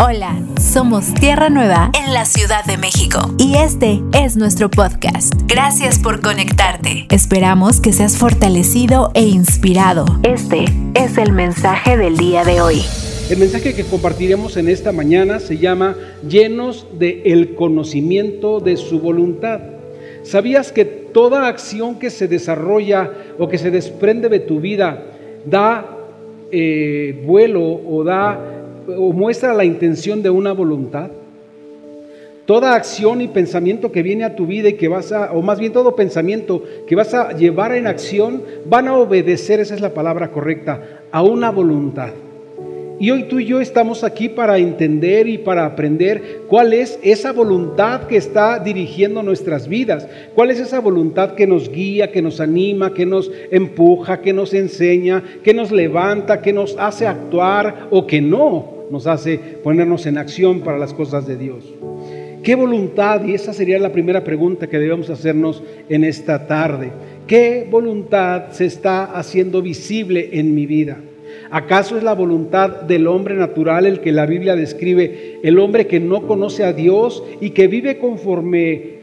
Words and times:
Hola, 0.00 0.40
somos 0.60 1.12
Tierra 1.12 1.50
Nueva 1.50 1.90
en 1.92 2.14
la 2.14 2.24
Ciudad 2.24 2.64
de 2.64 2.76
México 2.76 3.18
y 3.36 3.56
este 3.56 4.00
es 4.14 4.36
nuestro 4.36 4.70
podcast. 4.70 5.34
Gracias 5.48 5.98
por 5.98 6.20
conectarte. 6.20 7.08
Esperamos 7.10 7.80
que 7.80 7.92
seas 7.92 8.16
fortalecido 8.16 9.10
e 9.14 9.22
inspirado. 9.22 10.04
Este 10.22 10.66
es 10.94 11.18
el 11.18 11.32
mensaje 11.32 11.96
del 11.96 12.16
día 12.16 12.44
de 12.44 12.60
hoy. 12.60 12.80
El 13.28 13.38
mensaje 13.38 13.74
que 13.74 13.82
compartiremos 13.82 14.56
en 14.56 14.68
esta 14.68 14.92
mañana 14.92 15.40
se 15.40 15.58
llama 15.58 15.96
llenos 16.28 16.86
de 16.96 17.22
el 17.24 17.56
conocimiento 17.56 18.60
de 18.60 18.76
su 18.76 19.00
voluntad. 19.00 19.58
¿Sabías 20.22 20.70
que 20.70 20.84
toda 20.84 21.48
acción 21.48 21.98
que 21.98 22.10
se 22.10 22.28
desarrolla 22.28 23.10
o 23.36 23.48
que 23.48 23.58
se 23.58 23.72
desprende 23.72 24.28
de 24.28 24.38
tu 24.38 24.60
vida 24.60 25.02
da 25.44 25.96
eh, 26.52 27.20
vuelo 27.26 27.80
o 27.84 28.04
da 28.04 28.57
o 28.96 29.12
muestra 29.12 29.52
la 29.52 29.64
intención 29.64 30.22
de 30.22 30.30
una 30.30 30.52
voluntad. 30.52 31.10
Toda 32.46 32.74
acción 32.74 33.20
y 33.20 33.28
pensamiento 33.28 33.92
que 33.92 34.02
viene 34.02 34.24
a 34.24 34.34
tu 34.34 34.46
vida 34.46 34.70
y 34.70 34.74
que 34.74 34.88
vas 34.88 35.12
a, 35.12 35.32
o 35.32 35.42
más 35.42 35.60
bien 35.60 35.72
todo 35.72 35.94
pensamiento 35.94 36.64
que 36.86 36.96
vas 36.96 37.12
a 37.12 37.32
llevar 37.32 37.72
en 37.72 37.86
acción, 37.86 38.42
van 38.64 38.88
a 38.88 38.96
obedecer, 38.96 39.60
esa 39.60 39.74
es 39.74 39.82
la 39.82 39.92
palabra 39.92 40.30
correcta, 40.30 40.80
a 41.12 41.22
una 41.22 41.50
voluntad. 41.50 42.10
Y 43.00 43.10
hoy 43.10 43.24
tú 43.24 43.38
y 43.38 43.44
yo 43.44 43.60
estamos 43.60 44.02
aquí 44.02 44.30
para 44.30 44.56
entender 44.56 45.28
y 45.28 45.36
para 45.36 45.66
aprender 45.66 46.40
cuál 46.48 46.72
es 46.72 46.98
esa 47.02 47.32
voluntad 47.32 48.04
que 48.04 48.16
está 48.16 48.58
dirigiendo 48.58 49.22
nuestras 49.22 49.68
vidas, 49.68 50.08
cuál 50.34 50.50
es 50.50 50.58
esa 50.58 50.80
voluntad 50.80 51.34
que 51.34 51.46
nos 51.46 51.70
guía, 51.70 52.10
que 52.10 52.22
nos 52.22 52.40
anima, 52.40 52.94
que 52.94 53.04
nos 53.04 53.30
empuja, 53.50 54.22
que 54.22 54.32
nos 54.32 54.54
enseña, 54.54 55.22
que 55.44 55.52
nos 55.52 55.70
levanta, 55.70 56.40
que 56.40 56.54
nos 56.54 56.76
hace 56.78 57.06
actuar 57.06 57.88
o 57.90 58.06
que 58.06 58.22
no 58.22 58.77
nos 58.90 59.06
hace 59.06 59.38
ponernos 59.62 60.06
en 60.06 60.18
acción 60.18 60.60
para 60.60 60.78
las 60.78 60.94
cosas 60.94 61.26
de 61.26 61.36
Dios. 61.36 61.64
¿Qué 62.42 62.54
voluntad? 62.54 63.24
Y 63.24 63.34
esa 63.34 63.52
sería 63.52 63.78
la 63.78 63.92
primera 63.92 64.24
pregunta 64.24 64.68
que 64.68 64.78
debemos 64.78 65.10
hacernos 65.10 65.62
en 65.88 66.04
esta 66.04 66.46
tarde. 66.46 66.90
¿Qué 67.26 67.66
voluntad 67.70 68.52
se 68.52 68.64
está 68.64 69.04
haciendo 69.04 69.60
visible 69.60 70.30
en 70.32 70.54
mi 70.54 70.66
vida? 70.66 70.98
¿Acaso 71.50 71.96
es 71.96 72.02
la 72.02 72.14
voluntad 72.14 72.82
del 72.82 73.06
hombre 73.06 73.34
natural 73.34 73.86
el 73.86 74.00
que 74.00 74.12
la 74.12 74.26
Biblia 74.26 74.54
describe, 74.54 75.38
el 75.42 75.58
hombre 75.58 75.86
que 75.86 76.00
no 76.00 76.26
conoce 76.26 76.64
a 76.64 76.72
Dios 76.72 77.22
y 77.40 77.50
que 77.50 77.68
vive 77.68 77.98
conforme 77.98 78.98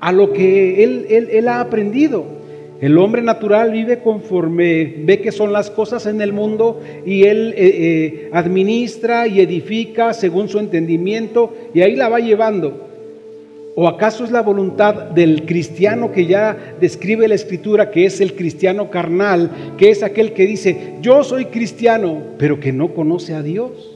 a 0.00 0.12
lo 0.12 0.32
que 0.32 0.84
él, 0.84 1.48
ha 1.48 1.60
aprendido? 1.60 2.35
El 2.80 2.98
hombre 2.98 3.22
natural 3.22 3.72
vive 3.72 4.00
conforme 4.00 4.96
ve 4.98 5.20
que 5.20 5.32
son 5.32 5.52
las 5.52 5.70
cosas 5.70 6.04
en 6.04 6.20
el 6.20 6.34
mundo 6.34 6.82
y 7.06 7.24
él 7.24 7.54
eh, 7.56 7.66
eh, 7.66 8.30
administra 8.32 9.26
y 9.26 9.40
edifica 9.40 10.12
según 10.12 10.48
su 10.48 10.58
entendimiento 10.58 11.54
y 11.72 11.80
ahí 11.80 11.96
la 11.96 12.10
va 12.10 12.20
llevando. 12.20 12.86
¿O 13.78 13.88
acaso 13.88 14.24
es 14.24 14.30
la 14.30 14.42
voluntad 14.42 14.94
del 14.94 15.44
cristiano 15.44 16.12
que 16.12 16.26
ya 16.26 16.76
describe 16.80 17.28
la 17.28 17.34
escritura, 17.34 17.90
que 17.90 18.06
es 18.06 18.20
el 18.20 18.34
cristiano 18.34 18.90
carnal, 18.90 19.74
que 19.76 19.90
es 19.90 20.02
aquel 20.02 20.32
que 20.32 20.46
dice, 20.46 20.94
yo 21.02 21.24
soy 21.24 21.46
cristiano, 21.46 22.22
pero 22.38 22.58
que 22.58 22.72
no 22.72 22.94
conoce 22.94 23.34
a 23.34 23.42
Dios? 23.42 23.95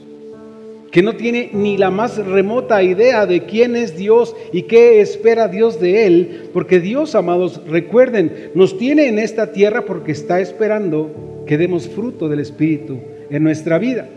Que 0.91 1.01
no 1.01 1.15
tiene 1.15 1.49
ni 1.53 1.77
la 1.77 1.89
más 1.89 2.17
remota 2.17 2.83
idea 2.83 3.25
de 3.25 3.45
quién 3.45 3.75
es 3.77 3.95
Dios 3.97 4.35
y 4.51 4.63
qué 4.63 4.99
espera 4.99 5.47
Dios 5.47 5.79
de 5.79 6.05
él, 6.05 6.49
porque 6.53 6.81
Dios, 6.81 7.15
amados, 7.15 7.61
recuerden, 7.65 8.51
nos 8.53 8.77
tiene 8.77 9.07
en 9.07 9.17
esta 9.17 9.53
tierra 9.53 9.85
porque 9.85 10.11
está 10.11 10.41
esperando 10.41 11.43
que 11.47 11.57
demos 11.57 11.87
fruto 11.87 12.27
del 12.27 12.41
Espíritu 12.41 12.99
en 13.29 13.43
nuestra 13.43 13.79
vida. 13.79 14.07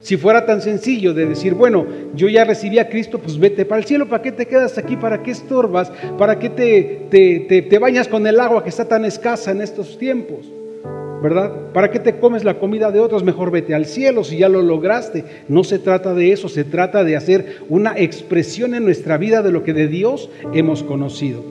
Si 0.00 0.16
fuera 0.16 0.46
tan 0.46 0.62
sencillo 0.62 1.12
de 1.14 1.26
decir, 1.26 1.54
bueno, 1.54 1.86
yo 2.14 2.28
ya 2.28 2.44
recibí 2.44 2.78
a 2.78 2.88
Cristo, 2.88 3.18
pues 3.18 3.38
vete 3.38 3.64
para 3.64 3.80
el 3.80 3.86
cielo, 3.86 4.08
¿para 4.08 4.22
qué 4.22 4.32
te 4.32 4.46
quedas 4.46 4.78
aquí? 4.78 4.96
¿Para 4.96 5.22
qué 5.22 5.30
estorbas? 5.30 5.92
¿Para 6.18 6.38
qué 6.38 6.50
te, 6.50 7.06
te, 7.10 7.62
te 7.62 7.78
bañas 7.78 8.08
con 8.08 8.26
el 8.26 8.40
agua 8.40 8.64
que 8.64 8.70
está 8.70 8.86
tan 8.86 9.04
escasa 9.04 9.52
en 9.52 9.60
estos 9.60 9.98
tiempos? 9.98 10.50
¿Verdad? 11.22 11.52
¿Para 11.72 11.90
qué 11.90 12.00
te 12.00 12.16
comes 12.16 12.44
la 12.44 12.58
comida 12.58 12.90
de 12.90 13.00
otros? 13.00 13.22
Mejor 13.22 13.50
vete 13.50 13.74
al 13.74 13.86
cielo 13.86 14.24
si 14.24 14.38
ya 14.38 14.48
lo 14.48 14.60
lograste. 14.60 15.24
No 15.48 15.64
se 15.64 15.78
trata 15.78 16.14
de 16.14 16.32
eso, 16.32 16.48
se 16.48 16.64
trata 16.64 17.04
de 17.04 17.16
hacer 17.16 17.58
una 17.68 17.96
expresión 17.96 18.74
en 18.74 18.84
nuestra 18.84 19.16
vida 19.16 19.42
de 19.42 19.52
lo 19.52 19.62
que 19.62 19.72
de 19.72 19.88
Dios 19.88 20.28
hemos 20.52 20.82
conocido. 20.82 21.42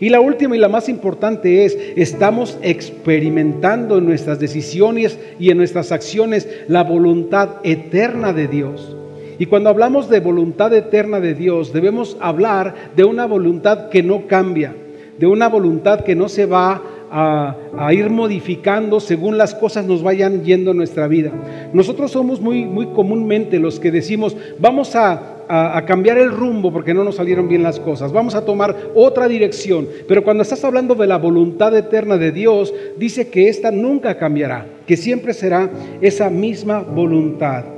Y 0.00 0.10
la 0.10 0.20
última 0.20 0.56
y 0.56 0.60
la 0.60 0.68
más 0.68 0.88
importante 0.88 1.64
es, 1.64 1.76
estamos 1.96 2.56
experimentando 2.62 3.98
en 3.98 4.06
nuestras 4.06 4.38
decisiones 4.38 5.18
y 5.40 5.50
en 5.50 5.58
nuestras 5.58 5.90
acciones 5.92 6.48
la 6.68 6.84
voluntad 6.84 7.56
eterna 7.64 8.32
de 8.32 8.46
Dios. 8.46 8.96
Y 9.40 9.46
cuando 9.46 9.70
hablamos 9.70 10.08
de 10.08 10.20
voluntad 10.20 10.72
eterna 10.72 11.20
de 11.20 11.34
Dios, 11.34 11.72
debemos 11.72 12.16
hablar 12.20 12.74
de 12.96 13.04
una 13.04 13.26
voluntad 13.26 13.88
que 13.88 14.02
no 14.02 14.26
cambia, 14.26 14.74
de 15.18 15.26
una 15.26 15.48
voluntad 15.48 16.00
que 16.00 16.14
no 16.14 16.28
se 16.28 16.46
va 16.46 16.82
a, 17.10 17.92
ir 17.92 18.10
modificando 18.10 19.00
según 19.00 19.38
las 19.38 19.54
cosas 19.54 19.86
nos 19.86 20.02
vayan 20.02 20.44
yendo 20.44 20.72
en 20.72 20.76
nuestra 20.76 21.06
vida. 21.08 21.32
Nosotros 21.72 22.10
somos 22.10 22.40
muy, 22.40 22.64
muy 22.64 22.86
comúnmente 22.88 23.58
los 23.58 23.80
que 23.80 23.90
decimos, 23.90 24.36
vamos 24.58 24.94
a, 24.94 25.44
a, 25.48 25.84
cambiar 25.86 26.18
el 26.18 26.30
rumbo 26.30 26.72
porque 26.72 26.94
no 26.94 27.04
nos 27.04 27.16
salieron 27.16 27.48
bien 27.48 27.62
las 27.62 27.80
cosas, 27.80 28.12
vamos 28.12 28.34
a 28.34 28.44
tomar 28.44 28.76
otra 28.94 29.28
dirección. 29.28 29.88
Pero 30.06 30.22
cuando 30.22 30.42
estás 30.42 30.64
hablando 30.64 30.94
de 30.94 31.06
la 31.06 31.16
voluntad 31.18 31.76
eterna 31.76 32.16
de 32.18 32.32
Dios, 32.32 32.74
dice 32.96 33.28
que 33.28 33.48
esta 33.48 33.70
nunca 33.70 34.18
cambiará, 34.18 34.66
que 34.86 34.96
siempre 34.96 35.32
será 35.32 35.70
esa 36.00 36.30
misma 36.30 36.80
voluntad. 36.80 37.77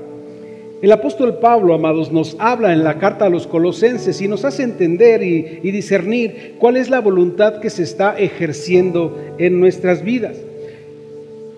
El 0.82 0.92
apóstol 0.92 1.36
Pablo, 1.40 1.74
amados, 1.74 2.10
nos 2.10 2.36
habla 2.38 2.72
en 2.72 2.84
la 2.84 2.98
carta 2.98 3.26
a 3.26 3.28
los 3.28 3.46
colosenses 3.46 4.22
y 4.22 4.28
nos 4.28 4.46
hace 4.46 4.62
entender 4.62 5.22
y, 5.22 5.70
discernir 5.70 6.54
cuál 6.58 6.78
es 6.78 6.88
la 6.88 7.02
voluntad 7.02 7.60
que 7.60 7.68
se 7.68 7.82
está 7.82 8.18
ejerciendo 8.18 9.14
en 9.36 9.60
nuestras 9.60 10.02
vidas. 10.02 10.38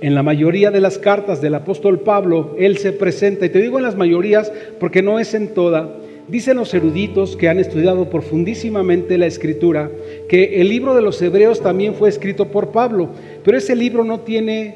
En 0.01 0.17
la 0.17 0.25
mayoría 0.25 0.73
de 0.73 0.81
las 0.81 0.99
cartas 0.99 1.41
del 1.41 1.55
apóstol 1.55 2.01
Pablo, 2.01 2.57
él 2.59 2.79
se 2.79 2.91
presenta, 2.91 3.47
y 3.47 3.51
te 3.51 3.63
digo 3.63 3.79
en 3.79 3.85
las 3.85 3.95
mayorías 3.95 4.53
porque 4.81 5.03
no 5.03 5.21
es 5.21 5.35
en 5.35 5.55
toda, 5.55 5.89
dicen 6.27 6.57
los 6.57 6.75
eruditos 6.75 7.37
que 7.37 7.49
han 7.49 7.61
estudiado 7.61 8.11
profundísimamente 8.11 9.19
la 9.19 9.27
escritura, 9.27 9.89
que 10.29 10.61
el 10.61 10.69
libro 10.69 10.97
de 10.97 11.03
los 11.03 11.23
hebreos 11.23 11.61
también 11.61 11.95
fue 11.95 12.09
escrito 12.09 12.49
por 12.49 12.73
Pablo, 12.73 13.11
pero 13.45 13.57
ese 13.57 13.77
libro 13.77 14.03
no 14.03 14.19
tiene 14.19 14.75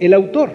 el 0.00 0.12
autor, 0.12 0.50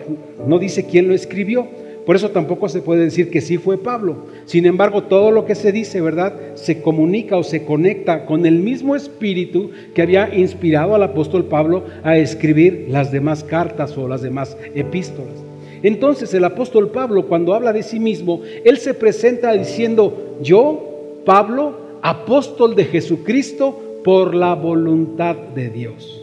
no 0.46 0.60
dice 0.60 0.86
quién 0.86 1.08
lo 1.08 1.16
escribió. 1.16 1.85
Por 2.06 2.16
eso 2.16 2.30
tampoco 2.30 2.70
se 2.70 2.82
puede 2.82 3.06
decir 3.06 3.32
que 3.32 3.42
sí 3.42 3.58
fue 3.58 3.78
Pablo. 3.78 4.18
Sin 4.46 4.66
embargo, 4.66 5.04
todo 5.04 5.32
lo 5.32 5.46
que 5.46 5.56
se 5.56 5.72
dice, 5.72 6.02
¿verdad? 6.02 6.56
Se 6.56 6.82
comunica 6.82 7.36
o 7.36 7.44
se 7.44 7.66
conecta 7.66 8.26
con 8.26 8.46
el 8.46 8.60
mismo 8.60 8.96
espíritu 8.96 9.72
que 9.96 10.04
había 10.04 10.34
inspirado 10.36 10.94
al 10.94 11.02
apóstol 11.02 11.46
Pablo 11.46 11.84
a 12.04 12.18
escribir 12.18 12.88
las 12.90 13.12
demás 13.12 13.44
cartas 13.44 13.98
o 13.98 14.08
las 14.08 14.22
demás 14.22 14.56
epístolas. 14.76 15.34
Entonces 15.82 16.34
el 16.34 16.44
apóstol 16.46 16.90
Pablo, 16.90 17.28
cuando 17.28 17.54
habla 17.54 17.74
de 17.74 17.84
sí 17.84 18.00
mismo, 18.00 18.42
él 18.64 18.78
se 18.78 18.94
presenta 18.94 19.54
diciendo, 19.54 20.38
yo, 20.42 21.22
Pablo, 21.26 22.00
apóstol 22.02 22.76
de 22.76 22.86
Jesucristo, 22.86 23.82
por 24.04 24.36
la 24.36 24.54
voluntad 24.54 25.36
de 25.36 25.70
Dios. 25.72 26.15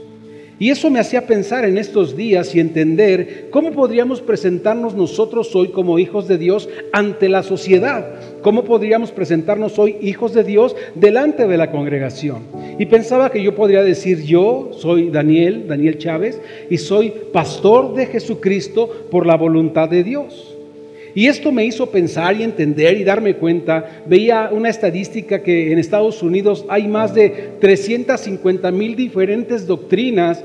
Y 0.62 0.70
eso 0.70 0.90
me 0.90 1.00
hacía 1.00 1.26
pensar 1.26 1.64
en 1.64 1.76
estos 1.76 2.16
días 2.16 2.54
y 2.54 2.60
entender 2.60 3.48
cómo 3.50 3.72
podríamos 3.72 4.20
presentarnos 4.20 4.94
nosotros 4.94 5.56
hoy 5.56 5.70
como 5.70 5.98
hijos 5.98 6.28
de 6.28 6.38
Dios 6.38 6.68
ante 6.92 7.28
la 7.28 7.42
sociedad. 7.42 8.06
¿Cómo 8.42 8.62
podríamos 8.62 9.10
presentarnos 9.10 9.76
hoy 9.80 9.96
hijos 10.02 10.34
de 10.34 10.44
Dios 10.44 10.76
delante 10.94 11.48
de 11.48 11.56
la 11.56 11.72
congregación? 11.72 12.44
Y 12.78 12.86
pensaba 12.86 13.32
que 13.32 13.42
yo 13.42 13.56
podría 13.56 13.82
decir, 13.82 14.22
yo 14.22 14.70
soy 14.78 15.10
Daniel, 15.10 15.66
Daniel 15.66 15.98
Chávez, 15.98 16.40
y 16.70 16.78
soy 16.78 17.12
pastor 17.32 17.94
de 17.94 18.06
Jesucristo 18.06 18.88
por 19.10 19.26
la 19.26 19.36
voluntad 19.36 19.88
de 19.88 20.04
Dios. 20.04 20.51
Y 21.14 21.26
esto 21.26 21.52
me 21.52 21.64
hizo 21.64 21.90
pensar 21.90 22.36
y 22.36 22.42
entender 22.42 22.96
y 22.96 23.04
darme 23.04 23.34
cuenta. 23.34 24.02
Veía 24.06 24.50
una 24.52 24.70
estadística 24.70 25.42
que 25.42 25.72
en 25.72 25.78
Estados 25.78 26.22
Unidos 26.22 26.64
hay 26.68 26.88
más 26.88 27.14
de 27.14 27.50
350 27.60 28.70
mil 28.70 28.96
diferentes 28.96 29.66
doctrinas 29.66 30.42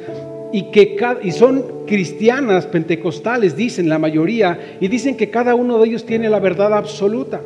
y 0.52 0.64
que 0.72 0.98
y 1.24 1.32
son 1.32 1.86
cristianas 1.86 2.66
pentecostales, 2.66 3.56
dicen 3.56 3.90
la 3.90 4.00
mayoría, 4.00 4.78
y 4.80 4.88
dicen 4.88 5.16
que 5.16 5.30
cada 5.30 5.56
uno 5.56 5.80
de 5.80 5.88
ellos 5.88 6.06
tiene 6.06 6.30
la 6.30 6.40
verdad 6.40 6.74
absoluta. 6.74 7.42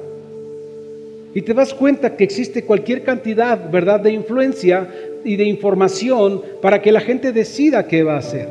Y 1.34 1.42
te 1.42 1.54
das 1.54 1.74
cuenta 1.74 2.16
que 2.16 2.24
existe 2.24 2.64
cualquier 2.64 3.04
cantidad, 3.04 3.70
¿verdad?, 3.72 4.02
de 4.02 4.12
influencia 4.12 4.90
y 5.24 5.36
de 5.36 5.46
información 5.46 6.42
para 6.62 6.82
que 6.82 6.92
la 6.92 7.00
gente 7.00 7.32
decida 7.32 7.88
qué 7.88 8.04
va 8.04 8.16
a 8.16 8.20
hacer. 8.20 8.50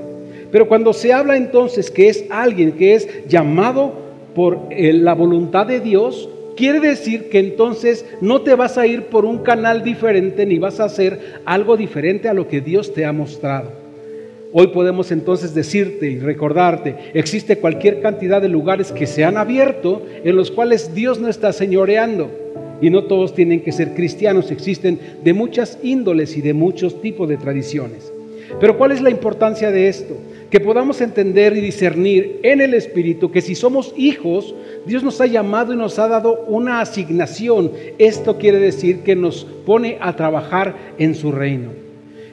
Pero 0.51 0.67
cuando 0.67 0.93
se 0.93 1.13
habla 1.13 1.37
entonces 1.37 1.91
que 1.91 2.09
es 2.09 2.25
alguien 2.31 2.73
que 2.73 2.95
es 2.95 3.09
llamado 3.29 4.00
por 4.35 4.69
eh, 4.71 4.93
la 4.93 5.15
voluntad 5.15 5.67
de 5.67 5.81
Dios, 5.81 6.29
quiere 6.57 6.81
decir 6.81 7.31
que 7.31 7.39
entonces 7.39 8.05
no 8.21 8.43
te 8.43 8.55
vas 8.55 8.79
a 8.79 8.87
ir 8.87 9.05
por 9.05 9.25
un 9.25 9.39
canal 9.39 9.83
diferente 9.83 10.47
ni 10.47 10.59
vas 10.59 10.81
a 10.81 10.85
hacer 10.85 11.41
algo 11.45 11.77
diferente 11.77 12.29
a 12.29 12.35
lo 12.35 12.49
que 12.49 12.61
Dios 12.61 12.93
te 12.93 13.05
ha 13.05 13.13
mostrado. 13.13 13.71
Hoy 14.53 14.69
podemos 14.69 15.13
entonces 15.13 15.55
decirte 15.55 16.11
y 16.11 16.19
recordarte, 16.19 16.97
existe 17.15 17.59
cualquier 17.59 18.01
cantidad 18.01 18.43
de 18.43 18.49
lugares 18.49 18.91
que 18.91 19.07
se 19.07 19.25
han 19.25 19.37
abierto 19.37 20.03
en 20.25 20.35
los 20.35 20.51
cuales 20.51 20.93
Dios 20.93 21.21
no 21.21 21.29
está 21.29 21.53
señoreando. 21.53 22.31
Y 22.83 22.89
no 22.91 23.05
todos 23.05 23.35
tienen 23.35 23.61
que 23.61 23.73
ser 23.73 23.95
cristianos, 23.95 24.51
existen 24.51 24.99
de 25.23 25.35
muchas 25.35 25.79
índoles 25.83 26.37
y 26.37 26.41
de 26.41 26.55
muchos 26.55 27.01
tipos 27.03 27.29
de 27.29 27.37
tradiciones. 27.37 28.11
Pero 28.59 28.77
¿cuál 28.77 28.93
es 28.93 29.03
la 29.03 29.11
importancia 29.11 29.71
de 29.71 29.89
esto? 29.89 30.17
Que 30.51 30.61
podamos 30.61 31.01
entender 31.01 31.57
y 31.57 31.61
discernir 31.61 32.41
en 32.43 32.61
el 32.61 32.75
Espíritu 32.75 33.31
que 33.31 33.41
si 33.41 33.55
somos 33.55 33.95
hijos, 33.97 34.55
Dios 34.85 35.03
nos 35.05 35.21
ha 35.21 35.27
llamado 35.27 35.73
y 35.73 35.77
nos 35.77 35.99
ha 35.99 36.09
dado 36.09 36.45
una 36.49 36.81
asignación. 36.81 37.71
Esto 37.99 38.37
quiere 38.37 38.59
decir 38.59 39.01
que 39.01 39.15
nos 39.15 39.45
pone 39.65 39.97
a 40.01 40.17
trabajar 40.17 40.75
en 40.99 41.15
su 41.15 41.31
reino. 41.31 41.71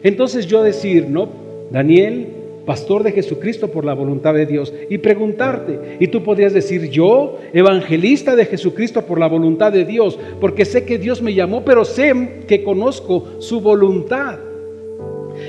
Entonces 0.03 0.47
yo 0.47 0.63
decir, 0.63 1.07
¿no? 1.09 1.29
Daniel, 1.71 2.27
pastor 2.67 3.01
de 3.03 3.13
Jesucristo 3.13 3.69
por 3.69 3.85
la 3.85 3.93
voluntad 3.93 4.33
de 4.33 4.45
Dios, 4.45 4.73
y 4.89 4.97
preguntarte, 4.97 5.97
y 6.01 6.07
tú 6.07 6.21
podrías 6.21 6.53
decir, 6.53 6.89
yo, 6.89 7.39
evangelista 7.53 8.35
de 8.35 8.45
Jesucristo 8.45 9.03
por 9.03 9.19
la 9.19 9.27
voluntad 9.27 9.71
de 9.71 9.85
Dios, 9.85 10.19
porque 10.41 10.65
sé 10.65 10.83
que 10.83 10.97
Dios 10.97 11.21
me 11.21 11.33
llamó, 11.33 11.63
pero 11.63 11.85
sé 11.85 12.43
que 12.45 12.63
conozco 12.63 13.39
su 13.39 13.61
voluntad. 13.61 14.39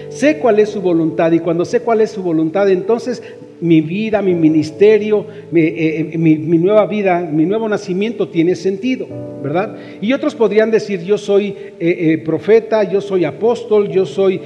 Sé 0.08 0.38
cuál 0.38 0.58
es 0.58 0.70
su 0.70 0.81
voluntad 0.81 1.32
y 1.32 1.38
cuando 1.40 1.64
sé 1.64 1.81
cuál 1.81 2.00
es 2.00 2.11
su 2.11 2.23
voluntad, 2.23 2.69
entonces 2.69 3.23
mi 3.61 3.81
vida, 3.81 4.23
mi 4.23 4.35
ministerio, 4.35 5.26
eh, 5.55 6.11
eh, 6.12 6.19
mi, 6.19 6.37
nueva 6.37 6.87
vida, 6.87 7.20
mi 7.20 7.44
nuevo 7.44 7.69
nacimiento 7.69 8.29
tiene 8.29 8.55
sentido, 8.55 9.06
¿verdad? 9.43 9.76
Y 10.00 10.12
otros 10.12 10.35
podrían 10.35 10.70
decir, 10.70 11.02
yo 11.02 11.19
soy 11.19 11.55
eh, 11.81 12.23
profeta, 12.25 12.85
yo 12.85 13.00
soy 13.00 13.25
apóstol, 13.25 13.88
yo 13.88 14.06
soy 14.06 14.40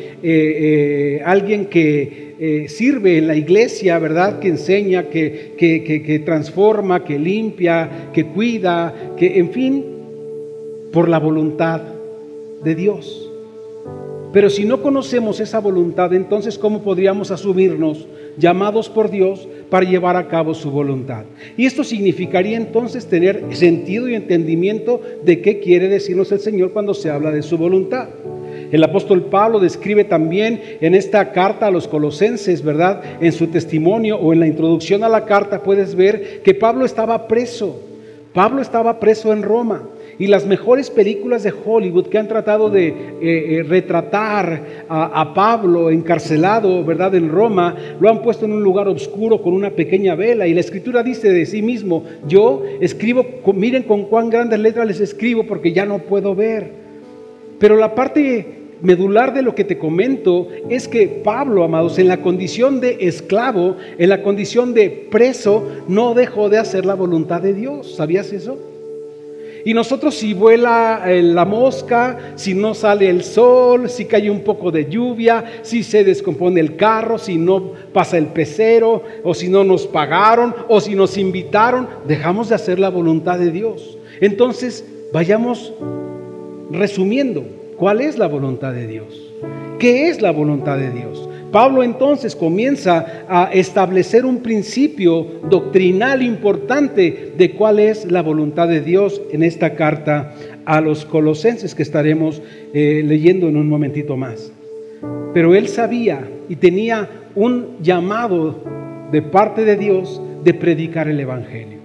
alguien 1.24 1.66
que 1.66 2.32
sirve 2.68 3.18
en 3.18 3.28
la 3.28 3.36
iglesia, 3.36 3.98
¿verdad? 3.98 4.40
Que 4.40 4.48
enseña, 4.48 5.04
que, 5.04 5.52
que 5.56 6.22
transforma, 6.24 7.04
que 7.04 7.18
limpia, 7.18 8.10
que 8.12 8.24
cuida, 8.24 9.12
que, 9.16 9.38
en 9.38 9.50
fin, 9.50 9.84
por 10.92 11.08
la 11.08 11.18
voluntad 11.18 11.82
de 12.64 12.74
Dios. 12.74 13.31
Pero 14.32 14.48
si 14.48 14.64
no 14.64 14.80
conocemos 14.80 15.40
esa 15.40 15.60
voluntad, 15.60 16.12
entonces 16.14 16.58
¿cómo 16.58 16.82
podríamos 16.82 17.30
asumirnos 17.30 18.06
llamados 18.38 18.88
por 18.88 19.10
Dios 19.10 19.46
para 19.68 19.88
llevar 19.88 20.16
a 20.16 20.28
cabo 20.28 20.54
su 20.54 20.70
voluntad? 20.70 21.24
Y 21.56 21.66
esto 21.66 21.84
significaría 21.84 22.56
entonces 22.56 23.06
tener 23.06 23.54
sentido 23.54 24.08
y 24.08 24.14
entendimiento 24.14 25.02
de 25.22 25.42
qué 25.42 25.60
quiere 25.60 25.88
decirnos 25.88 26.32
el 26.32 26.40
Señor 26.40 26.72
cuando 26.72 26.94
se 26.94 27.10
habla 27.10 27.30
de 27.30 27.42
su 27.42 27.58
voluntad. 27.58 28.08
El 28.70 28.82
apóstol 28.82 29.26
Pablo 29.26 29.60
describe 29.60 30.04
también 30.04 30.62
en 30.80 30.94
esta 30.94 31.30
carta 31.32 31.66
a 31.66 31.70
los 31.70 31.86
colosenses, 31.86 32.62
¿verdad? 32.62 33.02
En 33.20 33.32
su 33.32 33.48
testimonio 33.48 34.16
o 34.16 34.32
en 34.32 34.40
la 34.40 34.46
introducción 34.46 35.04
a 35.04 35.10
la 35.10 35.26
carta 35.26 35.62
puedes 35.62 35.94
ver 35.94 36.40
que 36.42 36.54
Pablo 36.54 36.86
estaba 36.86 37.28
preso. 37.28 37.78
Pablo 38.32 38.62
estaba 38.62 38.98
preso 38.98 39.30
en 39.30 39.42
Roma. 39.42 39.82
Y 40.18 40.26
las 40.26 40.46
mejores 40.46 40.90
películas 40.90 41.42
de 41.42 41.52
Hollywood 41.52 42.06
que 42.06 42.18
han 42.18 42.28
tratado 42.28 42.70
de 42.70 42.88
eh, 42.88 42.94
eh, 43.20 43.62
retratar 43.66 44.84
a, 44.88 45.32
Pablo 45.34 45.90
encarcelado, 45.90 46.84
¿verdad?, 46.84 47.14
en 47.14 47.30
Roma, 47.30 47.74
lo 47.98 48.10
han 48.10 48.22
puesto 48.22 48.44
en 48.44 48.52
un 48.52 48.62
lugar 48.62 48.88
oscuro 48.88 49.40
con 49.40 49.54
una 49.54 49.70
pequeña 49.70 50.14
vela. 50.14 50.46
Y 50.46 50.54
la 50.54 50.60
escritura 50.60 51.02
dice 51.02 51.32
de 51.32 51.46
sí 51.46 51.62
mismo, 51.62 52.04
yo 52.26 52.62
escribo, 52.80 53.24
miren 53.54 53.84
con 53.84 54.04
cuán 54.04 54.30
grandes 54.30 54.58
letras 54.58 54.86
les 54.86 55.00
escribo 55.00 55.44
porque 55.44 55.72
ya 55.72 55.86
no 55.86 55.98
puedo 55.98 56.34
ver. 56.34 56.70
Pero 57.58 57.76
la 57.76 57.94
parte 57.94 58.62
medular 58.82 59.32
de 59.32 59.42
lo 59.42 59.54
que 59.54 59.64
te 59.64 59.78
comento 59.78 60.48
es 60.68 60.88
que 60.88 61.06
Pablo, 61.06 61.64
amados, 61.64 61.98
en 61.98 62.08
la 62.08 62.20
condición 62.20 62.80
de 62.80 62.98
esclavo, 63.00 63.76
en 63.98 64.08
la 64.08 64.22
condición 64.22 64.74
de 64.74 64.90
preso, 64.90 65.66
no 65.88 66.14
dejó 66.14 66.48
de 66.48 66.58
hacer 66.58 66.84
la 66.84 66.94
voluntad 66.94 67.40
de 67.40 67.54
Dios. 67.54 67.94
¿Sabías 67.94 68.32
eso? 68.32 68.71
Y 69.64 69.74
nosotros 69.74 70.14
si 70.14 70.34
vuela 70.34 71.02
eh, 71.06 71.22
la 71.22 71.44
mosca, 71.44 72.32
si 72.34 72.54
no 72.54 72.74
sale 72.74 73.08
el 73.08 73.22
sol, 73.22 73.88
si 73.88 74.06
cae 74.06 74.30
un 74.30 74.40
poco 74.40 74.70
de 74.70 74.88
lluvia, 74.88 75.44
si 75.62 75.82
se 75.82 76.04
descompone 76.04 76.60
el 76.60 76.76
carro, 76.76 77.18
si 77.18 77.36
no 77.36 77.72
pasa 77.92 78.18
el 78.18 78.26
pecero, 78.26 79.02
o 79.22 79.34
si 79.34 79.48
no 79.48 79.62
nos 79.64 79.86
pagaron, 79.86 80.54
o 80.68 80.80
si 80.80 80.94
nos 80.94 81.16
invitaron, 81.16 81.88
dejamos 82.06 82.48
de 82.48 82.56
hacer 82.56 82.78
la 82.78 82.90
voluntad 82.90 83.38
de 83.38 83.50
Dios. 83.50 83.98
Entonces, 84.20 84.84
vayamos 85.12 85.72
resumiendo, 86.70 87.44
¿cuál 87.76 88.00
es 88.00 88.18
la 88.18 88.26
voluntad 88.26 88.72
de 88.72 88.86
Dios? 88.86 89.32
¿Qué 89.78 90.08
es 90.08 90.22
la 90.22 90.30
voluntad 90.30 90.78
de 90.78 90.90
Dios? 90.90 91.28
Pablo 91.52 91.82
entonces 91.82 92.34
comienza 92.34 93.24
a 93.28 93.50
establecer 93.52 94.24
un 94.24 94.38
principio 94.38 95.26
doctrinal 95.50 96.22
importante 96.22 97.34
de 97.36 97.50
cuál 97.52 97.78
es 97.78 98.10
la 98.10 98.22
voluntad 98.22 98.68
de 98.68 98.80
Dios 98.80 99.20
en 99.30 99.42
esta 99.42 99.74
carta 99.74 100.32
a 100.64 100.80
los 100.80 101.04
colosenses 101.04 101.74
que 101.74 101.82
estaremos 101.82 102.42
eh, 102.72 103.02
leyendo 103.04 103.48
en 103.48 103.56
un 103.56 103.68
momentito 103.68 104.16
más. 104.16 104.50
Pero 105.34 105.54
él 105.54 105.68
sabía 105.68 106.26
y 106.48 106.56
tenía 106.56 107.08
un 107.34 107.76
llamado 107.82 108.64
de 109.12 109.20
parte 109.20 109.66
de 109.66 109.76
Dios 109.76 110.22
de 110.42 110.54
predicar 110.54 111.08
el 111.08 111.20
Evangelio. 111.20 111.78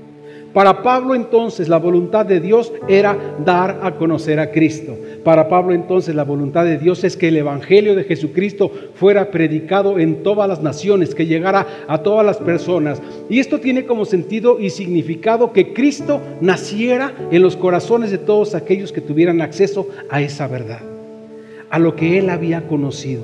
Para 0.54 0.82
Pablo 0.82 1.14
entonces 1.14 1.68
la 1.68 1.78
voluntad 1.78 2.26
de 2.26 2.40
Dios 2.40 2.72
era 2.88 3.18
dar 3.44 3.82
a 3.84 3.96
conocer 3.96 4.40
a 4.40 4.50
Cristo. 4.50 4.98
Para 5.28 5.50
Pablo 5.50 5.74
entonces 5.74 6.16
la 6.16 6.24
voluntad 6.24 6.64
de 6.64 6.78
Dios 6.78 7.04
es 7.04 7.18
que 7.18 7.28
el 7.28 7.36
Evangelio 7.36 7.96
de 7.96 8.06
Jesucristo 8.06 8.72
fuera 8.94 9.30
predicado 9.30 10.00
en 10.00 10.24
todas 10.24 10.48
las 10.48 10.64
naciones, 10.64 11.14
que 11.14 11.26
llegara 11.26 11.68
a 11.90 11.98
todas 11.98 12.26
las 12.26 12.38
personas. 12.38 13.02
Y 13.30 13.40
esto 13.40 13.60
tiene 13.60 13.84
como 13.84 14.06
sentido 14.06 14.58
y 14.58 14.70
significado 14.70 15.52
que 15.52 15.74
Cristo 15.74 16.22
naciera 16.40 17.14
en 17.30 17.42
los 17.42 17.58
corazones 17.58 18.10
de 18.10 18.20
todos 18.20 18.56
aquellos 18.56 18.94
que 18.94 19.02
tuvieran 19.02 19.42
acceso 19.42 19.90
a 20.10 20.22
esa 20.22 20.48
verdad, 20.48 20.80
a 21.70 21.78
lo 21.78 21.94
que 21.98 22.20
él 22.20 22.30
había 22.30 22.66
conocido. 22.66 23.24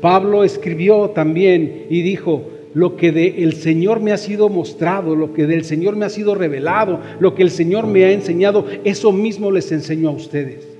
Pablo 0.00 0.42
escribió 0.42 1.10
también 1.10 1.86
y 1.88 2.02
dijo, 2.02 2.50
lo 2.74 2.96
que 2.96 3.12
del 3.12 3.52
Señor 3.52 4.00
me 4.00 4.10
ha 4.10 4.16
sido 4.16 4.48
mostrado, 4.48 5.14
lo 5.14 5.32
que 5.32 5.46
del 5.46 5.64
Señor 5.64 5.94
me 5.94 6.04
ha 6.04 6.10
sido 6.10 6.34
revelado, 6.34 6.98
lo 7.20 7.36
que 7.36 7.44
el 7.44 7.52
Señor 7.52 7.86
me 7.86 8.06
ha 8.06 8.10
enseñado, 8.10 8.66
eso 8.82 9.12
mismo 9.12 9.52
les 9.52 9.70
enseño 9.70 10.08
a 10.08 10.12
ustedes. 10.12 10.73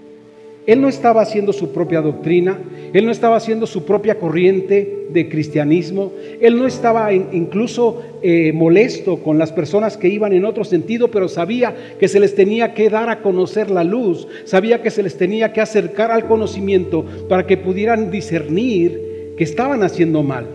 Él 0.67 0.81
no 0.81 0.89
estaba 0.89 1.21
haciendo 1.21 1.53
su 1.53 1.73
propia 1.73 2.01
doctrina, 2.01 2.59
él 2.93 3.05
no 3.05 3.13
estaba 3.13 3.37
haciendo 3.37 3.67
su 3.67 3.85
propia 3.85 4.15
corriente 4.15 5.09
de 5.11 5.29
cristianismo, 5.29 6.13
él 6.41 6.57
no 6.57 6.67
estaba 6.67 7.13
incluso 7.13 8.03
eh, 8.23 8.53
molesto 8.55 9.19
con 9.19 9.37
las 9.37 9.53
personas 9.53 9.99
que 9.99 10.09
iban 10.09 10.33
en 10.33 10.45
otro 10.45 10.65
sentido, 10.65 11.09
pero 11.09 11.29
sabía 11.29 11.75
que 11.99 12.09
se 12.09 12.19
les 12.19 12.35
tenía 12.35 12.73
que 12.73 12.89
dar 12.89 13.11
a 13.11 13.21
conocer 13.21 13.71
la 13.71 13.85
luz, 13.85 14.27
sabía 14.45 14.83
que 14.83 14.91
se 14.91 15.03
les 15.03 15.19
tenía 15.19 15.53
que 15.53 15.61
acercar 15.61 16.11
al 16.11 16.27
conocimiento 16.27 17.05
para 17.29 17.47
que 17.47 17.59
pudieran 17.59 18.11
discernir 18.11 19.35
que 19.37 19.45
estaban 19.45 19.83
haciendo 19.83 20.23
mal. 20.23 20.47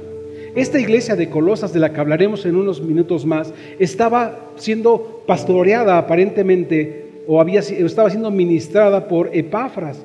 Esta 0.56 0.80
iglesia 0.80 1.16
de 1.16 1.30
Colosas, 1.30 1.74
de 1.74 1.80
la 1.80 1.94
que 1.94 2.00
hablaremos 2.00 2.46
en 2.46 2.56
unos 2.56 2.82
minutos 2.82 3.26
más, 3.26 3.54
estaba 3.78 4.50
siendo 4.56 5.22
pastoreada 5.28 5.98
aparentemente 5.98 7.09
o 7.28 7.40
había, 7.40 7.60
estaba 7.60 8.10
siendo 8.10 8.32
ministrada 8.32 9.08
por 9.08 9.30
Epafras. 9.34 10.04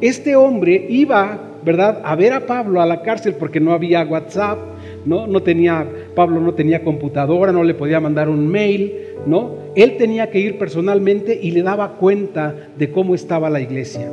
Este 0.00 0.36
hombre 0.36 0.86
iba, 0.88 1.58
¿verdad?, 1.64 2.02
a 2.04 2.14
ver 2.16 2.32
a 2.32 2.46
Pablo 2.46 2.80
a 2.80 2.86
la 2.86 3.02
cárcel 3.02 3.34
porque 3.34 3.60
no 3.60 3.72
había 3.72 4.04
WhatsApp, 4.04 4.58
¿no? 5.06 5.26
No 5.26 5.42
tenía, 5.42 5.86
Pablo 6.14 6.40
no 6.40 6.54
tenía 6.54 6.82
computadora, 6.82 7.52
no 7.52 7.64
le 7.64 7.74
podía 7.74 8.00
mandar 8.00 8.28
un 8.28 8.48
mail, 8.48 8.92
¿no? 9.26 9.54
Él 9.74 9.96
tenía 9.96 10.30
que 10.30 10.40
ir 10.40 10.58
personalmente 10.58 11.38
y 11.40 11.52
le 11.52 11.62
daba 11.62 11.96
cuenta 11.96 12.54
de 12.76 12.90
cómo 12.90 13.14
estaba 13.14 13.50
la 13.50 13.60
iglesia. 13.60 14.10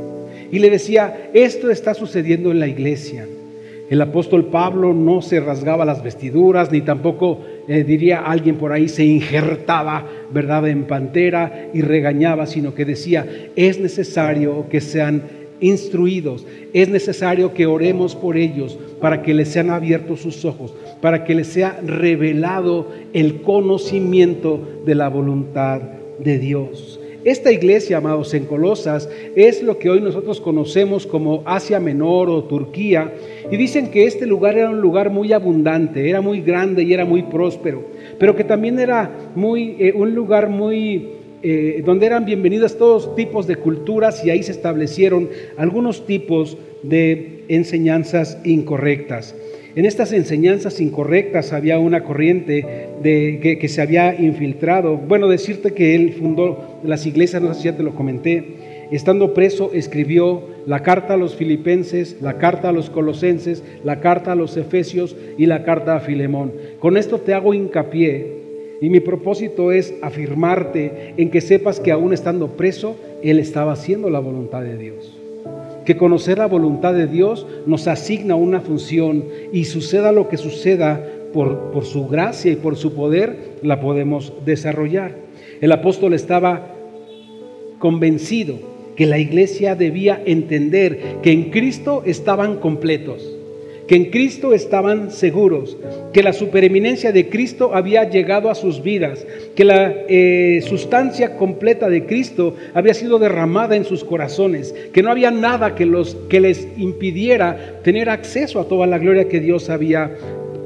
Y 0.51 0.60
le 0.60 0.70
decía, 0.70 1.29
esto 1.34 1.72
está 1.72 1.93
sucediendo 1.93 2.51
en 2.51 2.60
la 2.60 2.67
iglesia. 2.67 3.27
El 3.91 4.01
apóstol 4.01 4.45
Pablo 4.45 4.93
no 4.93 5.21
se 5.21 5.41
rasgaba 5.41 5.83
las 5.83 6.01
vestiduras, 6.01 6.71
ni 6.71 6.79
tampoco, 6.79 7.41
eh, 7.67 7.83
diría 7.83 8.21
alguien 8.21 8.55
por 8.55 8.71
ahí, 8.71 8.88
se 8.88 9.03
injertaba, 9.03 10.07
¿verdad?, 10.31 10.65
en 10.69 10.86
pantera 10.86 11.67
y 11.74 11.81
regañaba, 11.81 12.45
sino 12.45 12.74
que 12.74 12.86
decía, 12.86 13.27
es 13.57 13.81
necesario 13.81 14.69
que 14.69 14.79
sean 14.79 15.24
instruidos, 15.60 16.48
es 16.71 16.88
necesario 16.88 17.53
que 17.53 17.65
oremos 17.65 18.15
por 18.15 18.38
ellos 18.38 18.79
para 19.01 19.24
que 19.24 19.33
les 19.33 19.50
sean 19.50 19.69
abiertos 19.69 20.21
sus 20.21 20.45
ojos, 20.45 20.74
para 21.01 21.25
que 21.25 21.36
les 21.36 21.48
sea 21.48 21.77
revelado 21.86 22.88
el 23.12 23.41
conocimiento 23.41 24.69
de 24.86 24.95
la 24.95 25.10
voluntad 25.10 25.81
de 26.17 26.39
Dios. 26.39 27.00
Esta 27.23 27.51
iglesia, 27.51 27.97
amados, 27.97 28.33
en 28.33 28.45
Colosas, 28.45 29.07
es 29.35 29.61
lo 29.61 29.77
que 29.77 29.91
hoy 29.91 30.01
nosotros 30.01 30.41
conocemos 30.41 31.05
como 31.05 31.43
Asia 31.45 31.79
Menor 31.79 32.29
o 32.29 32.45
Turquía. 32.45 33.13
Y 33.51 33.57
dicen 33.57 33.91
que 33.91 34.05
este 34.05 34.25
lugar 34.25 34.57
era 34.57 34.69
un 34.69 34.81
lugar 34.81 35.11
muy 35.11 35.31
abundante, 35.31 36.09
era 36.09 36.21
muy 36.21 36.41
grande 36.41 36.81
y 36.81 36.93
era 36.93 37.05
muy 37.05 37.23
próspero, 37.23 37.85
pero 38.17 38.35
que 38.35 38.43
también 38.43 38.79
era 38.79 39.11
muy, 39.35 39.75
eh, 39.79 39.93
un 39.95 40.15
lugar 40.15 40.49
muy 40.49 41.09
eh, 41.43 41.81
donde 41.85 42.05
eran 42.05 42.25
bienvenidas 42.25 42.77
todos 42.77 43.15
tipos 43.15 43.45
de 43.47 43.55
culturas 43.55 44.23
y 44.23 44.29
ahí 44.29 44.43
se 44.43 44.51
establecieron 44.51 45.29
algunos 45.57 46.05
tipos 46.05 46.57
de 46.83 47.43
enseñanzas 47.49 48.39
incorrectas. 48.43 49.35
En 49.73 49.85
estas 49.85 50.11
enseñanzas 50.11 50.81
incorrectas 50.81 51.53
había 51.53 51.79
una 51.79 52.03
corriente 52.03 52.89
de, 53.01 53.57
que, 53.59 53.67
se 53.69 53.81
había 53.81 54.19
infiltrado. 54.19 54.97
Bueno, 54.97 55.29
decirte 55.29 55.71
que 55.71 55.95
él 55.95 56.13
fundó 56.19 56.79
las 56.83 57.05
iglesias, 57.05 57.41
no 57.41 57.53
sé 57.53 57.61
si 57.61 57.65
ya 57.65 57.77
te 57.77 57.83
lo 57.83 57.95
comenté. 57.95 58.43
Estando 58.91 59.33
preso, 59.33 59.71
escribió 59.73 60.41
la 60.65 60.83
carta 60.83 61.13
a 61.13 61.17
los 61.17 61.37
filipenses, 61.37 62.17
la 62.21 62.37
carta 62.37 62.67
a 62.67 62.73
los 62.73 62.89
colosenses, 62.89 63.63
la 63.85 64.01
carta 64.01 64.33
a 64.33 64.35
los 64.35 64.57
efesios 64.57 65.15
y 65.37 65.45
la 65.45 65.63
carta 65.63 65.95
a 65.95 66.01
Filemón. 66.01 66.51
Con 66.79 66.97
esto 66.97 67.19
te 67.19 67.33
hago 67.33 67.53
hincapié 67.53 68.41
y 68.81 68.89
mi 68.89 68.99
propósito 68.99 69.71
es 69.71 69.93
afirmarte 70.01 71.13
en 71.15 71.29
que 71.29 71.39
sepas 71.39 71.79
que 71.79 71.93
aún 71.93 72.11
estando 72.11 72.57
preso, 72.57 72.97
él 73.23 73.39
estaba 73.39 73.71
haciendo 73.71 74.09
la 74.09 74.19
voluntad 74.19 74.63
de 74.63 74.77
Dios 74.77 75.20
que 75.85 75.97
conocer 75.97 76.38
la 76.38 76.47
voluntad 76.47 76.93
de 76.93 77.07
Dios 77.07 77.47
nos 77.65 77.88
asigna 77.88 78.35
una 78.35 78.61
función 78.61 79.25
y 79.51 79.65
suceda 79.65 80.11
lo 80.11 80.29
que 80.29 80.38
suceda 80.38 81.05
por, 81.33 81.71
por, 81.71 81.85
su 81.85 82.07
gracia 82.07 82.51
y 82.51 82.55
por 82.55 82.75
su 82.75 82.93
poder, 82.93 83.57
la 83.61 83.79
podemos 83.79 84.33
desarrollar. 84.45 85.15
El 85.61 85.71
apóstol 85.71 86.13
estaba 86.13 86.75
convencido 87.79 88.59
que 88.95 89.05
la 89.05 89.17
iglesia 89.17 89.75
debía 89.75 90.21
entender 90.25 91.17
que 91.23 91.31
en 91.31 91.50
Cristo 91.50 92.03
estaban 92.05 92.57
completos 92.57 93.40
que 93.91 93.98
en 93.98 94.05
Cristo 94.05 94.53
estaban 94.53 95.12
seguros, 95.12 95.75
que 96.13 96.24
la 96.24 96.31
supereminencia 96.31 97.12
de 97.12 97.27
Cristo 97.27 97.71
había 97.74 98.10
llegado 98.10 98.50
a 98.50 98.55
sus 98.55 98.81
vidas, 98.81 99.27
que 99.53 99.65
la 99.65 99.93
eh, 100.07 100.62
sustancia 100.65 101.36
completa 101.36 101.89
de 101.89 102.05
Cristo 102.05 102.55
había 102.74 102.93
sido 102.93 103.19
derramada 103.19 103.75
en 103.75 103.83
sus 103.83 104.05
corazones, 104.05 104.74
que 104.93 105.03
no 105.03 105.12
había 105.12 105.29
nada 105.29 105.75
que, 105.75 105.86
los, 105.86 106.15
que 106.29 106.39
les 106.39 106.69
impidiera 106.77 107.81
tener 107.83 108.10
acceso 108.10 108.62
a 108.62 108.69
toda 108.69 108.88
la 108.88 108.98
gloria 108.98 109.27
que 109.27 109.41
Dios 109.41 109.69
había 109.69 110.15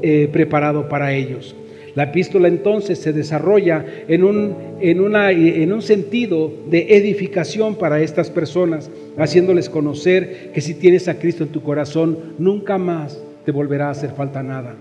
eh, 0.02 0.28
preparado 0.32 0.88
para 0.88 1.12
ellos. 1.12 1.56
La 1.96 2.02
epístola 2.02 2.48
entonces 2.48 2.98
se 2.98 3.14
desarrolla 3.14 3.82
en 4.06 4.22
un, 4.22 4.54
en, 4.82 5.72
un 5.72 5.82
sentido 5.82 6.52
de 6.68 6.94
edificación 6.94 7.76
para 7.76 8.02
estas 8.02 8.28
personas, 8.28 8.90
haciéndoles 9.16 9.70
conocer 9.70 10.50
que 10.52 10.60
si 10.60 10.74
tienes 10.74 11.08
a 11.08 11.18
Cristo 11.18 11.44
en 11.44 11.48
tu 11.48 11.62
corazón, 11.62 12.18
nunca 12.38 12.76
más 12.76 13.18
te 13.46 13.50
volverá 13.50 13.88
a 13.88 13.92
hacer 13.92 14.10
falta 14.10 14.42
nada. 14.42 14.76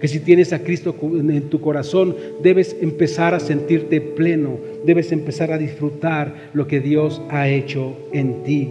Que 0.00 0.06
si 0.06 0.20
tienes 0.20 0.52
a 0.52 0.60
Cristo 0.60 0.94
en 1.02 1.50
tu 1.50 1.60
corazón, 1.60 2.14
debes 2.40 2.76
empezar 2.80 3.34
a 3.34 3.40
sentirte 3.40 4.00
pleno, 4.00 4.56
debes 4.86 5.10
empezar 5.10 5.50
a 5.50 5.58
disfrutar 5.58 6.50
lo 6.52 6.68
que 6.68 6.78
Dios 6.78 7.20
ha 7.30 7.48
hecho 7.48 7.96
en 8.12 8.44
ti. 8.44 8.70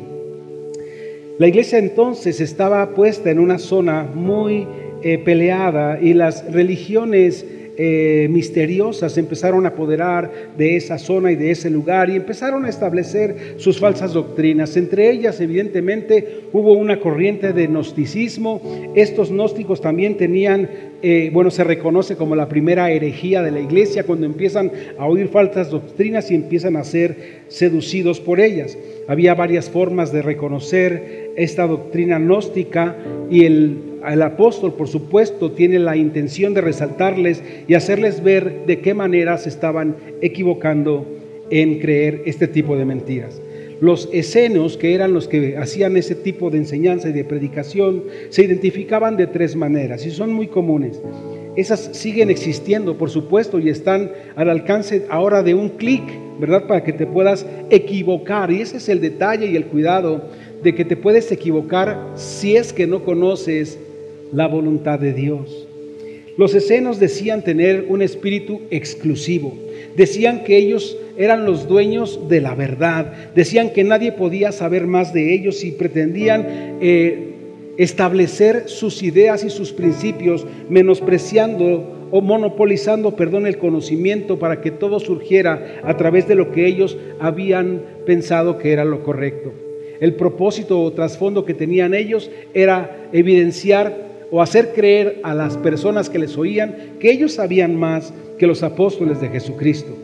La 1.38 1.48
iglesia 1.48 1.80
entonces 1.80 2.40
estaba 2.40 2.92
puesta 2.92 3.30
en 3.30 3.40
una 3.40 3.58
zona 3.58 4.04
muy 4.04 4.68
eh, 5.02 5.18
peleada 5.18 6.00
y 6.00 6.14
las 6.14 6.50
religiones 6.50 7.46
eh, 7.76 8.28
misteriosas 8.30 9.18
empezaron 9.18 9.66
a 9.66 9.70
apoderar 9.70 10.32
de 10.58 10.76
esa 10.76 11.00
zona 11.00 11.32
y 11.32 11.36
de 11.36 11.50
ese 11.50 11.70
lugar 11.70 12.10
y 12.10 12.16
empezaron 12.16 12.66
a 12.66 12.70
establecer 12.70 13.56
sus 13.58 13.80
falsas 13.80 14.14
doctrinas. 14.14 14.78
Entre 14.78 15.10
ellas, 15.10 15.42
evidentemente, 15.42 16.42
hubo 16.52 16.74
una 16.74 17.00
corriente 17.00 17.52
de 17.52 17.68
gnosticismo. 17.68 18.62
Estos 18.96 19.32
gnósticos 19.32 19.82
también 19.82 20.18
tenían, 20.18 20.70
eh, 21.02 21.32
bueno, 21.34 21.50
se 21.50 21.64
reconoce 21.64 22.16
como 22.16 22.36
la 22.36 22.48
primera 22.48 22.92
herejía 22.92 23.42
de 23.42 23.52
la 23.52 23.60
iglesia 23.60 24.04
cuando 24.04 24.26
empiezan 24.26 24.72
a 25.00 25.08
oír 25.08 25.30
falsas 25.30 25.72
doctrinas 25.72 26.30
y 26.30 26.36
empiezan 26.36 26.76
a 26.76 26.84
ser 26.84 27.44
seducidos 27.48 28.20
por 28.20 28.40
ellas. 28.40 28.78
Había 29.08 29.34
varias 29.34 29.70
formas 29.70 30.12
de 30.12 30.22
reconocer 30.22 31.32
esta 31.36 31.66
doctrina 31.66 32.20
gnóstica 32.20 32.96
y 33.32 33.46
el 33.46 33.93
el 34.12 34.22
apóstol, 34.22 34.74
por 34.74 34.88
supuesto, 34.88 35.52
tiene 35.52 35.80
la 35.80 35.96
intención 35.96 36.54
de 36.54 36.62
resaltarles 36.62 37.44
y 37.68 37.76
hacerles 37.76 38.24
ver 38.24 38.66
de 38.66 38.80
qué 38.80 38.94
manera 38.94 39.38
se 39.38 39.50
estaban 39.50 39.96
equivocando 40.22 41.06
en 41.50 41.80
creer 41.80 42.24
este 42.26 42.48
tipo 42.48 42.76
de 42.76 42.86
mentiras. 42.86 43.42
Los 43.80 44.10
escenos, 44.14 44.78
que 44.78 44.94
eran 44.94 45.14
los 45.14 45.28
que 45.28 45.58
hacían 45.58 45.98
ese 45.98 46.16
tipo 46.16 46.50
de 46.50 46.58
enseñanza 46.58 47.10
y 47.10 47.14
de 47.14 47.26
predicación, 47.26 48.04
se 48.30 48.44
identificaban 48.44 49.18
de 49.18 49.28
tres 49.28 49.56
maneras 49.56 50.06
y 50.06 50.12
son 50.12 50.32
muy 50.32 50.48
comunes. 50.48 51.02
Esas 51.56 51.90
siguen 51.92 52.30
existiendo, 52.30 52.98
por 52.98 53.10
supuesto, 53.10 53.60
y 53.60 53.70
están 53.70 54.12
al 54.36 54.50
alcance 54.50 55.06
ahora 55.10 55.44
de 55.44 55.54
un 55.54 55.70
clic, 55.70 56.04
¿verdad? 56.40 56.66
Para 56.66 56.84
que 56.84 56.94
te 56.94 57.06
puedas 57.06 57.46
equivocar. 57.70 58.52
Y 58.52 58.62
ese 58.62 58.78
es 58.78 58.90
el 58.90 59.02
detalle 59.02 59.48
y 59.48 59.56
el 59.56 59.66
cuidado 59.66 60.30
de 60.64 60.74
que 60.74 60.86
te 60.86 60.96
puedes 60.96 61.32
equivocar 61.32 62.14
si 62.16 62.56
es 62.56 62.74
que 62.74 62.88
no 62.88 63.04
conoces 63.04 63.78
la 64.34 64.48
voluntad 64.48 65.00
de 65.00 65.14
Dios. 65.14 65.68
Los 66.36 66.56
escenos 66.56 67.00
decían 67.00 67.44
tener 67.44 67.86
un 67.90 68.02
espíritu 68.02 68.62
exclusivo. 68.72 69.54
Decían 69.96 70.44
que 70.44 70.58
ellos 70.58 70.98
eran 71.16 71.46
los 71.46 71.68
dueños 71.68 72.28
de 72.28 72.42
la 72.42 72.56
verdad. 72.56 73.14
Decían 73.36 73.70
que 73.70 73.84
nadie 73.84 74.12
podía 74.12 74.52
saber 74.52 74.88
más 74.88 75.14
de 75.14 75.34
ellos 75.34 75.64
y 75.64 75.72
pretendían 75.72 76.48
eh, 76.82 77.34
establecer 77.78 78.64
sus 78.66 79.04
ideas 79.04 79.44
y 79.44 79.52
sus 79.52 79.72
principios, 79.72 80.46
menospreciando 80.70 82.08
o 82.10 82.22
monopolizando, 82.22 83.16
perdón, 83.16 83.46
el 83.46 83.60
conocimiento 83.60 84.40
para 84.40 84.62
que 84.62 84.72
todo 84.72 85.00
surgiera 85.00 85.82
a 85.84 85.98
través 85.98 86.28
de 86.28 86.36
lo 86.36 86.52
que 86.52 86.66
ellos 86.66 86.98
habían 87.20 87.82
pensado 88.08 88.58
que 88.58 88.72
era 88.72 88.86
lo 88.86 89.04
correcto. 89.04 89.52
El 90.00 90.16
propósito 90.16 90.82
o 90.82 90.92
trasfondo 90.92 91.46
que 91.46 91.54
tenían 91.54 91.94
ellos 91.94 92.30
era 92.54 93.10
evidenciar 93.14 94.03
o 94.36 94.42
hacer 94.42 94.74
creer 94.74 95.20
a 95.22 95.36
las 95.36 95.58
personas 95.58 96.10
que 96.10 96.18
les 96.18 96.36
oían 96.40 96.76
que 97.00 97.12
ellos 97.12 97.34
sabían 97.34 97.76
más 97.76 98.12
que 98.40 98.48
los 98.48 98.64
apóstoles 98.64 99.22
de 99.22 99.30
Jesucristo. 99.30 99.96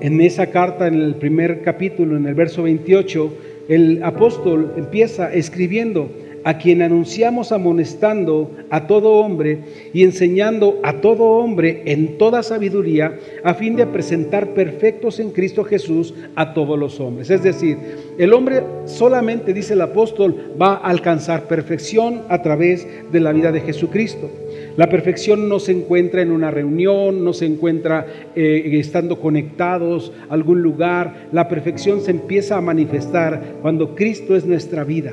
En 0.00 0.20
esa 0.20 0.46
carta, 0.46 0.86
en 0.86 0.94
el 0.94 1.16
primer 1.16 1.62
capítulo, 1.62 2.16
en 2.16 2.26
el 2.26 2.36
verso 2.36 2.62
28, 2.62 3.32
el 3.68 4.00
apóstol 4.04 4.74
empieza 4.76 5.34
escribiendo, 5.34 6.08
a 6.44 6.58
quien 6.58 6.82
anunciamos 6.82 7.52
amonestando 7.52 8.50
a 8.70 8.86
todo 8.86 9.18
hombre 9.18 9.58
y 9.92 10.02
enseñando 10.02 10.78
a 10.82 11.00
todo 11.00 11.24
hombre 11.24 11.82
en 11.86 12.18
toda 12.18 12.42
sabiduría, 12.42 13.18
a 13.44 13.54
fin 13.54 13.76
de 13.76 13.86
presentar 13.86 14.54
perfectos 14.54 15.20
en 15.20 15.30
Cristo 15.30 15.64
Jesús 15.64 16.14
a 16.34 16.54
todos 16.54 16.78
los 16.78 17.00
hombres. 17.00 17.30
Es 17.30 17.42
decir, 17.42 17.76
el 18.18 18.32
hombre 18.32 18.62
solamente, 18.86 19.52
dice 19.52 19.74
el 19.74 19.80
apóstol, 19.80 20.54
va 20.60 20.74
a 20.74 20.90
alcanzar 20.90 21.44
perfección 21.44 22.22
a 22.28 22.42
través 22.42 22.86
de 23.10 23.20
la 23.20 23.32
vida 23.32 23.52
de 23.52 23.60
Jesucristo. 23.60 24.30
La 24.76 24.88
perfección 24.88 25.48
no 25.48 25.58
se 25.58 25.72
encuentra 25.72 26.22
en 26.22 26.30
una 26.30 26.50
reunión, 26.50 27.24
no 27.24 27.32
se 27.32 27.46
encuentra 27.46 28.06
eh, 28.34 28.70
estando 28.74 29.20
conectados 29.20 30.12
a 30.28 30.34
algún 30.34 30.62
lugar. 30.62 31.28
La 31.32 31.48
perfección 31.48 32.00
se 32.00 32.10
empieza 32.10 32.56
a 32.56 32.60
manifestar 32.60 33.56
cuando 33.60 33.94
Cristo 33.94 34.34
es 34.34 34.46
nuestra 34.46 34.84
vida 34.84 35.12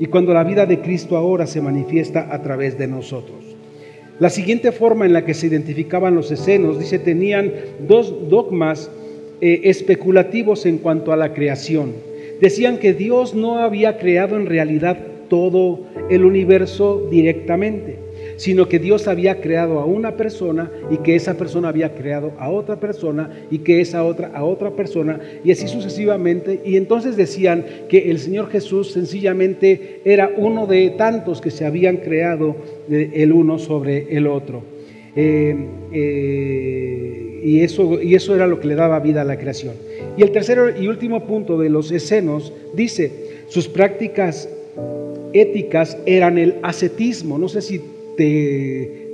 y 0.00 0.06
cuando 0.06 0.32
la 0.32 0.44
vida 0.44 0.66
de 0.66 0.80
Cristo 0.80 1.16
ahora 1.16 1.46
se 1.46 1.60
manifiesta 1.60 2.28
a 2.30 2.42
través 2.42 2.78
de 2.78 2.86
nosotros. 2.86 3.56
La 4.18 4.30
siguiente 4.30 4.72
forma 4.72 5.06
en 5.06 5.12
la 5.12 5.24
que 5.24 5.34
se 5.34 5.46
identificaban 5.46 6.14
los 6.14 6.30
escenos, 6.30 6.78
dice, 6.78 6.98
tenían 6.98 7.52
dos 7.86 8.28
dogmas 8.28 8.90
eh, 9.40 9.60
especulativos 9.64 10.66
en 10.66 10.78
cuanto 10.78 11.12
a 11.12 11.16
la 11.16 11.32
creación. 11.32 11.92
Decían 12.40 12.78
que 12.78 12.94
Dios 12.94 13.34
no 13.34 13.58
había 13.58 13.98
creado 13.98 14.36
en 14.36 14.46
realidad 14.46 14.98
todo 15.28 15.80
el 16.10 16.24
universo 16.24 17.06
directamente 17.10 18.07
sino 18.38 18.68
que 18.68 18.78
Dios 18.78 19.08
había 19.08 19.40
creado 19.40 19.80
a 19.80 19.84
una 19.84 20.16
persona 20.16 20.70
y 20.90 20.98
que 20.98 21.16
esa 21.16 21.36
persona 21.36 21.68
había 21.68 21.94
creado 21.94 22.32
a 22.38 22.50
otra 22.50 22.76
persona 22.76 23.30
y 23.50 23.58
que 23.58 23.80
esa 23.80 24.04
otra 24.04 24.30
a 24.32 24.44
otra 24.44 24.70
persona 24.70 25.20
y 25.44 25.50
así 25.50 25.66
sucesivamente. 25.66 26.60
Y 26.64 26.76
entonces 26.76 27.16
decían 27.16 27.66
que 27.88 28.10
el 28.10 28.20
Señor 28.20 28.48
Jesús 28.48 28.92
sencillamente 28.92 30.00
era 30.04 30.30
uno 30.36 30.66
de 30.66 30.90
tantos 30.90 31.40
que 31.40 31.50
se 31.50 31.66
habían 31.66 31.98
creado 31.98 32.56
el 32.88 33.32
uno 33.32 33.58
sobre 33.58 34.16
el 34.16 34.28
otro. 34.28 34.62
Eh, 35.16 35.56
eh, 35.92 37.40
y, 37.42 37.60
eso, 37.60 38.00
y 38.00 38.14
eso 38.14 38.36
era 38.36 38.46
lo 38.46 38.60
que 38.60 38.68
le 38.68 38.76
daba 38.76 39.00
vida 39.00 39.22
a 39.22 39.24
la 39.24 39.36
creación. 39.36 39.74
Y 40.16 40.22
el 40.22 40.30
tercero 40.30 40.70
y 40.80 40.86
último 40.86 41.26
punto 41.26 41.58
de 41.58 41.70
los 41.70 41.90
escenos 41.90 42.52
dice, 42.72 43.10
sus 43.48 43.66
prácticas 43.66 44.48
éticas 45.32 45.98
eran 46.06 46.38
el 46.38 46.54
ascetismo. 46.62 47.36
No 47.36 47.48
sé 47.48 47.62
si 47.62 47.80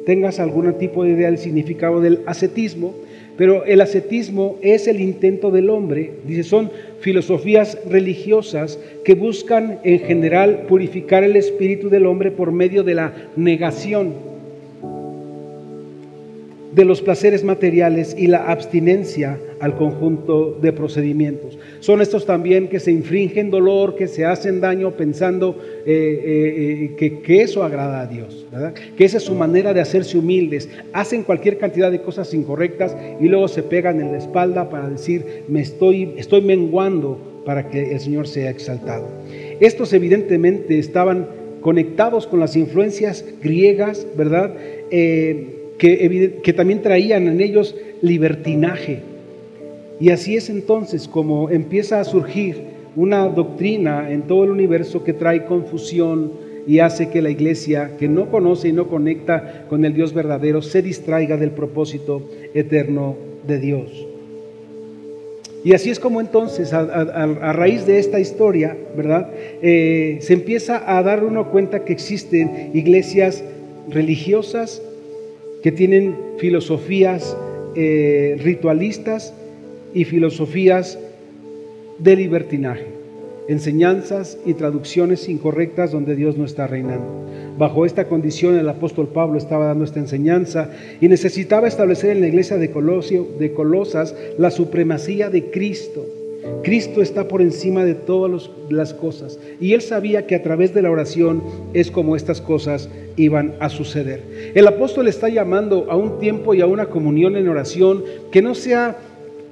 tengas 0.05 0.41
algún 0.41 0.73
tipo 0.79 1.05
de 1.05 1.11
idea 1.11 1.29
del 1.29 1.39
significado 1.39 2.01
del 2.01 2.21
ascetismo, 2.27 2.95
pero 3.37 3.65
el 3.65 3.81
ascetismo 3.81 4.59
es 4.63 4.87
el 4.87 5.01
intento 5.01 5.51
del 5.51 5.71
hombre, 5.71 6.13
dice, 6.27 6.45
son 6.45 6.71
filosofías 7.01 7.79
religiosas 7.89 8.79
que 9.05 9.15
buscan 9.15 9.81
en 9.83 10.01
general 10.01 10.67
purificar 10.69 11.25
el 11.25 11.37
espíritu 11.37 11.89
del 11.89 12.07
hombre 12.07 12.31
por 12.31 12.53
medio 12.53 12.85
de 12.85 12.95
la 12.95 13.13
negación 13.37 14.35
de 16.75 16.85
los 16.85 17.03
placeres 17.03 17.45
materiales 17.45 18.17
y 18.19 18.27
la 18.27 18.51
abstinencia 18.51 19.39
al 19.65 19.77
conjunto 19.77 20.59
de 20.61 20.75
procedimientos. 20.75 21.59
Son 21.81 22.03
estos 22.03 22.27
también 22.27 22.69
que 22.69 22.81
se 22.81 22.93
infringen 22.93 23.51
dolor, 23.51 23.97
que 23.97 24.09
se 24.09 24.27
hacen 24.27 24.61
daño 24.61 24.91
pensando 24.91 25.59
eh, 25.87 25.87
eh, 25.87 26.97
eh, 27.01 27.23
que, 27.23 27.41
eso 27.41 27.65
agrada 27.65 28.03
a 28.03 28.07
Dios, 28.07 28.47
que 28.95 29.07
esa 29.07 29.17
es 29.17 29.23
su 29.23 29.35
manera 29.35 29.73
de 29.73 29.81
hacerse 29.81 30.19
humildes. 30.19 30.69
Hacen 30.93 31.23
cualquier 31.23 31.57
cantidad 31.57 31.91
de 31.91 32.03
cosas 32.03 32.35
incorrectas 32.35 32.95
y 33.19 33.27
luego 33.27 33.49
se 33.49 33.63
pegan 33.63 34.03
en 34.03 34.13
la 34.13 34.19
espalda 34.19 34.69
para 34.69 34.91
decir, 34.91 35.45
me 35.49 35.63
estoy, 35.63 36.13
estoy 36.19 36.43
menguando 36.43 37.19
para 37.47 37.71
que 37.71 37.93
el 37.93 38.01
Señor 38.01 38.29
sea 38.29 38.51
exaltado. 38.51 39.09
Estos 39.61 39.95
evidentemente 39.95 40.79
estaban 40.79 41.27
conectados 41.63 42.27
con 42.27 42.39
las 42.39 42.55
influencias 42.55 43.25
griegas, 43.43 44.07
¿verdad? 44.15 44.55
que 44.91 46.55
también 46.55 46.83
traían 46.83 47.29
en 47.29 47.41
ellos 47.41 47.75
libertinaje. 48.03 49.14
Y 50.01 50.11
así 50.11 50.37
es 50.37 50.51
entonces 50.51 51.09
como 51.09 51.51
empieza 51.51 52.01
a 52.01 52.05
surgir 52.05 52.75
una 52.97 53.29
doctrina 53.29 54.11
en 54.11 54.23
todo 54.23 54.45
el 54.45 54.51
universo 54.51 55.05
que 55.05 55.13
trae 55.13 55.45
confusión 55.45 56.33
y 56.67 56.79
hace 56.79 57.11
que 57.11 57.23
la 57.23 57.31
iglesia 57.31 57.93
que 57.99 58.09
no 58.09 58.31
conoce 58.31 58.69
y 58.69 58.73
no 58.73 58.89
conecta 58.89 59.67
con 59.69 59.85
el 59.85 59.95
Dios 59.95 60.15
verdadero 60.15 60.63
se 60.63 60.83
distraiga 60.83 61.37
del 61.37 61.51
propósito 61.51 62.23
eterno 62.55 63.17
de 63.47 63.59
Dios. 63.59 64.07
Y 65.65 65.73
así 65.73 65.89
es 65.89 65.99
como 65.99 66.21
entonces, 66.21 66.75
a, 66.75 66.85
raíz 67.53 67.87
de 67.87 67.99
esta 67.99 68.21
historia, 68.21 68.77
¿verdad? 68.95 69.31
Eh, 69.63 70.19
se 70.21 70.35
empieza 70.35 70.83
a 70.95 71.03
dar 71.03 71.25
uno 71.25 71.51
cuenta 71.51 71.85
que 71.85 71.93
existen 71.95 72.71
iglesias 72.75 73.43
religiosas 73.89 74.83
que 75.63 75.73
tienen 75.73 76.17
filosofías 76.37 77.35
eh, 77.77 78.37
ritualistas 78.43 79.33
y 79.95 80.05
filosofías 80.05 80.99
de 81.99 82.17
libertinaje, 82.17 82.87
enseñanzas 83.49 84.39
y 84.45 84.55
traducciones 84.55 85.29
incorrectas 85.29 85.93
donde 85.93 86.17
Dios 86.17 86.37
no 86.37 86.45
está 86.45 86.67
reinando. 86.67 87.25
Bajo 87.57 87.87
esta 87.87 88.09
condición 88.09 88.59
el 88.59 88.69
apóstol 88.69 89.09
Pablo 89.09 89.39
estaba 89.39 89.67
dando 89.67 89.85
esta 89.85 90.01
enseñanza 90.01 90.71
y 91.01 91.07
necesitaba 91.07 91.69
establecer 91.69 92.11
en 92.11 92.21
la 92.21 92.27
iglesia 92.27 92.57
de, 92.57 92.73
Colosio, 92.73 93.29
de 93.39 93.53
Colosas 93.53 94.15
la 94.39 94.51
supremacía 94.51 95.31
de 95.31 95.51
Cristo. 95.51 96.05
Cristo 96.63 97.01
está 97.01 97.29
por 97.29 97.41
encima 97.41 97.85
de 97.85 97.95
todas 97.95 98.51
las 98.69 98.93
cosas 98.93 99.39
y 99.61 99.73
él 99.73 99.83
sabía 99.83 100.27
que 100.27 100.35
a 100.35 100.43
través 100.43 100.75
de 100.75 100.83
la 100.83 100.91
oración 100.91 101.43
es 101.75 101.91
como 101.91 102.17
estas 102.17 102.41
cosas 102.41 102.91
iban 103.17 103.55
a 103.61 103.69
suceder. 103.69 104.23
El 104.55 104.67
apóstol 104.67 105.07
está 105.07 105.29
llamando 105.29 105.87
a 105.89 105.97
un 105.97 106.19
tiempo 106.19 106.55
y 106.55 106.61
a 106.61 106.67
una 106.67 106.87
comunión 106.87 107.37
en 107.37 107.49
oración 107.49 108.03
que 108.33 108.43
no 108.43 108.55
sea 108.55 108.99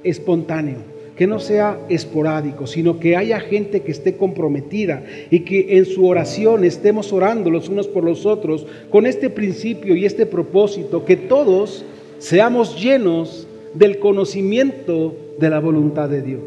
espontáneo, 0.03 0.77
que 1.15 1.27
no 1.27 1.39
sea 1.39 1.79
esporádico, 1.89 2.67
sino 2.67 2.99
que 2.99 3.15
haya 3.15 3.39
gente 3.39 3.81
que 3.81 3.91
esté 3.91 4.17
comprometida 4.17 5.03
y 5.29 5.41
que 5.41 5.77
en 5.77 5.85
su 5.85 6.07
oración 6.07 6.63
estemos 6.63 7.13
orando 7.13 7.49
los 7.49 7.69
unos 7.69 7.87
por 7.87 8.03
los 8.03 8.25
otros 8.25 8.65
con 8.89 9.05
este 9.05 9.29
principio 9.29 9.95
y 9.95 10.05
este 10.05 10.25
propósito, 10.25 11.05
que 11.05 11.15
todos 11.17 11.85
seamos 12.17 12.81
llenos 12.81 13.47
del 13.73 13.99
conocimiento 13.99 15.15
de 15.39 15.49
la 15.49 15.59
voluntad 15.59 16.09
de 16.09 16.21
Dios. 16.21 16.43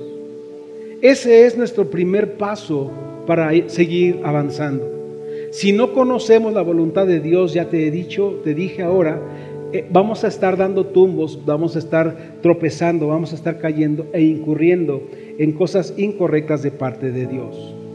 Ese 1.03 1.45
es 1.47 1.57
nuestro 1.57 1.91
primer 1.91 2.35
paso 2.35 2.91
para 3.27 3.51
seguir 3.69 4.21
avanzando. 4.25 4.97
Si 5.51 5.73
no 5.73 5.93
conocemos 5.93 6.53
la 6.53 6.63
voluntad 6.63 7.07
de 7.07 7.21
Dios, 7.21 7.53
ya 7.53 7.69
te 7.69 7.87
he 7.87 7.91
dicho, 7.91 8.41
te 8.45 8.55
dije 8.55 8.83
ahora, 8.83 9.21
vamos 9.90 10.25
a 10.25 10.28
estar 10.28 10.56
dando 10.56 10.87
tumbos, 10.87 11.45
vamos 11.45 11.76
a 11.76 11.78
estar 11.78 12.16
tropezando, 12.42 13.09
vamos 13.09 13.33
a 13.33 13.37
estar 13.37 13.59
cayendo 13.59 14.06
e 14.12 14.23
incurriendo 14.23 15.02
en 15.38 15.52
cosas 15.52 15.95
incorrectas 15.97 16.62
de 16.62 16.71
parte 16.71 17.11
de 17.11 17.26
Dios. 17.26 17.86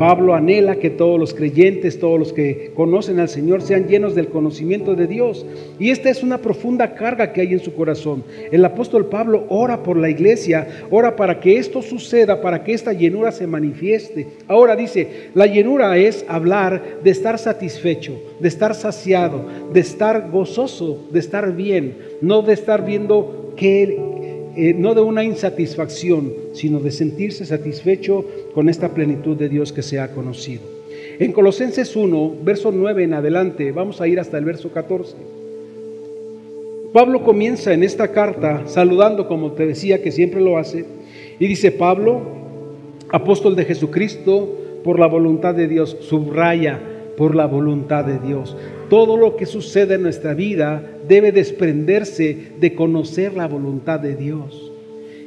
Pablo 0.00 0.34
anhela 0.34 0.76
que 0.76 0.88
todos 0.88 1.20
los 1.20 1.34
creyentes, 1.34 1.98
todos 1.98 2.18
los 2.18 2.32
que 2.32 2.72
conocen 2.74 3.20
al 3.20 3.28
Señor 3.28 3.60
sean 3.60 3.86
llenos 3.86 4.14
del 4.14 4.28
conocimiento 4.28 4.94
de 4.94 5.06
Dios. 5.06 5.44
Y 5.78 5.90
esta 5.90 6.08
es 6.08 6.22
una 6.22 6.38
profunda 6.38 6.94
carga 6.94 7.34
que 7.34 7.42
hay 7.42 7.52
en 7.52 7.60
su 7.60 7.74
corazón. 7.74 8.24
El 8.50 8.64
apóstol 8.64 9.10
Pablo 9.10 9.44
ora 9.50 9.82
por 9.82 9.98
la 9.98 10.08
iglesia, 10.08 10.66
ora 10.90 11.16
para 11.16 11.38
que 11.38 11.58
esto 11.58 11.82
suceda, 11.82 12.40
para 12.40 12.64
que 12.64 12.72
esta 12.72 12.94
llenura 12.94 13.30
se 13.30 13.46
manifieste. 13.46 14.26
Ahora 14.48 14.74
dice, 14.74 15.28
la 15.34 15.44
llenura 15.44 15.98
es 15.98 16.24
hablar 16.28 16.82
de 17.04 17.10
estar 17.10 17.38
satisfecho, 17.38 18.18
de 18.40 18.48
estar 18.48 18.74
saciado, 18.74 19.44
de 19.70 19.80
estar 19.80 20.30
gozoso, 20.30 21.08
de 21.10 21.18
estar 21.18 21.54
bien, 21.54 21.98
no 22.22 22.40
de 22.40 22.54
estar 22.54 22.86
viendo 22.86 23.52
que 23.54 24.09
eh, 24.56 24.74
no 24.74 24.94
de 24.94 25.00
una 25.00 25.24
insatisfacción, 25.24 26.32
sino 26.52 26.80
de 26.80 26.90
sentirse 26.90 27.44
satisfecho 27.44 28.24
con 28.54 28.68
esta 28.68 28.88
plenitud 28.90 29.36
de 29.36 29.48
Dios 29.48 29.72
que 29.72 29.82
se 29.82 30.00
ha 30.00 30.12
conocido. 30.12 30.62
En 31.18 31.32
Colosenses 31.32 31.94
1, 31.94 32.36
verso 32.42 32.72
9 32.72 33.04
en 33.04 33.14
adelante, 33.14 33.72
vamos 33.72 34.00
a 34.00 34.08
ir 34.08 34.18
hasta 34.18 34.38
el 34.38 34.44
verso 34.44 34.70
14. 34.70 35.16
Pablo 36.92 37.22
comienza 37.22 37.72
en 37.72 37.84
esta 37.84 38.08
carta 38.08 38.62
saludando, 38.66 39.28
como 39.28 39.52
te 39.52 39.66
decía, 39.66 40.02
que 40.02 40.10
siempre 40.10 40.40
lo 40.40 40.58
hace, 40.58 40.84
y 41.38 41.46
dice, 41.46 41.70
Pablo, 41.70 42.22
apóstol 43.10 43.54
de 43.54 43.64
Jesucristo, 43.64 44.56
por 44.82 44.98
la 44.98 45.06
voluntad 45.06 45.54
de 45.54 45.68
Dios, 45.68 45.96
subraya, 46.00 46.80
por 47.16 47.34
la 47.36 47.46
voluntad 47.46 48.04
de 48.04 48.18
Dios. 48.18 48.56
Todo 48.88 49.16
lo 49.16 49.36
que 49.36 49.46
sucede 49.46 49.96
en 49.96 50.02
nuestra 50.02 50.34
vida 50.34 50.82
debe 51.10 51.32
desprenderse 51.32 52.52
de 52.60 52.74
conocer 52.76 53.34
la 53.34 53.48
voluntad 53.48 53.98
de 53.98 54.14
Dios. 54.14 54.70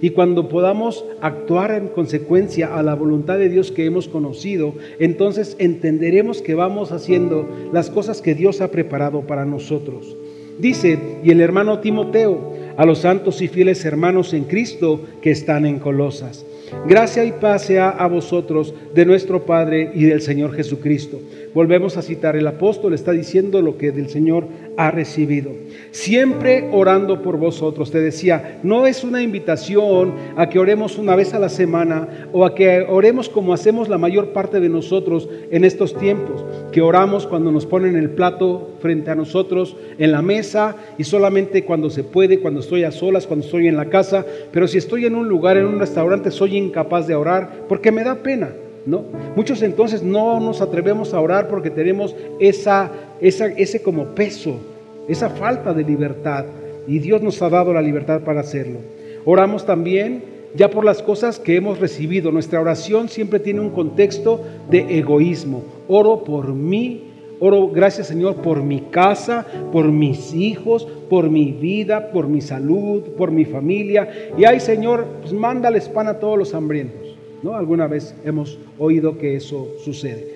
Y 0.02 0.12
cuando 0.12 0.48
podamos 0.48 1.06
actuar 1.22 1.72
en 1.72 1.90
consecuencia 1.90 2.78
a 2.78 2.82
la 2.84 2.96
voluntad 2.96 3.38
de 3.38 3.50
Dios 3.50 3.72
que 3.72 3.86
hemos 3.86 4.08
conocido, 4.08 4.76
entonces 4.98 5.58
entenderemos 5.60 6.42
que 6.42 6.56
vamos 6.56 6.94
haciendo 6.94 7.48
las 7.74 7.90
cosas 7.90 8.22
que 8.22 8.34
Dios 8.34 8.62
ha 8.62 8.72
preparado 8.72 9.28
para 9.28 9.46
nosotros. 9.46 10.16
Dice, 10.58 10.98
y 11.22 11.32
el 11.32 11.42
hermano 11.42 11.80
Timoteo, 11.80 12.54
a 12.78 12.86
los 12.86 13.00
santos 13.00 13.42
y 13.42 13.50
fieles 13.50 13.84
hermanos 13.84 14.34
en 14.34 14.46
Cristo 14.46 15.02
que 15.22 15.32
están 15.32 15.66
en 15.66 15.80
Colosas. 15.80 16.46
Gracia 16.86 17.24
y 17.24 17.32
paz 17.32 17.66
sea 17.66 17.90
a 17.90 18.08
vosotros 18.08 18.74
de 18.94 19.06
nuestro 19.06 19.46
Padre 19.46 19.92
y 19.96 20.04
del 20.04 20.22
Señor 20.22 20.54
Jesucristo. 20.54 21.20
Volvemos 21.54 21.98
a 21.98 22.02
citar, 22.02 22.36
el 22.36 22.48
apóstol 22.48 22.94
está 22.94 23.12
diciendo 23.12 23.62
lo 23.62 23.78
que 23.78 23.92
del 23.92 24.10
Señor 24.10 24.48
ha 24.76 24.90
recibido. 24.90 25.52
Siempre 25.92 26.68
orando 26.72 27.22
por 27.22 27.38
vosotros. 27.38 27.92
Te 27.92 28.02
decía, 28.02 28.60
no 28.64 28.88
es 28.88 29.04
una 29.04 29.22
invitación 29.22 30.14
a 30.36 30.50
que 30.50 30.58
oremos 30.60 30.98
una 30.98 31.16
vez 31.16 31.34
a 31.34 31.40
la 31.40 31.50
semana 31.50 32.28
o 32.34 32.44
a 32.46 32.56
que 32.56 32.82
oremos 32.90 33.30
como 33.30 33.54
hacemos 33.54 33.88
la 33.88 34.00
mayor 34.00 34.30
parte 34.30 34.60
de 34.60 34.70
nosotros 34.70 35.30
en 35.52 35.64
estos 35.64 35.96
tiempos, 35.96 36.44
que 36.72 36.82
oramos 36.82 37.28
cuando 37.28 37.52
nos 37.52 37.68
ponen 37.68 37.96
el 37.96 38.10
plato 38.10 38.72
frente 38.80 39.12
a 39.12 39.16
nosotros 39.16 39.78
en 39.98 40.12
la 40.12 40.22
mesa 40.22 40.76
y 40.98 41.04
solamente 41.04 41.64
cuando 41.64 41.90
se 41.90 42.04
puede, 42.04 42.40
cuando 42.40 42.62
estoy 42.62 42.84
a 42.84 42.92
solas, 42.92 43.28
cuando 43.28 43.46
estoy 43.46 43.68
en 43.68 43.78
la 43.78 43.90
casa, 43.90 44.26
pero 44.52 44.68
si 44.68 44.80
estoy 44.80 45.06
en 45.06 45.16
un 45.16 45.30
lugar, 45.30 45.58
en 45.58 45.68
un 45.68 45.80
restaurante, 45.80 46.32
soy 46.32 46.58
incapaz 46.64 47.08
de 47.08 47.16
orar 47.16 47.66
porque 47.68 47.92
me 47.92 48.04
da 48.04 48.16
pena. 48.16 48.50
¿No? 48.86 49.06
Muchos 49.38 49.62
entonces 49.62 50.04
no 50.04 50.42
nos 50.42 50.62
atrevemos 50.62 51.14
a 51.14 51.22
orar 51.22 51.48
porque 51.48 51.70
tenemos 51.70 52.14
esa, 52.40 52.92
esa, 53.22 53.48
ese 53.48 53.82
como 53.82 54.08
peso, 54.08 54.58
esa 55.08 55.30
falta 55.30 55.74
de 55.74 55.84
libertad. 55.84 56.46
Y 56.86 57.00
Dios 57.00 57.22
nos 57.22 57.42
ha 57.42 57.50
dado 57.50 57.72
la 57.74 57.82
libertad 57.82 58.22
para 58.22 58.42
hacerlo. 58.42 58.80
Oramos 59.24 59.66
también 59.66 60.22
ya 60.56 60.70
por 60.70 60.86
las 60.86 61.02
cosas 61.02 61.40
que 61.40 61.56
hemos 61.56 61.80
recibido. 61.80 62.32
Nuestra 62.32 62.60
oración 62.60 63.10
siempre 63.10 63.40
tiene 63.40 63.62
un 63.62 63.70
contexto 63.70 64.42
de 64.70 65.00
egoísmo. 65.00 65.64
Oro 65.88 66.24
por 66.24 66.54
mí, 66.54 67.13
oro 67.46 67.68
gracias 67.68 68.08
Señor 68.08 68.36
por 68.36 68.64
mi 68.64 68.82
casa, 68.82 69.46
por 69.72 69.86
mis 69.86 70.34
hijos, 70.34 70.88
por 71.10 71.30
mi 71.30 71.52
vida, 71.52 72.12
por 72.12 72.28
mi 72.28 72.42
salud, 72.42 73.02
por 73.18 73.32
mi 73.32 73.44
familia. 73.46 74.10
Y 74.38 74.46
ay 74.46 74.60
Señor, 74.60 75.06
pues 75.22 75.34
mándales 75.34 75.90
pan 75.90 76.08
a 76.08 76.20
todos 76.20 76.38
los 76.38 76.54
hambrientos. 76.54 77.18
¿no? 77.42 77.56
Alguna 77.56 77.88
vez 77.88 78.16
hemos 78.24 78.58
oído 78.80 79.18
que 79.18 79.36
eso 79.36 79.68
sucede. 79.84 80.34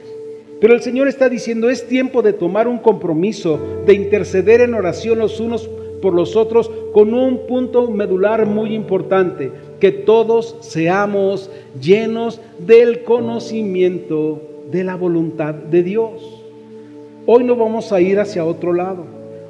Pero 0.60 0.74
el 0.74 0.82
Señor 0.82 1.08
está 1.08 1.30
diciendo, 1.30 1.70
es 1.70 1.88
tiempo 1.88 2.22
de 2.22 2.34
tomar 2.34 2.68
un 2.68 2.80
compromiso, 2.80 3.60
de 3.86 3.94
interceder 3.94 4.62
en 4.62 4.74
oración 4.74 5.20
los 5.20 5.40
unos 5.40 5.70
por 6.02 6.14
los 6.14 6.36
otros, 6.36 6.70
con 6.94 7.14
un 7.14 7.48
punto 7.48 7.90
medular 7.90 8.46
muy 8.46 8.74
importante, 8.74 9.52
que 9.80 9.92
todos 9.92 10.58
seamos 10.62 11.50
llenos 11.80 12.42
del 12.60 13.04
conocimiento 13.04 14.42
de 14.72 14.84
la 14.84 14.96
voluntad 14.96 15.54
de 15.54 15.84
Dios. 15.84 16.37
Hoy 17.30 17.44
no 17.44 17.58
vamos 17.58 17.92
a 17.92 18.00
ir 18.00 18.22
hacia 18.22 18.46
otro 18.46 18.72
lado. 18.72 19.04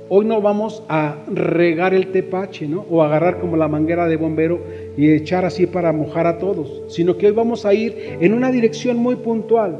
Hoy 0.09 0.25
no 0.25 0.41
vamos 0.41 0.81
a 0.89 1.17
regar 1.31 1.93
el 1.93 2.07
tepache, 2.07 2.67
¿no? 2.67 2.83
O 2.89 3.03
agarrar 3.03 3.39
como 3.39 3.55
la 3.55 3.67
manguera 3.67 4.07
de 4.07 4.17
bombero 4.17 4.59
y 4.97 5.11
echar 5.11 5.45
así 5.45 5.67
para 5.67 5.91
mojar 5.91 6.25
a 6.25 6.39
todos, 6.39 6.81
sino 6.87 7.17
que 7.17 7.27
hoy 7.27 7.33
vamos 7.33 7.67
a 7.67 7.75
ir 7.75 8.17
en 8.19 8.33
una 8.33 8.51
dirección 8.51 8.97
muy 8.97 9.17
puntual, 9.17 9.77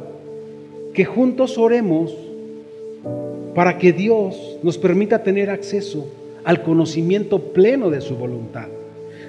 que 0.94 1.06
juntos 1.06 1.58
oremos 1.58 2.16
para 3.56 3.80
que 3.80 3.94
Dios 3.94 4.60
nos 4.62 4.78
permita 4.78 5.24
tener 5.24 5.50
acceso 5.50 6.08
al 6.44 6.62
conocimiento 6.62 7.40
pleno 7.52 7.90
de 7.90 8.02
su 8.02 8.16
voluntad. 8.16 8.68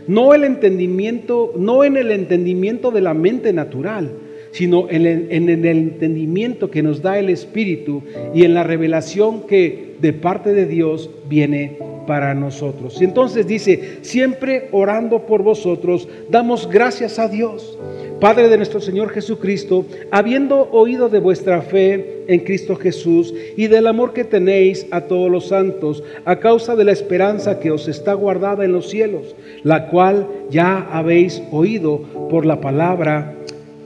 no 0.07 0.35
el 0.35 0.45
entendimiento, 0.45 1.55
no 1.57 1.85
en 1.85 1.97
el 1.97 2.11
entendimiento 2.11 2.91
de 2.91 3.01
la 3.01 3.15
mente 3.15 3.55
natural, 3.55 4.11
sino 4.51 4.89
en 4.91 5.07
el, 5.07 5.27
en 5.31 5.49
el 5.49 5.65
entendimiento 5.65 6.71
que 6.71 6.83
nos 6.83 7.03
da 7.03 7.19
el 7.19 7.29
Espíritu 7.29 8.03
y 8.35 8.45
en 8.45 8.55
la 8.55 8.65
revelación 8.65 9.47
que 9.47 9.97
de 10.01 10.13
parte 10.13 10.53
de 10.53 10.67
Dios 10.67 11.11
viene 11.29 11.79
para 12.07 12.35
nosotros. 12.35 13.01
Y 13.01 13.05
entonces 13.05 13.47
dice, 13.47 13.99
siempre 14.03 14.69
orando 14.73 15.27
por 15.27 15.43
vosotros, 15.43 16.09
damos 16.31 16.69
gracias 16.69 17.19
a 17.19 17.29
Dios 17.29 17.79
Padre 18.21 18.49
de 18.49 18.57
nuestro 18.57 18.81
Señor 18.81 19.11
Jesucristo, 19.11 19.85
habiendo 20.11 20.69
oído 20.73 21.09
de 21.09 21.21
vuestra 21.21 21.63
fe 21.63 22.25
en 22.27 22.41
Cristo 22.41 22.75
Jesús 22.75 23.33
y 23.57 23.69
del 23.69 23.87
amor 23.87 24.13
que 24.13 24.25
tenéis 24.25 24.89
a 24.91 25.03
todos 25.03 25.31
los 25.31 25.47
santos, 25.47 26.03
a 26.25 26.41
causa 26.41 26.75
de 26.75 26.83
la 26.83 26.91
esperanza 26.91 27.61
que 27.61 27.71
os 27.71 27.87
está 27.87 28.15
guardada 28.15 28.65
en 28.65 28.73
los 28.73 28.91
cielos, 28.91 29.37
la 29.63 29.87
cual 29.87 30.27
ya 30.51 30.89
habéis 30.91 31.41
oído 31.53 32.01
por 32.29 32.45
la 32.45 32.61
palabra 32.61 33.37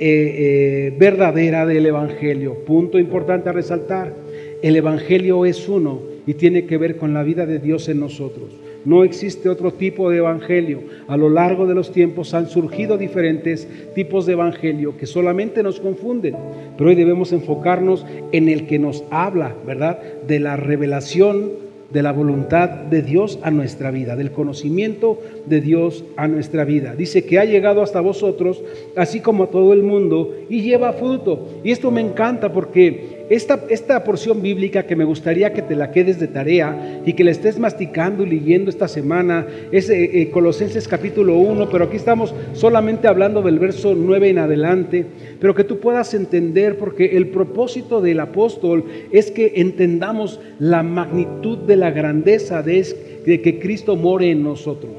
eh, 0.05 0.89
eh, 0.89 0.97
verdadera 0.99 1.65
del 1.65 1.87
Evangelio. 1.87 2.65
Punto 2.67 2.99
importante 2.99 3.49
a 3.49 3.53
resaltar, 3.53 4.13
el 4.61 4.75
Evangelio 4.75 5.47
es 5.47 5.69
uno 5.69 6.01
y 6.27 6.35
tiene 6.35 6.67
que 6.67 6.77
ver 6.77 6.97
con 6.97 7.15
la 7.15 7.23
vida 7.23 7.47
de 7.47 7.61
Dios 7.61 7.89
en 7.89 8.01
nosotros. 8.01 8.51
No 8.85 9.05
existe 9.05 9.49
otro 9.49 9.73
tipo 9.73 10.11
de 10.11 10.17
evangelio. 10.17 10.81
A 11.07 11.17
lo 11.17 11.29
largo 11.29 11.69
de 11.69 11.75
los 11.77 11.93
tiempos 11.93 12.35
han 12.35 12.49
surgido 12.49 12.99
diferentes 12.99 13.69
tipos 13.95 14.27
de 14.27 14.33
evangelio 14.33 14.97
que 14.97 15.07
solamente 15.07 15.63
nos 15.63 15.79
confunden. 15.79 16.35
Pero 16.77 16.91
hoy 16.91 16.97
debemos 16.97 17.33
enfocarnos 17.33 18.05
en 18.33 18.49
el 18.49 18.67
que 18.67 18.81
nos 18.81 19.05
habla, 19.13 19.55
¿verdad? 19.65 20.01
De 20.27 20.41
la 20.41 20.57
revelación 20.57 21.53
de 21.93 22.03
la 22.03 22.13
voluntad 22.13 22.69
de 22.69 23.03
Dios 23.03 23.39
a 23.43 23.51
nuestra 23.51 23.91
vida, 23.91 24.17
del 24.17 24.33
conocimiento 24.33 25.21
de 25.47 25.61
Dios 25.61 26.05
a 26.17 26.27
nuestra 26.27 26.65
vida. 26.65 26.95
Dice 26.95 27.25
que 27.25 27.39
ha 27.39 27.45
llegado 27.45 27.83
hasta 27.83 28.01
vosotros, 28.01 28.63
así 28.97 29.21
como 29.21 29.45
a 29.45 29.51
todo 29.51 29.73
el 29.73 29.83
mundo, 29.83 30.35
y 30.49 30.63
lleva 30.63 30.93
fruto. 30.95 31.49
Y 31.63 31.71
esto 31.71 31.91
me 31.91 32.01
encanta 32.01 32.53
porque 32.53 33.12
esta, 33.31 33.65
esta 33.69 34.05
porción 34.05 34.43
bíblica 34.43 34.85
que 34.85 34.97
me 34.97 35.05
gustaría 35.05 35.53
que 35.53 35.63
te 35.63 35.77
la 35.77 35.91
quedes 35.91 36.19
de 36.19 36.29
tarea 36.29 37.01
y 37.05 37.13
que 37.15 37.25
la 37.25 37.31
estés 37.31 37.59
masticando 37.59 38.25
y 38.25 38.31
leyendo 38.31 38.71
esta 38.71 38.89
semana 38.89 39.47
es 39.71 39.89
eh, 39.91 40.23
eh, 40.23 40.31
Colosenses 40.31 40.89
capítulo 40.89 41.37
1, 41.37 41.69
pero 41.71 41.85
aquí 41.85 41.97
estamos 41.97 42.35
solamente 42.53 43.09
hablando 43.09 43.43
del 43.43 43.59
verso 43.59 43.95
9 43.95 44.31
en 44.31 44.39
adelante, 44.39 45.07
pero 45.41 45.55
que 45.55 45.65
tú 45.65 45.79
puedas 45.79 46.15
entender 46.15 46.79
porque 46.79 47.17
el 47.17 47.29
propósito 47.29 48.01
del 48.01 48.21
apóstol 48.21 48.85
es 49.11 49.31
que 49.31 49.53
entendamos 49.57 50.41
la 50.59 50.83
magnitud 50.83 51.59
de 51.59 51.77
la 51.77 51.91
grandeza 51.91 52.63
de, 52.63 52.87
de 53.25 53.41
que 53.41 53.59
Cristo 53.59 53.97
more 53.97 54.31
en 54.31 54.43
nosotros. 54.43 54.93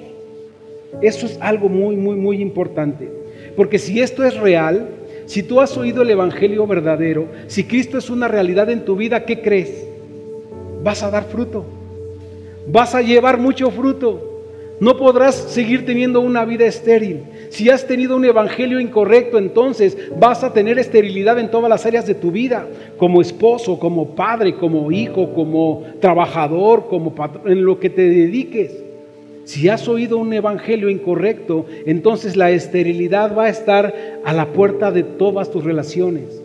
Eso 1.02 1.26
es 1.26 1.38
algo 1.42 1.70
muy, 1.70 1.96
muy, 1.96 2.16
muy 2.16 2.42
importante. 2.42 3.10
Porque 3.56 3.80
si 3.80 4.00
esto 4.00 4.24
es 4.24 4.36
real, 4.38 4.88
si 5.34 5.42
tú 5.42 5.60
has 5.60 5.76
oído 5.78 6.04
el 6.04 6.12
Evangelio 6.12 6.68
verdadero, 6.68 7.26
si 7.48 7.64
Cristo 7.64 7.98
es 7.98 8.12
una 8.12 8.28
realidad 8.28 8.70
en 8.70 8.86
tu 8.86 8.96
vida, 8.96 9.26
¿qué 9.26 9.42
crees? 9.42 9.84
Vas 10.84 11.02
a 11.02 11.10
dar 11.10 11.24
fruto. 11.24 11.66
Vas 12.68 12.94
a 12.94 13.02
llevar 13.02 13.40
mucho 13.40 13.72
fruto. 13.72 14.44
No 14.80 14.96
podrás 14.96 15.34
seguir 15.34 15.88
teniendo 15.88 16.22
una 16.22 16.46
vida 16.46 16.68
estéril. 16.68 17.24
Si 17.50 17.68
has 17.68 17.88
tenido 17.88 18.16
un 18.16 18.26
evangelio 18.26 18.80
incorrecto, 18.80 19.40
entonces 19.40 19.98
vas 20.20 20.44
a 20.44 20.54
tener 20.54 20.78
esterilidad 20.78 21.40
en 21.40 21.50
todas 21.50 21.68
las 21.68 21.84
áreas 21.88 22.06
de 22.06 22.14
tu 22.14 22.30
vida, 22.30 22.68
como 22.98 23.20
esposo, 23.20 23.80
como 23.80 24.14
padre, 24.14 24.54
como 24.54 24.92
hijo, 24.92 25.34
como 25.34 25.84
trabajador, 26.00 26.86
como 26.88 27.12
en 27.48 27.66
lo 27.66 27.80
que 27.80 27.90
te 27.90 28.08
dediques. 28.08 28.84
Si 29.46 29.68
has 29.70 29.88
oído 29.88 30.18
un 30.18 30.32
evangelio 30.34 30.90
incorrecto, 30.90 31.66
entonces 31.86 32.36
la 32.38 32.52
esterilidad 32.52 33.36
va 33.36 33.46
a 33.46 33.50
estar 33.50 34.22
a 34.24 34.34
la 34.34 34.48
puerta 34.54 34.92
de 34.92 35.04
todas 35.04 35.52
tus 35.52 35.64
relaciones. 35.64 36.44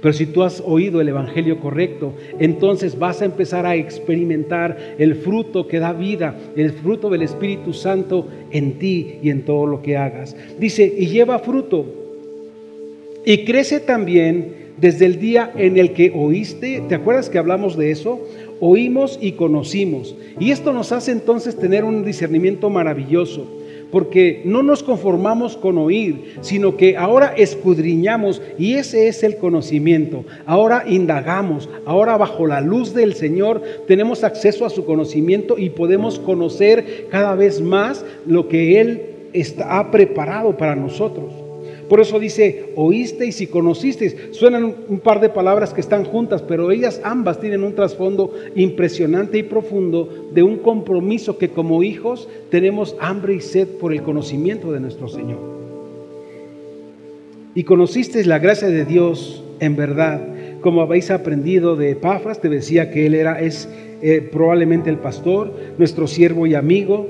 Pero 0.00 0.14
si 0.14 0.26
tú 0.26 0.44
has 0.44 0.62
oído 0.64 1.00
el 1.00 1.08
Evangelio 1.08 1.58
correcto, 1.58 2.12
entonces 2.38 2.98
vas 2.98 3.20
a 3.20 3.24
empezar 3.24 3.66
a 3.66 3.74
experimentar 3.74 4.94
el 4.96 5.16
fruto 5.16 5.66
que 5.66 5.80
da 5.80 5.92
vida, 5.92 6.36
el 6.54 6.72
fruto 6.72 7.10
del 7.10 7.22
Espíritu 7.22 7.72
Santo 7.72 8.28
en 8.52 8.78
ti 8.78 9.16
y 9.22 9.30
en 9.30 9.42
todo 9.44 9.66
lo 9.66 9.82
que 9.82 9.96
hagas. 9.96 10.36
Dice, 10.58 10.84
y 10.96 11.06
lleva 11.06 11.40
fruto. 11.40 11.84
Y 13.24 13.44
crece 13.44 13.80
también 13.80 14.67
desde 14.80 15.06
el 15.06 15.18
día 15.18 15.52
en 15.56 15.76
el 15.76 15.92
que 15.92 16.12
oíste, 16.14 16.82
¿te 16.88 16.94
acuerdas 16.94 17.28
que 17.28 17.38
hablamos 17.38 17.76
de 17.76 17.90
eso? 17.90 18.20
Oímos 18.60 19.18
y 19.20 19.32
conocimos. 19.32 20.14
Y 20.38 20.50
esto 20.50 20.72
nos 20.72 20.92
hace 20.92 21.12
entonces 21.12 21.56
tener 21.56 21.84
un 21.84 22.04
discernimiento 22.04 22.70
maravilloso, 22.70 23.46
porque 23.90 24.42
no 24.44 24.62
nos 24.62 24.82
conformamos 24.82 25.56
con 25.56 25.78
oír, 25.78 26.34
sino 26.42 26.76
que 26.76 26.96
ahora 26.96 27.34
escudriñamos 27.36 28.42
y 28.58 28.74
ese 28.74 29.08
es 29.08 29.22
el 29.22 29.38
conocimiento. 29.38 30.24
Ahora 30.46 30.84
indagamos, 30.86 31.68
ahora 31.84 32.16
bajo 32.16 32.46
la 32.46 32.60
luz 32.60 32.94
del 32.94 33.14
Señor 33.14 33.62
tenemos 33.86 34.24
acceso 34.24 34.64
a 34.64 34.70
su 34.70 34.84
conocimiento 34.84 35.58
y 35.58 35.70
podemos 35.70 36.18
conocer 36.18 37.06
cada 37.10 37.34
vez 37.34 37.60
más 37.60 38.04
lo 38.26 38.48
que 38.48 38.80
Él 38.80 39.02
está, 39.32 39.78
ha 39.78 39.90
preparado 39.90 40.56
para 40.56 40.76
nosotros. 40.76 41.32
Por 41.88 42.00
eso 42.00 42.18
dice, 42.18 42.72
oísteis 42.76 43.40
y 43.40 43.46
conocisteis. 43.46 44.14
Suenan 44.32 44.74
un 44.88 45.00
par 45.00 45.20
de 45.20 45.30
palabras 45.30 45.72
que 45.72 45.80
están 45.80 46.04
juntas, 46.04 46.42
pero 46.42 46.70
ellas 46.70 47.00
ambas 47.02 47.40
tienen 47.40 47.64
un 47.64 47.74
trasfondo 47.74 48.34
impresionante 48.54 49.38
y 49.38 49.42
profundo 49.42 50.28
de 50.32 50.42
un 50.42 50.58
compromiso 50.58 51.38
que 51.38 51.48
como 51.48 51.82
hijos 51.82 52.28
tenemos 52.50 52.94
hambre 53.00 53.34
y 53.34 53.40
sed 53.40 53.68
por 53.68 53.92
el 53.92 54.02
conocimiento 54.02 54.70
de 54.70 54.80
nuestro 54.80 55.08
Señor. 55.08 55.38
Y 57.54 57.64
conocisteis 57.64 58.26
la 58.26 58.38
gracia 58.38 58.68
de 58.68 58.84
Dios 58.84 59.42
en 59.60 59.74
verdad, 59.74 60.20
como 60.60 60.82
habéis 60.82 61.10
aprendido 61.10 61.74
de 61.76 61.92
Epafras, 61.92 62.40
te 62.40 62.48
decía 62.48 62.90
que 62.90 63.06
él 63.06 63.14
era, 63.14 63.40
es 63.40 63.68
eh, 64.02 64.28
probablemente 64.30 64.90
el 64.90 64.98
pastor, 64.98 65.52
nuestro 65.78 66.06
siervo 66.06 66.46
y 66.46 66.54
amigo, 66.54 67.08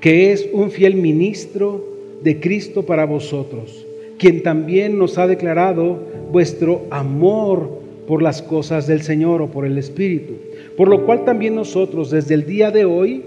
que 0.00 0.32
es 0.32 0.48
un 0.52 0.70
fiel 0.70 0.96
ministro 0.96 1.93
de 2.24 2.40
Cristo 2.40 2.84
para 2.86 3.04
vosotros, 3.04 3.86
quien 4.18 4.42
también 4.42 4.98
nos 4.98 5.18
ha 5.18 5.26
declarado 5.26 5.98
vuestro 6.32 6.86
amor 6.90 7.84
por 8.08 8.22
las 8.22 8.40
cosas 8.40 8.86
del 8.86 9.02
Señor 9.02 9.42
o 9.42 9.48
por 9.48 9.66
el 9.66 9.76
Espíritu. 9.76 10.32
Por 10.76 10.88
lo 10.88 11.04
cual 11.04 11.24
también 11.24 11.54
nosotros 11.54 12.10
desde 12.10 12.34
el 12.34 12.46
día 12.46 12.70
de 12.70 12.86
hoy, 12.86 13.22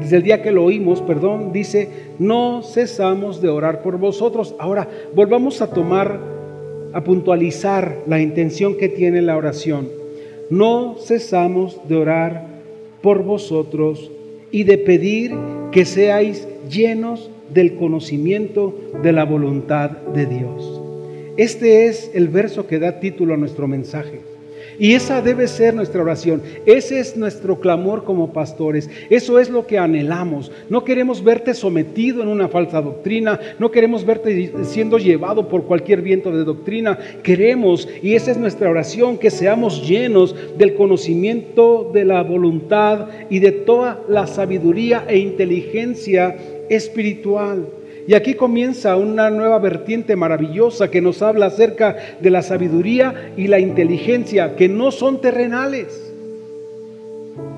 desde 0.00 0.16
el 0.16 0.22
día 0.22 0.42
que 0.42 0.52
lo 0.52 0.64
oímos, 0.64 1.02
perdón, 1.02 1.52
dice, 1.52 1.88
no 2.18 2.62
cesamos 2.62 3.42
de 3.42 3.50
orar 3.50 3.82
por 3.82 3.98
vosotros. 3.98 4.54
Ahora, 4.58 4.88
volvamos 5.14 5.60
a 5.60 5.68
tomar, 5.68 6.18
a 6.94 7.04
puntualizar 7.04 7.98
la 8.06 8.20
intención 8.20 8.76
que 8.78 8.88
tiene 8.88 9.20
la 9.20 9.36
oración. 9.36 9.88
No 10.48 10.96
cesamos 10.98 11.78
de 11.88 11.96
orar 11.96 12.46
por 13.02 13.22
vosotros 13.22 14.10
y 14.50 14.64
de 14.64 14.78
pedir 14.78 15.34
que 15.72 15.84
seáis 15.84 16.48
llenos 16.70 17.30
del 17.52 17.76
conocimiento 17.76 18.74
de 19.02 19.12
la 19.12 19.24
voluntad 19.24 19.90
de 19.90 20.26
Dios. 20.26 20.80
Este 21.36 21.86
es 21.86 22.10
el 22.14 22.28
verso 22.28 22.66
que 22.66 22.78
da 22.78 23.00
título 23.00 23.34
a 23.34 23.36
nuestro 23.36 23.66
mensaje. 23.66 24.33
Y 24.78 24.94
esa 24.94 25.22
debe 25.22 25.48
ser 25.48 25.74
nuestra 25.74 26.02
oración. 26.02 26.42
Ese 26.66 26.98
es 26.98 27.16
nuestro 27.16 27.60
clamor 27.60 28.04
como 28.04 28.32
pastores. 28.32 28.90
Eso 29.10 29.38
es 29.38 29.50
lo 29.50 29.66
que 29.66 29.78
anhelamos. 29.78 30.50
No 30.68 30.84
queremos 30.84 31.22
verte 31.22 31.54
sometido 31.54 32.22
en 32.22 32.28
una 32.28 32.48
falsa 32.48 32.80
doctrina. 32.82 33.38
No 33.58 33.70
queremos 33.70 34.04
verte 34.04 34.52
siendo 34.64 34.98
llevado 34.98 35.48
por 35.48 35.64
cualquier 35.64 36.02
viento 36.02 36.36
de 36.36 36.44
doctrina. 36.44 36.98
Queremos, 37.22 37.88
y 38.02 38.14
esa 38.14 38.30
es 38.30 38.38
nuestra 38.38 38.70
oración, 38.70 39.18
que 39.18 39.30
seamos 39.30 39.86
llenos 39.86 40.34
del 40.58 40.74
conocimiento 40.74 41.90
de 41.92 42.04
la 42.04 42.22
voluntad 42.22 43.08
y 43.30 43.38
de 43.38 43.52
toda 43.52 44.00
la 44.08 44.26
sabiduría 44.26 45.04
e 45.08 45.18
inteligencia 45.18 46.36
espiritual. 46.68 47.66
Y 48.06 48.14
aquí 48.14 48.34
comienza 48.34 48.96
una 48.96 49.30
nueva 49.30 49.58
vertiente 49.58 50.14
maravillosa 50.14 50.90
que 50.90 51.00
nos 51.00 51.22
habla 51.22 51.46
acerca 51.46 51.96
de 52.20 52.30
la 52.30 52.42
sabiduría 52.42 53.32
y 53.36 53.46
la 53.46 53.58
inteligencia 53.58 54.56
que 54.56 54.68
no 54.68 54.90
son 54.90 55.22
terrenales, 55.22 56.12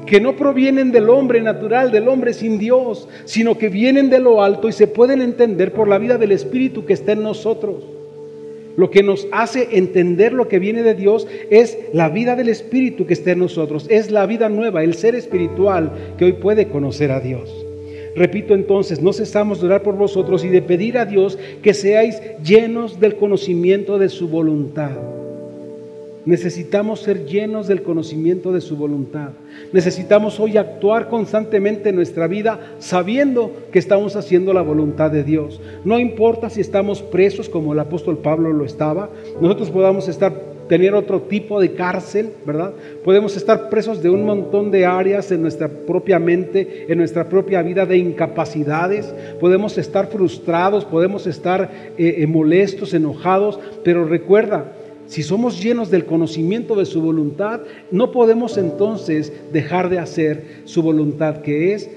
que 0.07 0.21
no 0.21 0.37
provienen 0.37 0.93
del 0.93 1.11
hombre 1.11 1.41
natural, 1.41 1.91
del 1.91 2.07
hombre 2.07 2.33
sin 2.33 2.59
Dios, 2.59 3.09
sino 3.25 3.59
que 3.59 3.69
vienen 3.69 4.09
de 4.09 4.21
lo 4.21 4.41
alto 4.41 4.69
y 4.69 4.73
se 4.73 4.87
pueden 4.87 5.21
entender 5.21 5.73
por 5.73 5.89
la 5.89 5.99
vida 5.99 6.17
del 6.17 6.31
Espíritu 6.31 6.85
que 6.85 6.93
está 6.93 7.13
en 7.13 7.25
nosotros. 7.25 7.83
Lo 8.77 8.91
que 8.91 9.03
nos 9.03 9.27
hace 9.33 9.69
entender 9.73 10.33
lo 10.33 10.47
que 10.47 10.61
viene 10.61 10.83
de 10.83 10.95
Dios 10.95 11.27
es 11.51 11.77
la 11.93 12.09
vida 12.09 12.37
del 12.37 12.51
Espíritu 12.51 13.07
que 13.07 13.15
está 13.15 13.33
en 13.33 13.41
nosotros, 13.41 13.87
es 13.89 14.13
la 14.13 14.27
vida 14.27 14.49
nueva, 14.49 14.85
el 14.85 14.95
ser 14.95 15.17
espiritual 15.17 15.91
que 16.19 16.27
hoy 16.27 16.35
puede 16.35 16.69
conocer 16.69 17.11
a 17.11 17.19
Dios. 17.19 17.66
Repito 18.17 18.55
entonces, 18.55 19.03
no 19.03 19.13
cesamos 19.13 19.61
de 19.61 19.67
orar 19.67 19.83
por 19.83 19.95
vosotros 19.95 20.43
y 20.43 20.49
de 20.49 20.63
pedir 20.63 20.97
a 20.97 21.05
Dios 21.05 21.39
que 21.63 21.75
seáis 21.75 22.21
llenos 22.43 22.99
del 22.99 23.17
conocimiento 23.17 23.99
de 23.99 24.09
su 24.09 24.29
voluntad. 24.29 24.93
necesitamos 26.25 27.03
ser 27.03 27.25
llenos 27.25 27.69
del 27.69 27.83
conocimiento 27.83 28.51
de 28.51 28.61
su 28.61 28.77
voluntad. 28.77 29.31
Necesitamos 29.73 30.41
hoy 30.41 30.57
actuar 30.57 31.09
constantemente 31.09 31.91
en 31.91 31.95
nuestra 31.95 32.27
vida 32.27 32.59
sabiendo 32.81 33.53
que 33.71 33.79
estamos 33.79 34.17
haciendo 34.17 34.53
la 34.53 34.63
voluntad 34.63 35.13
de 35.13 35.23
Dios. 35.23 35.61
No 35.85 36.01
importa 36.01 36.51
si 36.51 36.61
estamos 36.61 37.01
presos 37.01 37.49
como 37.49 37.75
el 37.75 37.79
apóstol 37.79 38.19
Pablo 38.19 38.53
lo 38.53 38.65
estaba, 38.65 39.09
nosotros 39.41 39.71
podamos 39.71 40.09
estar 40.09 40.56
tener 40.69 40.95
otro 40.95 41.23
tipo 41.23 41.61
de 41.61 41.73
cárcel, 41.73 42.31
¿verdad? 42.45 42.73
Podemos 43.05 43.37
estar 43.37 43.69
presos 43.69 44.03
de 44.03 44.11
un 44.11 44.25
montón 44.25 44.71
de 44.71 44.87
áreas 44.87 45.31
en 45.31 45.43
nuestra 45.43 45.69
propia 45.69 46.19
mente, 46.19 46.87
en 46.89 46.99
nuestra 46.99 47.29
propia 47.29 47.63
vida 47.63 47.87
de 47.87 47.99
incapacidades, 47.99 49.15
podemos 49.41 49.79
estar 49.79 50.09
frustrados, 50.09 50.85
podemos 50.85 51.27
estar 51.27 51.71
eh, 51.97 52.17
eh, 52.19 52.27
molestos, 52.27 52.95
enojados, 52.95 53.59
pero 53.85 54.05
recuerda, 54.05 54.73
si 55.07 55.23
somos 55.23 55.63
llenos 55.63 55.91
del 55.91 56.05
conocimiento 56.05 56.75
de 56.75 56.85
su 56.85 57.01
voluntad, 57.01 57.61
no 57.93 58.11
podemos 58.11 58.59
entonces 58.59 59.33
dejar 59.53 59.89
de 59.89 60.01
hacer 60.01 60.63
su 60.65 60.83
voluntad, 60.83 61.43
que 61.43 61.75
es 61.75 61.89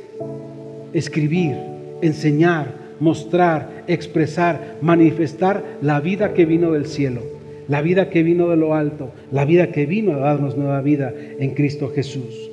escribir, 0.94 1.56
enseñar, 2.02 2.76
mostrar, 3.00 3.84
expresar, 3.88 4.78
manifestar 4.82 5.64
la 5.82 6.00
vida 6.00 6.34
que 6.34 6.46
vino 6.46 6.72
del 6.72 6.86
cielo 6.86 7.39
la 7.70 7.82
vida 7.82 8.10
que 8.10 8.24
vino 8.24 8.50
de 8.50 8.58
lo 8.58 8.74
alto, 8.74 9.12
la 9.32 9.46
vida 9.46 9.72
que 9.72 9.86
vino 9.86 10.14
a 10.14 10.20
darnos 10.20 10.58
nueva 10.58 10.82
vida 10.82 11.14
en 11.40 11.52
Cristo 11.52 11.92
Jesús. 11.94 12.50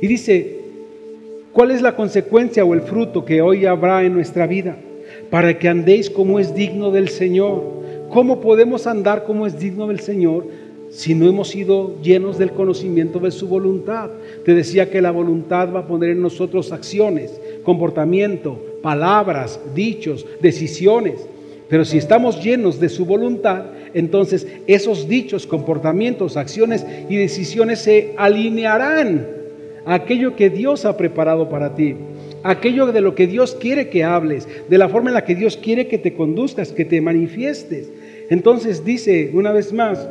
Y 0.00 0.06
dice, 0.06 0.56
¿cuál 1.52 1.72
es 1.72 1.82
la 1.82 1.96
consecuencia 1.96 2.64
o 2.64 2.72
el 2.72 2.80
fruto 2.82 3.24
que 3.24 3.42
hoy 3.42 3.66
habrá 3.66 4.04
en 4.04 4.14
nuestra 4.14 4.46
vida? 4.46 4.76
Para 5.30 5.58
que 5.58 5.68
andéis 5.68 6.08
como 6.08 6.38
es 6.38 6.54
digno 6.54 6.92
del 6.92 7.08
Señor. 7.08 7.82
¿Cómo 8.08 8.40
podemos 8.40 8.86
andar 8.86 9.24
como 9.24 9.46
es 9.46 9.58
digno 9.58 9.88
del 9.88 10.00
Señor 10.00 10.46
si 10.90 11.14
no 11.14 11.26
hemos 11.26 11.48
sido 11.48 12.00
llenos 12.02 12.38
del 12.38 12.52
conocimiento 12.52 13.18
de 13.18 13.32
su 13.32 13.48
voluntad? 13.48 14.10
Te 14.44 14.54
decía 14.54 14.90
que 14.90 15.02
la 15.02 15.10
voluntad 15.10 15.72
va 15.74 15.80
a 15.80 15.86
poner 15.86 16.10
en 16.10 16.22
nosotros 16.22 16.70
acciones, 16.70 17.40
comportamiento, 17.64 18.60
palabras, 18.80 19.58
dichos, 19.74 20.24
decisiones. 20.40 21.26
Pero 21.68 21.84
si 21.84 21.98
estamos 21.98 22.44
llenos 22.44 22.78
de 22.78 22.90
su 22.90 23.06
voluntad, 23.06 23.64
entonces 23.94 24.46
esos 24.66 25.08
dichos, 25.08 25.46
comportamientos, 25.46 26.36
acciones 26.36 26.86
y 27.08 27.16
decisiones 27.16 27.80
se 27.80 28.14
alinearán 28.16 29.26
a 29.84 29.94
aquello 29.94 30.36
que 30.36 30.50
Dios 30.50 30.84
ha 30.84 30.96
preparado 30.96 31.48
para 31.48 31.74
ti, 31.74 31.96
aquello 32.42 32.86
de 32.86 33.00
lo 33.00 33.14
que 33.14 33.26
Dios 33.26 33.56
quiere 33.60 33.88
que 33.88 34.04
hables, 34.04 34.48
de 34.68 34.78
la 34.78 34.88
forma 34.88 35.10
en 35.10 35.14
la 35.14 35.24
que 35.24 35.34
Dios 35.34 35.56
quiere 35.56 35.88
que 35.88 35.98
te 35.98 36.14
conduzcas, 36.14 36.72
que 36.72 36.84
te 36.84 37.00
manifiestes. 37.00 37.90
Entonces 38.30 38.84
dice 38.84 39.30
una 39.32 39.52
vez 39.52 39.72
más, 39.72 40.08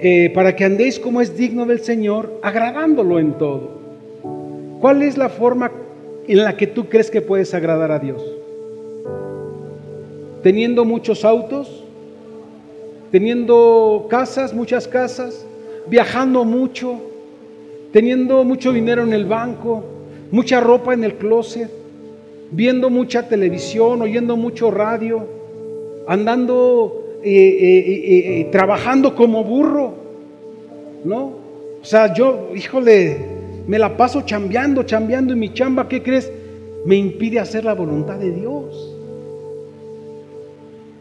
eh, 0.00 0.30
para 0.34 0.56
que 0.56 0.64
andéis 0.64 0.98
como 0.98 1.20
es 1.20 1.36
digno 1.36 1.66
del 1.66 1.80
Señor, 1.80 2.40
agradándolo 2.42 3.18
en 3.18 3.32
todo. 3.34 3.80
¿Cuál 4.80 5.02
es 5.02 5.18
la 5.18 5.28
forma 5.28 5.72
en 6.26 6.44
la 6.44 6.56
que 6.56 6.66
tú 6.66 6.88
crees 6.88 7.10
que 7.10 7.20
puedes 7.20 7.52
agradar 7.54 7.92
a 7.92 7.98
Dios? 7.98 8.22
teniendo 10.42 10.84
muchos 10.84 11.24
autos, 11.24 11.79
teniendo 13.10 14.06
casas, 14.08 14.54
muchas 14.54 14.86
casas, 14.86 15.44
viajando 15.88 16.44
mucho, 16.44 17.00
teniendo 17.92 18.44
mucho 18.44 18.72
dinero 18.72 19.02
en 19.02 19.12
el 19.12 19.24
banco, 19.24 19.84
mucha 20.30 20.60
ropa 20.60 20.94
en 20.94 21.04
el 21.04 21.14
closet, 21.14 21.70
viendo 22.52 22.90
mucha 22.90 23.28
televisión, 23.28 24.02
oyendo 24.02 24.36
mucho 24.36 24.70
radio, 24.70 25.26
andando, 26.06 27.18
eh, 27.22 27.30
eh, 27.30 28.40
eh, 28.40 28.48
trabajando 28.50 29.14
como 29.14 29.44
burro, 29.44 29.94
¿no? 31.04 31.40
O 31.80 31.84
sea, 31.84 32.12
yo, 32.12 32.50
híjole, 32.54 33.16
me 33.66 33.78
la 33.78 33.96
paso 33.96 34.22
chambeando, 34.22 34.82
chambeando 34.82 35.32
y 35.32 35.36
mi 35.36 35.52
chamba, 35.52 35.88
¿qué 35.88 36.02
crees? 36.02 36.30
Me 36.84 36.96
impide 36.96 37.38
hacer 37.38 37.64
la 37.64 37.74
voluntad 37.74 38.18
de 38.18 38.30
Dios. 38.32 38.89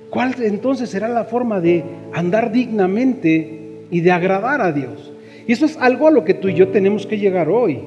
¿Cuál 0.10 0.36
entonces 0.42 0.90
será 0.90 1.08
la 1.08 1.26
forma 1.26 1.62
de 1.62 1.84
andar 2.14 2.52
dignamente 2.52 3.84
y 3.92 4.02
de 4.02 4.12
agradar 4.12 4.62
a 4.62 4.72
Dios? 4.72 5.12
Y 5.48 5.52
eso 5.52 5.66
es 5.66 5.78
algo 5.78 6.08
a 6.08 6.12
lo 6.12 6.26
que 6.26 6.34
tú 6.34 6.48
y 6.48 6.56
yo 6.56 6.70
tenemos 6.70 7.06
que 7.06 7.18
llegar 7.18 7.50
hoy. 7.50 7.80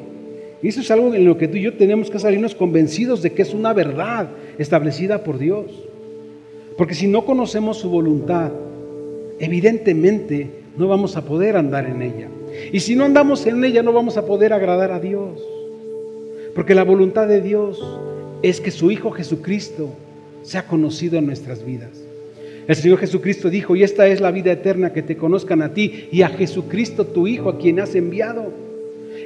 Y 0.62 0.68
eso 0.68 0.80
es 0.80 0.90
algo 0.90 1.12
en 1.14 1.24
lo 1.24 1.36
que 1.36 1.48
tú 1.48 1.56
y 1.56 1.62
yo 1.62 1.74
tenemos 1.74 2.10
que 2.10 2.20
salirnos 2.20 2.54
convencidos 2.54 3.22
de 3.22 3.32
que 3.32 3.42
es 3.42 3.52
una 3.52 3.72
verdad 3.72 4.28
establecida 4.58 5.24
por 5.24 5.38
Dios. 5.38 5.66
Porque 6.78 6.94
si 6.94 7.08
no 7.08 7.24
conocemos 7.24 7.78
su 7.78 7.90
voluntad, 7.90 8.52
evidentemente 9.40 10.48
no 10.76 10.86
vamos 10.86 11.16
a 11.16 11.24
poder 11.24 11.56
andar 11.56 11.86
en 11.86 12.02
ella. 12.02 12.28
Y 12.72 12.80
si 12.80 12.94
no 12.94 13.04
andamos 13.04 13.44
en 13.46 13.64
ella, 13.64 13.82
no 13.82 13.92
vamos 13.92 14.16
a 14.16 14.24
poder 14.24 14.52
agradar 14.52 14.92
a 14.92 15.00
Dios. 15.00 15.40
Porque 16.54 16.74
la 16.74 16.84
voluntad 16.84 17.26
de 17.26 17.40
Dios 17.40 17.82
es 18.42 18.60
que 18.60 18.70
su 18.70 18.90
Hijo 18.90 19.10
Jesucristo 19.10 19.88
sea 20.42 20.66
conocido 20.66 21.18
en 21.18 21.26
nuestras 21.26 21.64
vidas. 21.64 22.01
El 22.68 22.76
Señor 22.76 22.98
Jesucristo 22.98 23.50
dijo, 23.50 23.74
y 23.74 23.82
esta 23.82 24.06
es 24.06 24.20
la 24.20 24.30
vida 24.30 24.52
eterna, 24.52 24.92
que 24.92 25.02
te 25.02 25.16
conozcan 25.16 25.62
a 25.62 25.74
ti 25.74 26.08
y 26.12 26.22
a 26.22 26.28
Jesucristo 26.28 27.06
tu 27.06 27.26
Hijo, 27.26 27.48
a 27.48 27.58
quien 27.58 27.80
has 27.80 27.94
enviado. 27.94 28.52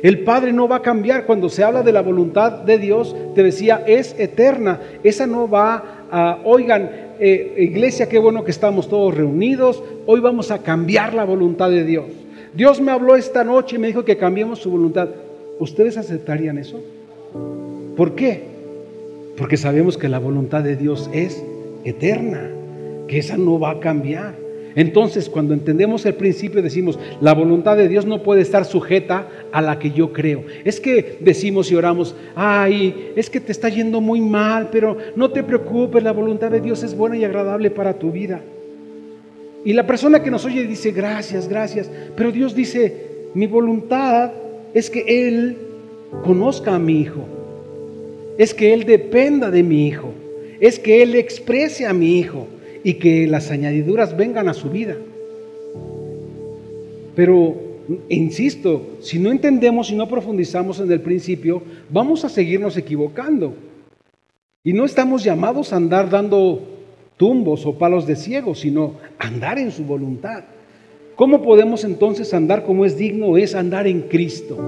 El 0.02 0.20
Padre 0.20 0.52
no 0.52 0.68
va 0.68 0.76
a 0.76 0.82
cambiar 0.82 1.26
cuando 1.26 1.48
se 1.48 1.62
habla 1.62 1.82
de 1.82 1.92
la 1.92 2.02
voluntad 2.02 2.52
de 2.52 2.78
Dios, 2.78 3.14
te 3.34 3.42
decía, 3.42 3.82
es 3.86 4.14
eterna. 4.18 4.80
Esa 5.02 5.26
no 5.26 5.48
va 5.48 6.06
a, 6.10 6.38
oigan, 6.44 6.90
eh, 7.18 7.54
iglesia, 7.58 8.08
qué 8.08 8.18
bueno 8.18 8.44
que 8.44 8.50
estamos 8.50 8.88
todos 8.88 9.14
reunidos, 9.14 9.82
hoy 10.06 10.20
vamos 10.20 10.50
a 10.50 10.62
cambiar 10.62 11.14
la 11.14 11.24
voluntad 11.24 11.70
de 11.70 11.84
Dios. 11.84 12.06
Dios 12.54 12.80
me 12.80 12.92
habló 12.92 13.16
esta 13.16 13.44
noche 13.44 13.76
y 13.76 13.78
me 13.78 13.88
dijo 13.88 14.04
que 14.04 14.16
cambiemos 14.16 14.60
su 14.60 14.70
voluntad. 14.70 15.08
¿Ustedes 15.58 15.96
aceptarían 15.96 16.58
eso? 16.58 16.80
¿Por 17.96 18.14
qué? 18.14 18.44
Porque 19.36 19.56
sabemos 19.56 19.98
que 19.98 20.08
la 20.08 20.18
voluntad 20.18 20.62
de 20.62 20.76
Dios 20.76 21.10
es 21.12 21.42
eterna 21.84 22.55
que 23.08 23.18
esa 23.18 23.36
no 23.36 23.58
va 23.58 23.70
a 23.72 23.80
cambiar. 23.80 24.46
Entonces, 24.76 25.30
cuando 25.30 25.54
entendemos 25.54 26.04
el 26.04 26.14
principio, 26.14 26.60
decimos, 26.60 26.98
la 27.22 27.32
voluntad 27.32 27.78
de 27.78 27.88
Dios 27.88 28.04
no 28.04 28.22
puede 28.22 28.42
estar 28.42 28.66
sujeta 28.66 29.26
a 29.50 29.62
la 29.62 29.78
que 29.78 29.90
yo 29.90 30.12
creo. 30.12 30.44
Es 30.66 30.80
que 30.80 31.16
decimos 31.20 31.72
y 31.72 31.76
oramos, 31.76 32.14
ay, 32.34 33.12
es 33.16 33.30
que 33.30 33.40
te 33.40 33.52
está 33.52 33.70
yendo 33.70 34.02
muy 34.02 34.20
mal, 34.20 34.68
pero 34.70 34.98
no 35.16 35.30
te 35.30 35.42
preocupes, 35.42 36.02
la 36.02 36.12
voluntad 36.12 36.50
de 36.50 36.60
Dios 36.60 36.82
es 36.82 36.94
buena 36.94 37.16
y 37.16 37.24
agradable 37.24 37.70
para 37.70 37.98
tu 37.98 38.12
vida. 38.12 38.42
Y 39.64 39.72
la 39.72 39.86
persona 39.86 40.22
que 40.22 40.30
nos 40.30 40.44
oye 40.44 40.66
dice, 40.66 40.92
gracias, 40.92 41.48
gracias, 41.48 41.90
pero 42.14 42.30
Dios 42.30 42.54
dice, 42.54 43.30
mi 43.32 43.46
voluntad 43.46 44.30
es 44.74 44.90
que 44.90 45.26
Él 45.26 45.56
conozca 46.22 46.74
a 46.74 46.78
mi 46.78 47.00
hijo, 47.00 47.26
es 48.36 48.52
que 48.52 48.74
Él 48.74 48.84
dependa 48.84 49.50
de 49.50 49.62
mi 49.62 49.88
hijo, 49.88 50.12
es 50.60 50.78
que 50.78 51.02
Él 51.02 51.14
exprese 51.14 51.86
a 51.86 51.94
mi 51.94 52.18
hijo 52.18 52.46
y 52.86 52.94
que 52.94 53.26
las 53.26 53.50
añadiduras 53.50 54.16
vengan 54.16 54.48
a 54.48 54.54
su 54.54 54.70
vida. 54.70 54.94
Pero, 57.16 57.56
insisto, 58.08 58.98
si 59.00 59.18
no 59.18 59.32
entendemos 59.32 59.90
y 59.90 59.96
no 59.96 60.06
profundizamos 60.06 60.78
en 60.78 60.92
el 60.92 61.00
principio, 61.00 61.64
vamos 61.90 62.24
a 62.24 62.28
seguirnos 62.28 62.76
equivocando. 62.76 63.54
Y 64.62 64.72
no 64.72 64.84
estamos 64.84 65.24
llamados 65.24 65.72
a 65.72 65.78
andar 65.78 66.08
dando 66.08 66.62
tumbos 67.16 67.66
o 67.66 67.76
palos 67.76 68.06
de 68.06 68.14
ciego, 68.14 68.54
sino 68.54 68.92
andar 69.18 69.58
en 69.58 69.72
su 69.72 69.82
voluntad. 69.82 70.44
¿Cómo 71.16 71.42
podemos 71.42 71.82
entonces 71.82 72.32
andar 72.34 72.64
como 72.64 72.84
es 72.84 72.96
digno? 72.96 73.36
Es 73.36 73.56
andar 73.56 73.88
en 73.88 74.02
Cristo, 74.02 74.58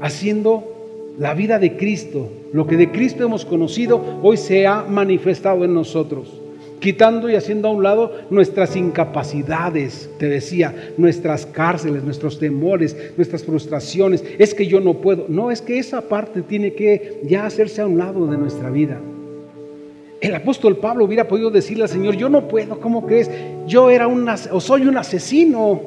haciendo 0.00 1.16
la 1.18 1.34
vida 1.34 1.58
de 1.58 1.76
Cristo. 1.76 2.28
Lo 2.52 2.68
que 2.68 2.76
de 2.76 2.92
Cristo 2.92 3.24
hemos 3.24 3.44
conocido 3.44 4.20
hoy 4.22 4.36
se 4.36 4.68
ha 4.68 4.84
manifestado 4.84 5.64
en 5.64 5.74
nosotros 5.74 6.43
quitando 6.84 7.30
y 7.30 7.34
haciendo 7.34 7.68
a 7.68 7.70
un 7.70 7.82
lado 7.82 8.12
nuestras 8.28 8.76
incapacidades, 8.76 10.10
te 10.18 10.28
decía, 10.28 10.92
nuestras 10.98 11.46
cárceles, 11.46 12.04
nuestros 12.04 12.38
temores, 12.38 12.94
nuestras 13.16 13.42
frustraciones. 13.42 14.22
Es 14.38 14.52
que 14.52 14.66
yo 14.66 14.80
no 14.80 14.92
puedo. 14.92 15.24
No, 15.28 15.50
es 15.50 15.62
que 15.62 15.78
esa 15.78 16.02
parte 16.02 16.42
tiene 16.42 16.74
que 16.74 17.22
ya 17.22 17.46
hacerse 17.46 17.80
a 17.80 17.86
un 17.86 17.96
lado 17.96 18.26
de 18.26 18.36
nuestra 18.36 18.68
vida. 18.68 19.00
El 20.20 20.34
apóstol 20.34 20.76
Pablo 20.76 21.06
hubiera 21.06 21.26
podido 21.26 21.50
decirle 21.50 21.84
al 21.84 21.88
Señor, 21.88 22.16
yo 22.16 22.28
no 22.28 22.48
puedo, 22.48 22.78
¿cómo 22.78 23.06
crees? 23.06 23.30
Yo 23.66 23.88
era 23.88 24.06
un, 24.06 24.28
o 24.28 24.60
soy 24.60 24.86
un 24.86 24.98
asesino. 24.98 25.80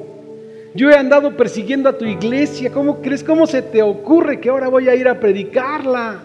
Yo 0.74 0.90
he 0.90 0.96
andado 0.96 1.38
persiguiendo 1.38 1.90
a 1.90 1.98
tu 1.98 2.06
iglesia. 2.06 2.72
¿Cómo 2.72 3.04
crees? 3.04 3.24
¿Cómo 3.24 3.46
se 3.46 3.62
te 3.62 3.84
ocurre 3.84 4.40
que 4.40 4.50
ahora 4.50 4.68
voy 4.68 4.90
a 4.90 4.96
ir 4.96 5.08
a 5.08 5.20
predicarla? 5.20 6.24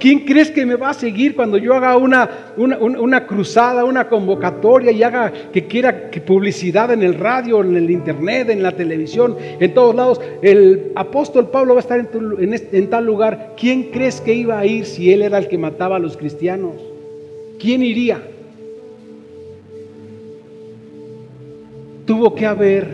¿Quién 0.00 0.20
crees 0.20 0.50
que 0.50 0.66
me 0.66 0.76
va 0.76 0.90
a 0.90 0.94
seguir 0.94 1.36
cuando 1.36 1.56
yo 1.56 1.74
haga 1.74 1.96
una, 1.96 2.28
una, 2.56 3.26
cruzada, 3.26 3.84
una 3.84 4.08
convocatoria 4.08 4.90
y 4.90 5.02
haga 5.02 5.32
que 5.52 5.66
quiera 5.66 6.10
publicidad 6.26 6.92
en 6.92 7.02
el 7.02 7.14
radio, 7.14 7.62
en 7.62 7.76
el 7.76 7.90
internet, 7.90 8.50
en 8.50 8.62
la 8.62 8.72
televisión, 8.72 9.36
en 9.38 9.74
todos 9.74 9.94
lados? 9.94 10.20
El 10.42 10.92
apóstol 10.96 11.50
Pablo 11.50 11.74
va 11.74 11.80
a 11.80 11.82
estar 11.82 12.00
en, 12.00 12.54
en 12.72 12.90
tal 12.90 13.06
lugar. 13.06 13.54
¿Quién 13.56 13.84
crees 13.84 14.20
que 14.20 14.34
iba 14.34 14.58
a 14.58 14.66
ir 14.66 14.84
si 14.84 15.12
él 15.12 15.22
era 15.22 15.38
el 15.38 15.48
que 15.48 15.58
mataba 15.58 15.96
a 15.96 16.00
los 16.00 16.16
cristianos? 16.16 16.74
¿Quién 17.58 17.82
iría? 17.82 18.20
tuvo 22.08 22.34
que 22.34 22.46
haber 22.46 22.88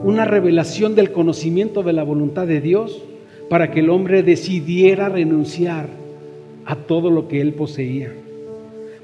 una 0.00 0.24
revelación 0.24 0.96
del 0.96 1.12
conocimiento 1.12 1.84
de 1.84 1.92
la 1.92 2.02
voluntad 2.02 2.44
de 2.44 2.60
Dios 2.60 3.00
para 3.48 3.70
que 3.70 3.78
el 3.78 3.88
hombre 3.88 4.24
decidiera 4.24 5.08
renunciar 5.08 5.86
a 6.68 6.76
todo 6.76 7.10
lo 7.10 7.28
que 7.28 7.40
él 7.40 7.54
poseía. 7.54 8.12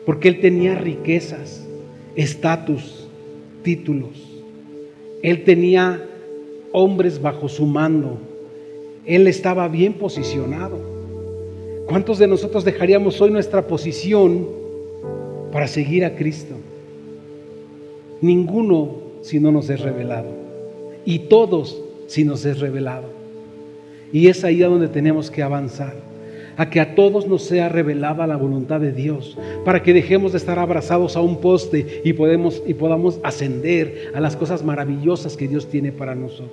Porque 0.05 0.29
él 0.29 0.41
tenía 0.41 0.75
riquezas, 0.75 1.67
estatus, 2.15 3.09
títulos. 3.63 4.23
Él 5.23 5.45
tenía 5.45 6.07
hombres 6.73 7.23
bajo 7.23 7.49
su 7.49 7.65
mando. 7.65 8.19
Él 9.07 9.27
estaba 9.27 9.67
bien 9.69 9.95
posicionado. 9.95 10.79
¿Cuántos 11.87 12.19
de 12.19 12.27
nosotros 12.27 12.67
dejaríamos 12.67 13.19
hoy 13.23 13.31
nuestra 13.31 13.67
posición 13.67 14.47
para 15.51 15.67
seguir 15.67 16.05
a 16.05 16.17
Cristo? 16.17 16.55
Ninguno 18.21 18.97
si 19.23 19.41
no 19.41 19.51
nos 19.51 19.71
es 19.71 19.81
revelado. 19.81 20.29
Y 21.07 21.21
todos 21.21 21.83
si 22.09 22.25
nos 22.25 22.45
es 22.45 22.61
revelado. 22.61 23.09
Y 24.13 24.29
es 24.29 24.45
ahí 24.45 24.63
a 24.63 24.69
donde 24.69 24.89
tenemos 24.89 25.31
que 25.31 25.43
avanzar. 25.43 26.14
A 26.57 26.71
que 26.71 26.81
a 26.81 26.95
todos 26.95 27.27
nos 27.27 27.45
sea 27.45 27.69
revelada 27.69 28.27
la 28.27 28.37
voluntad 28.37 28.81
de 28.81 28.93
Dios. 28.93 29.37
Para 29.65 29.83
que 29.83 29.93
dejemos 29.93 30.33
de 30.33 30.39
estar 30.39 30.59
abrazados 30.59 31.17
a 31.17 31.21
un 31.21 31.41
poste 31.41 32.03
y, 32.05 32.11
y 32.11 32.75
podamos 32.75 33.21
ascender 33.23 34.13
a 34.15 34.21
las 34.21 34.37
cosas 34.37 34.65
maravillosas 34.65 35.37
que 35.37 35.49
Dios 35.49 35.69
tiene 35.69 35.93
para 35.93 36.15
nosotros. 36.15 36.51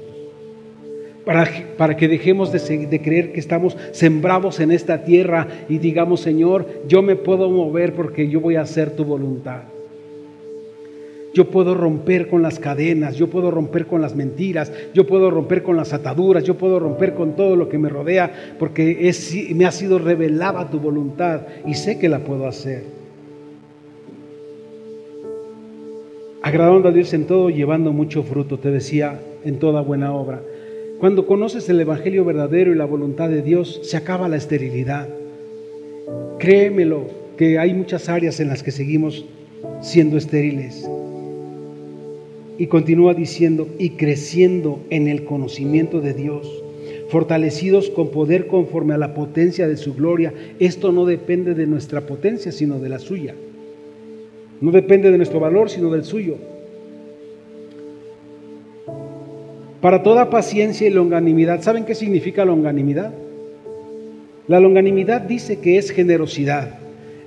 Para, 1.25 1.47
para, 1.77 1.95
que 1.97 2.07
dejemos 2.07 2.51
de, 2.51 2.87
de, 2.87 3.01
creer 3.01 3.31
que 3.31 3.39
estamos 3.39 3.77
sembrados 3.91 4.59
en 4.59 4.71
esta 4.71 5.03
tierra 5.03 5.47
y 5.69 5.77
digamos, 5.77 6.21
Señor, 6.21 6.67
yo 6.87 7.03
me 7.03 7.15
puedo 7.15 7.47
mover 7.47 7.93
porque 7.93 8.27
yo 8.27 8.41
voy 8.41 8.55
a 8.55 8.61
hacer 8.61 8.95
tu 8.95 9.05
voluntad. 9.05 9.70
Yo 11.33 11.49
puedo 11.49 11.73
romper 11.73 12.27
con 12.27 12.41
las 12.41 12.59
cadenas, 12.59 13.15
yo 13.15 13.29
puedo 13.29 13.51
romper 13.51 13.85
con 13.85 14.01
las 14.01 14.15
mentiras, 14.15 14.71
yo 14.93 15.07
puedo 15.07 15.31
romper 15.31 15.63
con 15.63 15.77
las 15.77 15.93
ataduras, 15.93 16.43
yo 16.43 16.57
puedo 16.57 16.77
romper 16.79 17.13
con 17.13 17.35
todo 17.37 17.55
lo 17.55 17.69
que 17.69 17.77
me 17.77 17.87
rodea, 17.87 18.55
porque 18.59 19.13
me 19.55 19.65
ha 19.65 19.71
sido 19.71 19.97
revelada 19.97 20.69
tu 20.69 20.79
voluntad 20.79 21.41
y 21.65 21.75
sé 21.75 21.99
que 21.99 22.09
la 22.09 22.19
puedo 22.19 22.47
hacer. 22.47 22.83
Agradando 26.41 26.89
a 26.89 26.91
Dios 26.91 27.13
en 27.13 27.27
todo, 27.27 27.49
llevando 27.49 27.93
mucho 27.93 28.23
fruto, 28.23 28.57
te 28.57 28.71
decía, 28.71 29.19
en 29.45 29.59
toda 29.59 29.81
buena 29.81 30.13
obra. 30.13 30.41
Cuando 30.99 31.25
conoces 31.25 31.69
el 31.69 31.79
Evangelio 31.79 32.25
verdadero 32.25 32.71
y 32.71 32.75
la 32.75 32.85
voluntad 32.85 33.29
de 33.29 33.41
Dios, 33.41 33.79
se 33.83 33.95
acaba 33.95 34.27
la 34.27 34.37
esterilidad. 34.37 35.07
Créemelo, 36.39 37.05
que 37.37 37.57
hay 37.57 37.73
muchas 37.73 38.09
áreas 38.09 38.39
en 38.39 38.49
las 38.49 38.63
que 38.63 38.71
seguimos 38.71 39.25
siendo 39.81 40.17
estériles. 40.17 40.87
Y 42.61 42.67
continúa 42.67 43.15
diciendo, 43.15 43.67
y 43.79 43.89
creciendo 43.97 44.83
en 44.91 45.07
el 45.07 45.25
conocimiento 45.25 45.99
de 45.99 46.13
Dios, 46.13 46.47
fortalecidos 47.09 47.89
con 47.89 48.11
poder 48.11 48.45
conforme 48.45 48.93
a 48.93 48.99
la 48.99 49.15
potencia 49.15 49.67
de 49.67 49.77
su 49.77 49.95
gloria. 49.95 50.31
Esto 50.59 50.91
no 50.91 51.07
depende 51.07 51.55
de 51.55 51.65
nuestra 51.65 52.01
potencia, 52.01 52.51
sino 52.51 52.77
de 52.77 52.89
la 52.89 52.99
suya. 52.99 53.33
No 54.61 54.69
depende 54.69 55.09
de 55.09 55.17
nuestro 55.17 55.39
valor, 55.39 55.71
sino 55.71 55.89
del 55.89 56.03
suyo. 56.03 56.35
Para 59.81 60.03
toda 60.03 60.29
paciencia 60.29 60.87
y 60.87 60.91
longanimidad. 60.91 61.63
¿Saben 61.63 61.83
qué 61.83 61.95
significa 61.95 62.45
longanimidad? 62.45 63.11
La 64.47 64.59
longanimidad 64.59 65.21
dice 65.21 65.57
que 65.61 65.79
es 65.79 65.89
generosidad, 65.89 66.77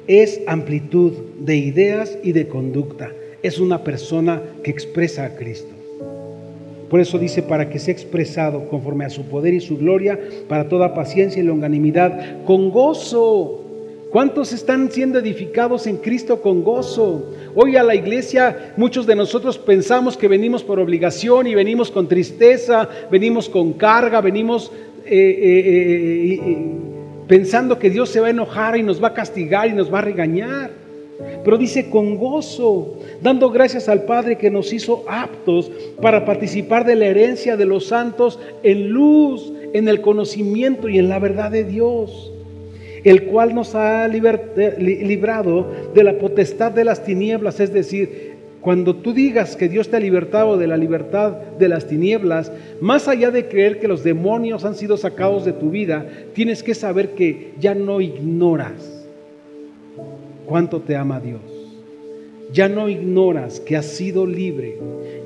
es 0.06 0.42
amplitud 0.46 1.12
de 1.40 1.56
ideas 1.56 2.16
y 2.22 2.30
de 2.30 2.46
conducta 2.46 3.10
es 3.44 3.58
una 3.58 3.84
persona 3.84 4.40
que 4.62 4.70
expresa 4.70 5.26
a 5.26 5.36
Cristo. 5.36 5.68
Por 6.88 6.98
eso 6.98 7.18
dice, 7.18 7.42
para 7.42 7.68
que 7.68 7.78
sea 7.78 7.92
expresado 7.92 8.68
conforme 8.70 9.04
a 9.04 9.10
su 9.10 9.24
poder 9.24 9.52
y 9.52 9.60
su 9.60 9.76
gloria, 9.76 10.18
para 10.48 10.66
toda 10.68 10.94
paciencia 10.94 11.42
y 11.42 11.46
longanimidad, 11.46 12.42
con 12.46 12.70
gozo. 12.70 13.60
¿Cuántos 14.10 14.54
están 14.54 14.90
siendo 14.90 15.18
edificados 15.18 15.86
en 15.86 15.98
Cristo 15.98 16.40
con 16.40 16.64
gozo? 16.64 17.34
Hoy 17.54 17.76
a 17.76 17.82
la 17.82 17.94
iglesia 17.94 18.72
muchos 18.78 19.06
de 19.06 19.14
nosotros 19.14 19.58
pensamos 19.58 20.16
que 20.16 20.28
venimos 20.28 20.62
por 20.62 20.80
obligación 20.80 21.46
y 21.46 21.54
venimos 21.54 21.90
con 21.90 22.08
tristeza, 22.08 22.88
venimos 23.10 23.50
con 23.50 23.74
carga, 23.74 24.22
venimos 24.22 24.72
eh, 25.04 25.10
eh, 25.10 26.32
eh, 26.32 26.66
pensando 27.28 27.78
que 27.78 27.90
Dios 27.90 28.08
se 28.08 28.20
va 28.20 28.28
a 28.28 28.30
enojar 28.30 28.78
y 28.78 28.82
nos 28.82 29.02
va 29.02 29.08
a 29.08 29.14
castigar 29.14 29.68
y 29.68 29.72
nos 29.72 29.92
va 29.92 29.98
a 29.98 30.02
regañar. 30.02 30.83
Pero 31.44 31.58
dice 31.58 31.90
con 31.90 32.16
gozo, 32.16 32.98
dando 33.22 33.50
gracias 33.50 33.88
al 33.88 34.02
Padre 34.02 34.36
que 34.36 34.50
nos 34.50 34.72
hizo 34.72 35.04
aptos 35.08 35.70
para 36.00 36.24
participar 36.24 36.84
de 36.84 36.96
la 36.96 37.06
herencia 37.06 37.56
de 37.56 37.66
los 37.66 37.86
santos 37.86 38.38
en 38.62 38.88
luz, 38.88 39.52
en 39.72 39.88
el 39.88 40.00
conocimiento 40.00 40.88
y 40.88 40.98
en 40.98 41.08
la 41.08 41.18
verdad 41.18 41.50
de 41.50 41.64
Dios, 41.64 42.32
el 43.04 43.24
cual 43.24 43.54
nos 43.54 43.74
ha 43.74 44.08
librado 44.08 45.66
de 45.94 46.04
la 46.04 46.18
potestad 46.18 46.72
de 46.72 46.84
las 46.84 47.04
tinieblas, 47.04 47.60
es 47.60 47.72
decir, 47.72 48.34
cuando 48.60 48.96
tú 48.96 49.12
digas 49.12 49.56
que 49.56 49.68
Dios 49.68 49.90
te 49.90 49.98
ha 49.98 50.00
libertado 50.00 50.56
de 50.56 50.66
la 50.66 50.78
libertad 50.78 51.32
de 51.58 51.68
las 51.68 51.86
tinieblas, 51.86 52.50
más 52.80 53.08
allá 53.08 53.30
de 53.30 53.46
creer 53.46 53.78
que 53.78 53.88
los 53.88 54.02
demonios 54.02 54.64
han 54.64 54.74
sido 54.74 54.96
sacados 54.96 55.44
de 55.44 55.52
tu 55.52 55.68
vida, 55.68 56.06
tienes 56.32 56.62
que 56.62 56.74
saber 56.74 57.10
que 57.10 57.52
ya 57.60 57.74
no 57.74 58.00
ignoras 58.00 58.93
cuánto 60.46 60.80
te 60.80 60.96
ama 60.96 61.20
Dios. 61.20 61.40
Ya 62.52 62.68
no 62.68 62.88
ignoras 62.88 63.60
que 63.60 63.76
has 63.76 63.86
sido 63.86 64.26
libre. 64.26 64.78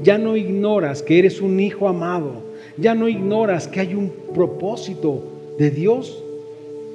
Ya 0.02 0.18
no 0.18 0.36
ignoras 0.36 1.02
que 1.02 1.18
eres 1.18 1.40
un 1.40 1.60
hijo 1.60 1.88
amado. 1.88 2.42
Ya 2.76 2.94
no 2.94 3.08
ignoras 3.08 3.68
que 3.68 3.80
hay 3.80 3.94
un 3.94 4.10
propósito 4.34 5.22
de 5.58 5.70
Dios 5.70 6.24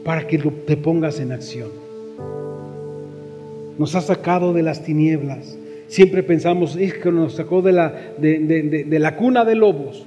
para 0.03 0.27
que 0.27 0.39
te 0.39 0.77
pongas 0.77 1.19
en 1.19 1.31
acción. 1.31 1.69
Nos 3.77 3.95
ha 3.95 4.01
sacado 4.01 4.53
de 4.53 4.63
las 4.63 4.83
tinieblas. 4.83 5.57
Siempre 5.87 6.23
pensamos, 6.23 6.75
es 6.75 6.95
que 6.95 7.11
nos 7.11 7.33
sacó 7.33 7.61
de 7.61 7.71
la, 7.71 7.93
de, 8.17 8.39
de 8.87 8.99
la 8.99 9.15
cuna 9.15 9.45
de 9.45 9.55
lobos. 9.55 10.05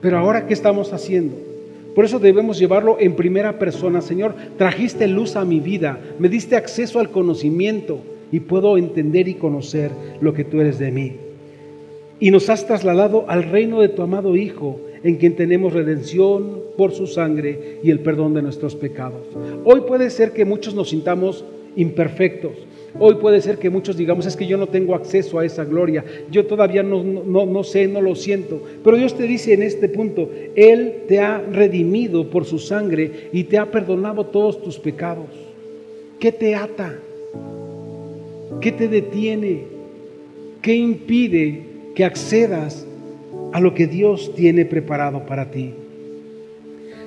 Pero 0.00 0.18
ahora, 0.18 0.46
¿qué 0.46 0.54
estamos 0.54 0.92
haciendo? 0.92 1.49
Por 1.94 2.04
eso 2.04 2.18
debemos 2.18 2.58
llevarlo 2.58 2.96
en 3.00 3.16
primera 3.16 3.58
persona. 3.58 4.00
Señor, 4.00 4.34
trajiste 4.56 5.08
luz 5.08 5.36
a 5.36 5.44
mi 5.44 5.60
vida, 5.60 6.00
me 6.18 6.28
diste 6.28 6.56
acceso 6.56 7.00
al 7.00 7.10
conocimiento 7.10 8.00
y 8.32 8.40
puedo 8.40 8.78
entender 8.78 9.28
y 9.28 9.34
conocer 9.34 9.90
lo 10.20 10.32
que 10.32 10.44
tú 10.44 10.60
eres 10.60 10.78
de 10.78 10.92
mí. 10.92 11.12
Y 12.20 12.30
nos 12.30 12.48
has 12.50 12.66
trasladado 12.66 13.24
al 13.28 13.44
reino 13.44 13.80
de 13.80 13.88
tu 13.88 14.02
amado 14.02 14.36
Hijo, 14.36 14.80
en 15.02 15.16
quien 15.16 15.34
tenemos 15.34 15.72
redención 15.72 16.60
por 16.76 16.92
su 16.92 17.06
sangre 17.06 17.78
y 17.82 17.90
el 17.90 18.00
perdón 18.00 18.34
de 18.34 18.42
nuestros 18.42 18.74
pecados. 18.76 19.22
Hoy 19.64 19.82
puede 19.88 20.10
ser 20.10 20.32
que 20.32 20.44
muchos 20.44 20.74
nos 20.74 20.90
sintamos 20.90 21.44
imperfectos, 21.76 22.52
Hoy 22.98 23.14
puede 23.16 23.40
ser 23.40 23.58
que 23.58 23.70
muchos 23.70 23.96
digamos, 23.96 24.26
es 24.26 24.36
que 24.36 24.46
yo 24.46 24.56
no 24.56 24.66
tengo 24.66 24.94
acceso 24.94 25.38
a 25.38 25.44
esa 25.44 25.64
gloria, 25.64 26.04
yo 26.30 26.46
todavía 26.46 26.82
no, 26.82 27.02
no, 27.02 27.64
sé, 27.64 27.86
no 27.86 28.00
lo 28.00 28.14
siento. 28.14 28.62
Pero 28.82 28.96
Dios 28.96 29.16
te 29.16 29.24
dice 29.24 29.52
en 29.52 29.62
este 29.62 29.88
punto, 29.88 30.30
Él 30.56 31.04
te 31.06 31.20
ha 31.20 31.38
redimido 31.38 32.28
por 32.28 32.44
su 32.44 32.58
sangre 32.58 33.28
y 33.32 33.44
te 33.44 33.58
ha 33.58 33.70
perdonado 33.70 34.26
todos 34.26 34.62
tus 34.62 34.78
pecados. 34.78 35.28
¿Qué 36.18 36.32
te 36.32 36.54
ata? 36.54 36.98
¿Qué 38.60 38.72
te 38.72 38.88
detiene? 38.88 39.64
¿Qué 40.60 40.74
impide 40.74 41.62
que 41.94 42.04
accedas 42.04 42.86
a 43.52 43.60
lo 43.60 43.72
que 43.74 43.86
Dios 43.86 44.34
tiene 44.34 44.64
preparado 44.64 45.24
para 45.26 45.50
ti? 45.50 45.72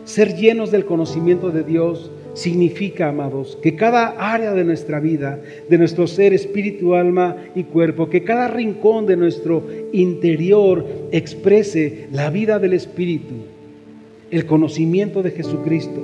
Ser 0.06 0.36
llenos 0.36 0.72
del 0.72 0.86
conocimiento 0.86 1.52
de 1.52 1.64
Dios 1.64 2.12
significa, 2.34 3.10
amados, 3.10 3.58
que 3.62 3.76
cada 3.76 4.10
área 4.34 4.54
de 4.54 4.64
nuestra 4.64 5.00
vida, 5.00 5.40
de 5.70 5.78
nuestro 5.78 6.08
ser, 6.08 6.34
espíritu, 6.34 6.96
alma 6.96 7.38
y 7.56 7.64
cuerpo, 7.64 8.10
que 8.10 8.24
cada 8.24 8.48
rincón 8.48 9.06
de 9.06 9.18
nuestro 9.18 9.64
interior 9.92 10.86
exprese 11.12 12.08
la 12.12 12.30
vida 12.30 12.60
del 12.60 12.74
Espíritu, 12.74 13.36
el 14.32 14.46
conocimiento 14.46 15.22
de 15.22 15.32
Jesucristo. 15.32 16.02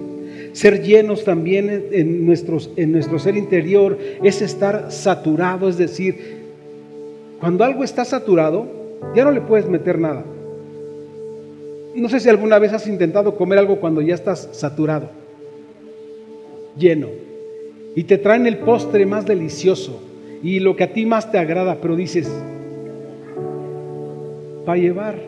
Ser 0.53 0.81
llenos 0.81 1.23
también 1.23 1.69
en, 1.91 2.35
en 2.35 2.91
nuestro 2.91 3.19
ser 3.19 3.37
interior 3.37 3.97
es 4.23 4.41
estar 4.41 4.91
saturado, 4.91 5.69
es 5.69 5.77
decir, 5.77 6.39
cuando 7.39 7.63
algo 7.63 7.83
está 7.83 8.05
saturado, 8.05 8.67
ya 9.15 9.23
no 9.23 9.31
le 9.31 9.41
puedes 9.41 9.67
meter 9.67 9.97
nada. 9.97 10.25
No 11.95 12.07
sé 12.07 12.19
si 12.19 12.29
alguna 12.29 12.59
vez 12.59 12.73
has 12.73 12.87
intentado 12.87 13.35
comer 13.35 13.59
algo 13.59 13.79
cuando 13.79 14.01
ya 14.01 14.13
estás 14.13 14.49
saturado 14.51 15.09
lleno. 16.79 17.07
Y 17.95 18.03
te 18.03 18.17
traen 18.17 18.47
el 18.47 18.59
postre 18.59 19.05
más 19.05 19.25
delicioso 19.25 20.01
y 20.41 20.59
lo 20.59 20.75
que 20.75 20.85
a 20.85 20.93
ti 20.93 21.05
más 21.05 21.31
te 21.31 21.37
agrada, 21.37 21.79
pero 21.81 21.95
dices, 21.95 22.31
para 24.65 24.79
llevar. 24.79 25.19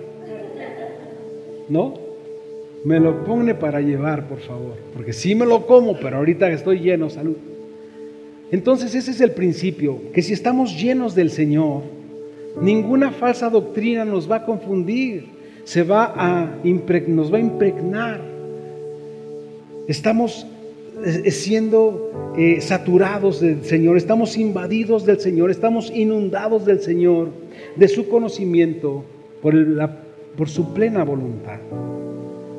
¿No? 1.70 1.94
Me 2.84 3.00
lo 3.00 3.24
pone 3.24 3.54
para 3.54 3.82
llevar, 3.82 4.28
por 4.28 4.40
favor. 4.40 4.76
Porque 4.94 5.14
sí 5.14 5.36
me 5.36 5.46
lo 5.46 5.68
como, 5.68 6.00
pero 6.00 6.18
ahorita 6.18 6.50
estoy 6.50 6.80
lleno, 6.80 7.10
salud. 7.10 7.36
Entonces 8.52 8.96
ese 8.96 9.12
es 9.12 9.22
el 9.22 9.32
principio, 9.32 10.00
que 10.14 10.22
si 10.22 10.34
estamos 10.34 10.80
llenos 10.80 11.16
del 11.16 11.30
Señor, 11.30 11.84
Ninguna 12.60 13.12
falsa 13.12 13.50
doctrina 13.50 14.04
nos 14.04 14.30
va 14.30 14.38
a 14.38 14.46
confundir, 14.46 15.26
se 15.64 15.84
va 15.84 16.14
a 16.16 16.50
nos 17.08 17.32
va 17.32 17.38
a 17.38 17.40
impregnar. 17.40 18.20
Estamos 19.88 20.46
siendo 21.30 22.34
eh, 22.38 22.62
saturados 22.62 23.42
del 23.42 23.64
Señor, 23.64 23.98
estamos 23.98 24.38
invadidos 24.38 25.06
del 25.06 25.20
Señor, 25.20 25.52
estamos 25.52 25.92
inundados 25.92 26.66
del 26.66 26.82
Señor, 26.82 27.30
de 27.76 27.88
su 27.88 28.08
conocimiento 28.08 29.04
por, 29.42 29.54
por 30.36 30.50
su 30.50 30.74
plena 30.74 31.04
voluntad. 31.04 31.60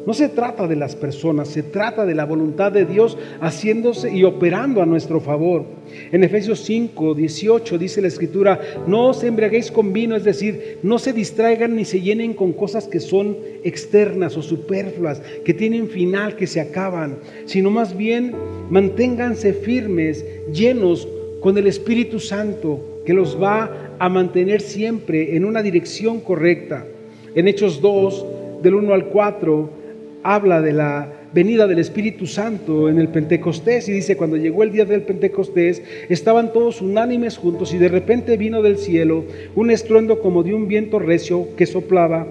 No 0.05 0.15
se 0.15 0.29
trata 0.29 0.67
de 0.67 0.75
las 0.75 0.97
personas, 0.97 1.49
se 1.49 1.63
trata 1.63 2.05
de 2.05 2.17
la 2.17 2.25
voluntad 2.25 2.73
de 2.73 2.85
Dios 2.85 3.17
haciéndose 3.41 4.13
y 4.13 4.25
operando 4.25 4.83
a 4.83 4.87
nuestro 4.87 5.21
favor. 5.21 5.65
En 6.11 6.25
Efesios 6.25 6.61
5, 6.65 7.15
18 7.15 7.79
dice 7.79 8.03
la 8.03 8.09
escritura, 8.09 8.61
no 8.89 9.11
os 9.11 9.23
embriaguéis 9.23 9.71
con 9.71 9.93
vino, 9.93 10.17
es 10.17 10.25
decir, 10.25 10.79
no 10.83 10.99
se 10.99 11.13
distraigan 11.13 11.77
ni 11.77 11.85
se 11.85 12.01
llenen 12.01 12.35
con 12.35 12.53
cosas 12.53 12.89
que 12.89 12.99
son 12.99 13.37
externas 13.63 14.37
o 14.37 14.43
superfluas, 14.43 15.23
que 15.45 15.55
tienen 15.55 15.89
final, 15.89 16.35
que 16.35 16.49
se 16.49 16.61
acaban, 16.61 17.19
sino 17.45 17.71
más 17.71 17.97
bien 17.97 18.35
manténganse 18.71 19.53
firmes, 19.53 20.27
llenos 20.53 21.07
con 21.41 21.57
el 21.59 21.69
Espíritu 21.69 22.19
Santo, 22.19 22.81
que 23.07 23.15
los 23.15 23.41
va 23.41 23.95
a 24.01 24.09
mantener 24.09 24.63
siempre 24.63 25.37
en 25.37 25.45
una 25.45 25.63
dirección 25.63 26.21
correcta. 26.21 26.87
En 27.37 27.47
Hechos 27.47 27.81
2, 27.81 28.27
del 28.63 28.75
1 28.75 28.95
al 28.95 29.07
4, 29.07 29.82
habla 30.23 30.61
de 30.61 30.73
la 30.73 31.09
venida 31.33 31.67
del 31.67 31.79
Espíritu 31.79 32.27
Santo 32.27 32.89
en 32.89 32.99
el 32.99 33.09
Pentecostés 33.09 33.89
y 33.89 33.93
dice, 33.93 34.17
cuando 34.17 34.37
llegó 34.37 34.63
el 34.63 34.73
día 34.73 34.85
del 34.85 35.03
Pentecostés, 35.03 35.83
estaban 36.09 36.53
todos 36.53 36.83
unánimes 36.83 37.39
juntos 37.39 37.73
y 37.73 37.79
de 37.79 37.89
repente 37.89 38.37
vino 38.37 38.63
del 38.63 38.77
cielo 38.77 39.25
un 39.55 39.71
estruendo 39.71 40.21
como 40.21 40.43
de 40.43 40.55
un 40.55 40.69
viento 40.69 40.99
recio 40.99 41.49
que 41.57 41.67
soplaba, 41.67 42.27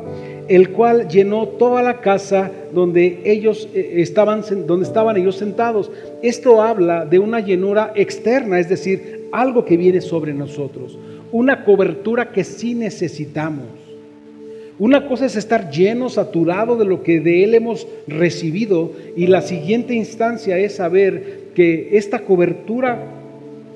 el 0.48 0.70
cual 0.70 1.08
llenó 1.08 1.48
toda 1.48 1.82
la 1.82 2.02
casa 2.02 2.52
donde 2.74 3.22
ellos 3.26 3.70
eh, 3.74 3.96
estaban, 3.98 4.44
donde 4.68 4.86
estaban 4.86 5.18
ellos 5.18 5.38
sentados. 5.38 5.92
Esto 6.22 6.62
habla 6.62 7.06
de 7.06 7.20
una 7.20 7.40
llenura 7.40 7.92
externa, 7.96 8.60
es 8.60 8.70
decir, 8.70 9.30
algo 9.32 9.66
que 9.66 9.78
viene 9.78 10.02
sobre 10.02 10.34
nosotros, 10.34 10.98
una 11.32 11.64
cobertura 11.64 12.32
que 12.32 12.44
sí 12.44 12.76
necesitamos. 12.76 13.81
Una 14.82 15.08
cosa 15.08 15.28
es 15.28 15.36
estar 15.36 15.70
lleno, 15.70 16.10
saturado 16.10 16.76
de 16.76 16.86
lo 16.86 17.04
que 17.04 17.20
de 17.20 17.44
Él 17.44 17.54
hemos 17.54 17.88
recibido 18.08 18.94
y 19.16 19.28
la 19.28 19.44
siguiente 19.44 19.94
instancia 19.94 20.58
es 20.58 20.78
saber 20.78 21.52
que 21.54 21.90
esta 22.00 22.22
cobertura 22.22 22.98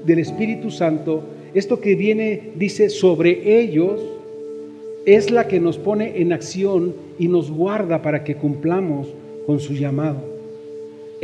del 0.03 0.17
Espíritu 0.17 0.71
Santo, 0.71 1.21
esto 1.53 1.79
que 1.79 1.93
viene, 1.93 2.49
dice, 2.55 2.89
sobre 2.89 3.61
ellos, 3.61 4.01
es 5.05 5.29
la 5.29 5.47
que 5.47 5.59
nos 5.59 5.77
pone 5.77 6.19
en 6.19 6.33
acción 6.33 6.95
y 7.19 7.27
nos 7.27 7.51
guarda 7.51 8.01
para 8.01 8.23
que 8.23 8.33
cumplamos 8.33 9.07
con 9.45 9.59
su 9.59 9.75
llamado 9.75 10.34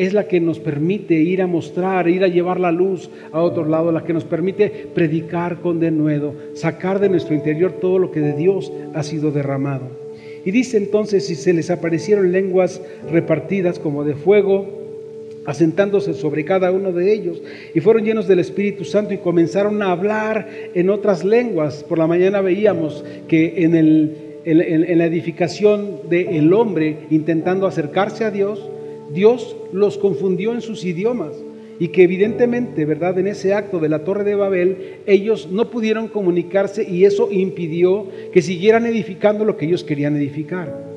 es 0.02 0.14
la 0.14 0.28
que 0.28 0.40
nos 0.40 0.60
permite 0.60 1.14
ir 1.14 1.44
a 1.44 1.48
mostrar, 1.48 2.10
ir 2.10 2.24
a 2.24 2.28
llevar 2.28 2.60
la 2.60 2.72
luz 2.72 3.12
a 3.32 3.40
otro 3.42 3.66
lado, 3.66 3.92
la 3.92 4.04
que 4.04 4.14
nos 4.14 4.24
permite 4.24 4.88
predicar 4.96 5.62
con 5.62 5.80
denuedo, 5.80 6.34
sacar 6.56 7.00
de 7.00 7.08
nuestro 7.08 7.36
interior 7.36 7.74
todo 7.74 8.00
lo 8.00 8.10
que 8.10 8.20
de 8.20 8.34
Dios 8.34 8.74
ha 8.96 9.04
sido 9.04 9.32
derramado. 9.32 9.90
Y 10.44 10.50
dice 10.50 10.78
entonces, 10.78 11.28
si 11.28 11.36
se 11.36 11.54
les 11.54 11.70
aparecieron 11.70 12.32
lenguas 12.32 12.82
repartidas 13.12 13.78
como 13.78 14.04
de 14.04 14.16
fuego, 14.16 14.66
asentándose 15.46 16.16
sobre 16.16 16.46
cada 16.46 16.72
uno 16.72 16.92
de 16.92 17.14
ellos, 17.14 17.40
y 17.76 17.80
fueron 17.80 18.04
llenos 18.04 18.28
del 18.28 18.40
Espíritu 18.40 18.86
Santo 18.86 19.14
y 19.14 19.20
comenzaron 19.20 19.84
a 19.84 19.92
hablar 19.92 20.50
en 20.74 20.90
otras 20.90 21.24
lenguas. 21.24 21.84
Por 21.84 22.00
la 22.00 22.08
mañana 22.08 22.42
veíamos 22.42 23.06
que 23.28 23.64
en, 23.64 23.76
el, 23.76 24.16
en, 24.46 24.98
la 24.98 25.06
edificación 25.06 26.10
del 26.10 26.52
hombre 26.54 26.98
intentando 27.12 27.68
acercarse 27.68 28.26
a 28.26 28.32
Dios, 28.32 28.68
Dios 29.14 29.56
los 29.74 29.98
confundió 29.98 30.54
en 30.54 30.62
sus 30.62 30.86
idiomas 30.86 31.34
y 31.80 31.88
que 31.88 32.04
evidentemente, 32.04 32.86
¿verdad? 32.86 33.18
En 33.18 33.28
ese 33.28 33.54
acto 33.54 33.80
de 33.80 33.90
la 33.90 34.04
Torre 34.04 34.24
de 34.24 34.36
Babel, 34.36 34.98
ellos 35.08 35.50
no 35.52 35.72
pudieron 35.72 36.08
comunicarse 36.08 36.88
y 36.88 37.06
eso 37.06 37.30
impidió 37.32 38.06
que 38.32 38.42
siguieran 38.42 38.86
edificando 38.86 39.46
lo 39.46 39.58
que 39.58 39.66
ellos 39.66 39.84
querían 39.84 40.16
edificar. 40.16 40.92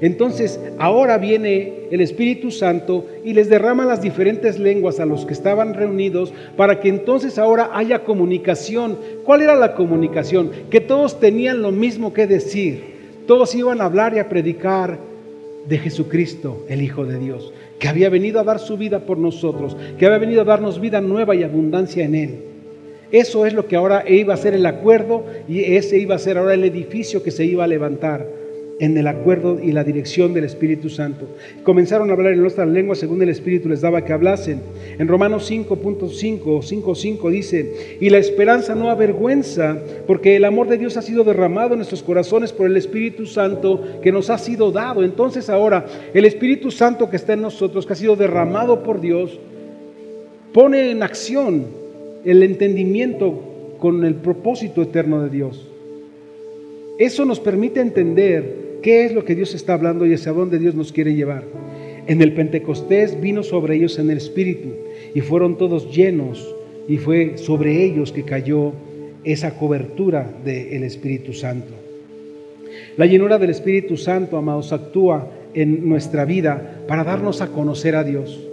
Entonces, 0.00 0.60
ahora 0.78 1.18
viene 1.18 1.72
el 1.90 2.00
Espíritu 2.00 2.50
Santo 2.52 3.06
y 3.24 3.34
les 3.34 3.50
derrama 3.50 3.84
las 3.84 4.00
diferentes 4.00 4.58
lenguas 4.58 5.00
a 5.00 5.04
los 5.04 5.26
que 5.26 5.34
estaban 5.34 5.74
reunidos 5.74 6.32
para 6.56 6.80
que 6.80 6.88
entonces 6.88 7.36
ahora 7.36 7.70
haya 7.74 8.04
comunicación. 8.04 8.96
¿Cuál 9.24 9.42
era 9.42 9.56
la 9.56 9.74
comunicación? 9.74 10.52
Que 10.70 10.80
todos 10.80 11.20
tenían 11.20 11.60
lo 11.60 11.72
mismo 11.72 12.14
que 12.14 12.26
decir. 12.26 13.00
Todos 13.26 13.54
iban 13.54 13.80
a 13.80 13.86
hablar 13.86 14.14
y 14.14 14.20
a 14.20 14.28
predicar 14.28 15.09
de 15.66 15.78
Jesucristo, 15.78 16.64
el 16.68 16.82
Hijo 16.82 17.04
de 17.04 17.18
Dios, 17.18 17.52
que 17.78 17.88
había 17.88 18.08
venido 18.08 18.40
a 18.40 18.44
dar 18.44 18.58
su 18.58 18.76
vida 18.76 19.00
por 19.00 19.18
nosotros, 19.18 19.76
que 19.98 20.06
había 20.06 20.18
venido 20.18 20.42
a 20.42 20.44
darnos 20.44 20.80
vida 20.80 21.00
nueva 21.00 21.34
y 21.34 21.42
abundancia 21.42 22.04
en 22.04 22.14
Él. 22.14 22.38
Eso 23.12 23.44
es 23.46 23.54
lo 23.54 23.66
que 23.66 23.76
ahora 23.76 24.04
iba 24.08 24.34
a 24.34 24.36
ser 24.36 24.54
el 24.54 24.66
acuerdo 24.66 25.24
y 25.48 25.60
ese 25.74 25.98
iba 25.98 26.14
a 26.14 26.18
ser 26.18 26.38
ahora 26.38 26.54
el 26.54 26.64
edificio 26.64 27.22
que 27.22 27.30
se 27.30 27.44
iba 27.44 27.64
a 27.64 27.68
levantar 27.68 28.39
en 28.80 28.96
el 28.96 29.06
acuerdo 29.06 29.60
y 29.62 29.72
la 29.72 29.84
dirección 29.84 30.32
del 30.32 30.44
Espíritu 30.44 30.88
Santo. 30.88 31.28
Comenzaron 31.62 32.08
a 32.08 32.14
hablar 32.14 32.32
en 32.32 32.40
nuestras 32.40 32.66
lenguas 32.66 32.98
según 32.98 33.22
el 33.22 33.28
Espíritu 33.28 33.68
les 33.68 33.82
daba 33.82 34.04
que 34.06 34.14
hablasen. 34.14 34.62
En 34.98 35.06
Romanos 35.06 35.50
5.5 35.50 36.40
o 36.46 36.60
5.5 36.60 37.30
dice, 37.30 37.98
y 38.00 38.08
la 38.08 38.16
esperanza 38.16 38.74
no 38.74 38.88
avergüenza, 38.90 39.78
porque 40.06 40.34
el 40.34 40.46
amor 40.46 40.66
de 40.68 40.78
Dios 40.78 40.96
ha 40.96 41.02
sido 41.02 41.24
derramado 41.24 41.72
en 41.72 41.76
nuestros 41.80 42.02
corazones 42.02 42.54
por 42.54 42.66
el 42.66 42.76
Espíritu 42.78 43.26
Santo 43.26 44.00
que 44.02 44.12
nos 44.12 44.30
ha 44.30 44.38
sido 44.38 44.72
dado. 44.72 45.04
Entonces 45.04 45.50
ahora 45.50 45.84
el 46.14 46.24
Espíritu 46.24 46.70
Santo 46.70 47.10
que 47.10 47.16
está 47.16 47.34
en 47.34 47.42
nosotros, 47.42 47.84
que 47.84 47.92
ha 47.92 47.96
sido 47.96 48.16
derramado 48.16 48.82
por 48.82 49.02
Dios, 49.02 49.38
pone 50.54 50.90
en 50.90 51.02
acción 51.02 51.66
el 52.24 52.42
entendimiento 52.42 53.42
con 53.78 54.06
el 54.06 54.14
propósito 54.14 54.80
eterno 54.80 55.22
de 55.22 55.28
Dios. 55.28 55.66
Eso 56.98 57.26
nos 57.26 57.40
permite 57.40 57.80
entender 57.80 58.69
¿Qué 58.82 59.04
es 59.04 59.12
lo 59.12 59.24
que 59.24 59.34
Dios 59.34 59.54
está 59.54 59.74
hablando 59.74 60.06
y 60.06 60.14
hacia 60.14 60.32
dónde 60.32 60.58
Dios 60.58 60.74
nos 60.74 60.92
quiere 60.92 61.14
llevar? 61.14 61.44
En 62.06 62.22
el 62.22 62.32
Pentecostés 62.32 63.20
vino 63.20 63.42
sobre 63.42 63.76
ellos 63.76 63.98
en 63.98 64.10
el 64.10 64.16
Espíritu 64.16 64.70
y 65.14 65.20
fueron 65.20 65.58
todos 65.58 65.94
llenos 65.94 66.54
y 66.88 66.96
fue 66.96 67.36
sobre 67.36 67.84
ellos 67.84 68.10
que 68.10 68.24
cayó 68.24 68.72
esa 69.22 69.56
cobertura 69.58 70.32
del 70.44 70.82
Espíritu 70.82 71.34
Santo. 71.34 71.72
La 72.96 73.06
llenura 73.06 73.38
del 73.38 73.50
Espíritu 73.50 73.96
Santo, 73.96 74.36
amados, 74.36 74.72
actúa 74.72 75.28
en 75.54 75.88
nuestra 75.88 76.24
vida 76.24 76.82
para 76.88 77.04
darnos 77.04 77.42
a 77.42 77.48
conocer 77.48 77.94
a 77.96 78.04
Dios. 78.04 78.49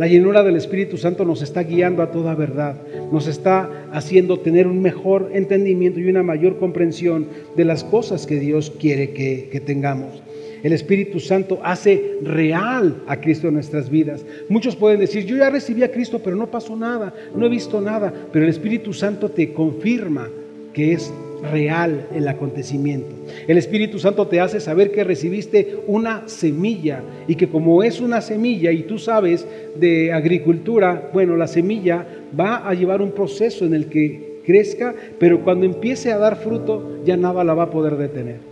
La 0.00 0.06
llenura 0.06 0.42
del 0.42 0.56
Espíritu 0.56 0.96
Santo 0.96 1.26
nos 1.26 1.42
está 1.42 1.62
guiando 1.62 2.02
a 2.02 2.10
toda 2.10 2.34
verdad, 2.34 2.74
nos 3.12 3.26
está 3.26 3.68
haciendo 3.92 4.40
tener 4.40 4.66
un 4.66 4.80
mejor 4.80 5.28
entendimiento 5.34 6.00
y 6.00 6.08
una 6.08 6.22
mayor 6.22 6.56
comprensión 6.56 7.26
de 7.54 7.66
las 7.66 7.84
cosas 7.84 8.26
que 8.26 8.40
Dios 8.40 8.72
quiere 8.80 9.10
que, 9.10 9.62
tengamos. 9.66 10.22
El 10.62 10.72
Espíritu 10.72 11.20
Santo 11.20 11.60
hace 11.62 12.16
real 12.22 13.02
a 13.06 13.20
Cristo 13.20 13.48
en 13.48 13.54
nuestras 13.54 13.90
vidas. 13.90 14.24
Muchos 14.48 14.74
pueden 14.74 15.00
decir, 15.00 15.26
yo 15.26 15.36
ya 15.36 15.50
recibí 15.50 15.82
a 15.82 15.92
Cristo, 15.92 16.22
pero 16.24 16.34
no 16.34 16.50
pasó 16.50 16.74
nada, 16.76 17.12
no 17.36 17.44
he 17.44 17.50
visto 17.50 17.78
nada, 17.82 18.10
pero 18.32 18.46
el 18.46 18.50
Espíritu 18.50 18.94
Santo 18.94 19.28
te 19.28 19.52
confirma 19.52 20.30
que 20.72 20.94
es 20.94 21.12
real 21.52 22.06
el 22.14 22.28
acontecimiento. 22.28 23.14
El 23.46 23.58
Espíritu 23.58 23.98
Santo 23.98 24.26
te 24.26 24.40
hace 24.40 24.60
saber 24.60 24.90
que 24.90 25.04
recibiste 25.04 25.76
una 25.86 26.28
semilla 26.28 27.02
y 27.26 27.34
que 27.34 27.48
como 27.48 27.82
es 27.82 28.00
una 28.00 28.20
semilla 28.20 28.72
y 28.72 28.82
tú 28.82 28.98
sabes 28.98 29.46
de 29.76 30.12
agricultura, 30.12 31.10
bueno, 31.12 31.36
la 31.36 31.46
semilla 31.46 32.06
va 32.38 32.68
a 32.68 32.74
llevar 32.74 33.02
un 33.02 33.12
proceso 33.12 33.64
en 33.64 33.74
el 33.74 33.86
que 33.86 34.40
crezca, 34.44 34.94
pero 35.18 35.42
cuando 35.42 35.66
empiece 35.66 36.12
a 36.12 36.18
dar 36.18 36.36
fruto 36.36 37.00
ya 37.04 37.16
nada 37.16 37.44
la 37.44 37.54
va 37.54 37.64
a 37.64 37.70
poder 37.70 37.96
detener. 37.96 38.50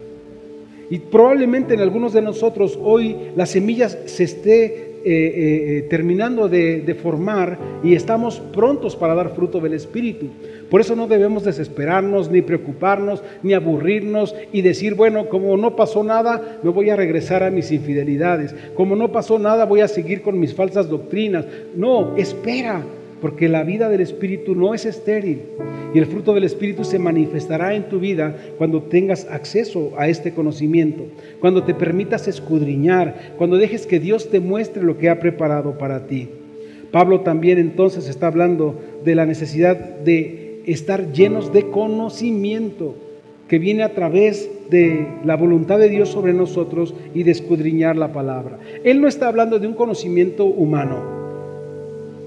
Y 0.91 0.99
probablemente 0.99 1.75
en 1.75 1.81
algunos 1.81 2.13
de 2.13 2.23
nosotros 2.23 2.79
hoy 2.81 3.17
la 3.37 3.47
semilla 3.47 3.89
se 3.89 4.25
esté 4.25 4.89
eh, 5.05 5.11
eh, 5.11 5.79
eh, 5.79 5.83
terminando 5.89 6.49
de, 6.49 6.99
formar 7.01 7.57
y 7.85 7.95
estamos 7.95 8.41
prontos 8.41 8.97
para 8.97 9.15
dar 9.15 9.35
fruto 9.35 9.61
del 9.61 9.75
Espíritu. 9.75 10.27
Por 10.71 10.81
eso 10.81 10.95
no 10.95 11.07
debemos 11.07 11.45
desesperarnos, 11.45 12.31
ni 12.31 12.43
preocuparnos, 12.43 13.23
ni 13.43 13.55
aburrirnos 13.55 14.35
y 14.53 14.63
decir, 14.63 14.95
bueno, 14.95 15.29
como 15.29 15.57
no 15.57 15.77
pasó 15.77 16.05
nada, 16.05 16.59
me 16.63 16.71
voy 16.71 16.91
a 16.91 16.97
regresar 16.97 17.43
a 17.43 17.51
mis 17.51 17.73
infidelidades. 17.73 18.55
Como 18.75 18.95
no 18.95 19.11
pasó 19.11 19.39
nada, 19.39 19.65
voy 19.65 19.81
a 19.81 19.89
seguir 19.89 20.23
con 20.23 20.39
mis 20.39 20.55
falsas 20.55 20.89
doctrinas. 20.89 21.47
No, 21.75 22.17
espera, 22.17 22.83
porque 23.21 23.49
la 23.49 23.63
vida 23.63 23.89
del 23.89 24.01
Espíritu 24.01 24.55
no 24.55 24.75
es 24.75 24.85
estéril 24.85 25.41
y 25.95 25.99
el 25.99 26.07
fruto 26.07 26.35
del 26.35 26.45
Espíritu 26.45 26.85
se 26.85 26.99
manifestará 26.99 27.75
en 27.75 27.89
tu 27.89 27.99
vida 27.99 28.37
cuando 28.59 28.83
tengas 28.83 29.27
acceso 29.31 29.93
a 29.97 30.09
este 30.09 30.33
conocimiento, 30.33 31.05
cuando 31.41 31.65
te 31.65 31.75
permitas 31.75 32.29
escudriñar, 32.29 33.35
cuando 33.39 33.57
dejes 33.57 33.87
que 33.87 34.01
Dios 34.01 34.31
te 34.31 34.41
muestre 34.41 34.83
lo 34.83 34.99
que 34.99 35.09
ha 35.09 35.19
preparado 35.19 35.79
para 35.79 36.07
ti. 36.07 36.29
Pablo 36.93 37.21
también 37.21 37.59
entonces 37.59 38.09
está 38.09 38.29
hablando 38.29 38.79
de 39.05 39.15
la 39.15 39.27
necesidad 39.27 39.77
de 39.77 40.48
estar 40.73 41.13
llenos 41.13 41.53
de 41.53 41.71
conocimiento. 41.71 42.95
que 43.49 43.59
viene 43.59 43.83
a 43.83 43.95
través 43.95 44.51
de 44.69 45.07
la 45.25 45.35
voluntad 45.35 45.79
de 45.79 45.89
Dios 45.89 46.11
sobre 46.11 46.35
nosotros 46.35 46.95
y 47.15 47.23
de 47.23 47.31
escudriñar 47.31 47.97
la 47.97 48.13
palabra. 48.13 48.59
Él 48.85 49.01
no 49.01 49.09
está 49.09 49.29
hablando 49.29 49.59
de 49.59 49.67
un 49.67 49.73
conocimiento 49.73 50.45
humano, 50.45 50.97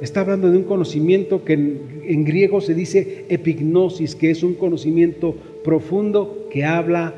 está 0.02 0.22
hablando 0.22 0.50
de 0.50 0.58
un 0.58 0.64
conocimiento 0.64 1.46
que 1.46 1.54
en, 1.54 2.26
griego 2.26 2.60
se 2.60 2.74
dice 2.74 3.26
epignosis, 3.30 4.16
que 4.16 4.32
es 4.32 4.42
un 4.42 4.56
conocimiento 4.56 5.36
profundo 5.64 6.48
que 6.52 6.66
habla 6.66 7.14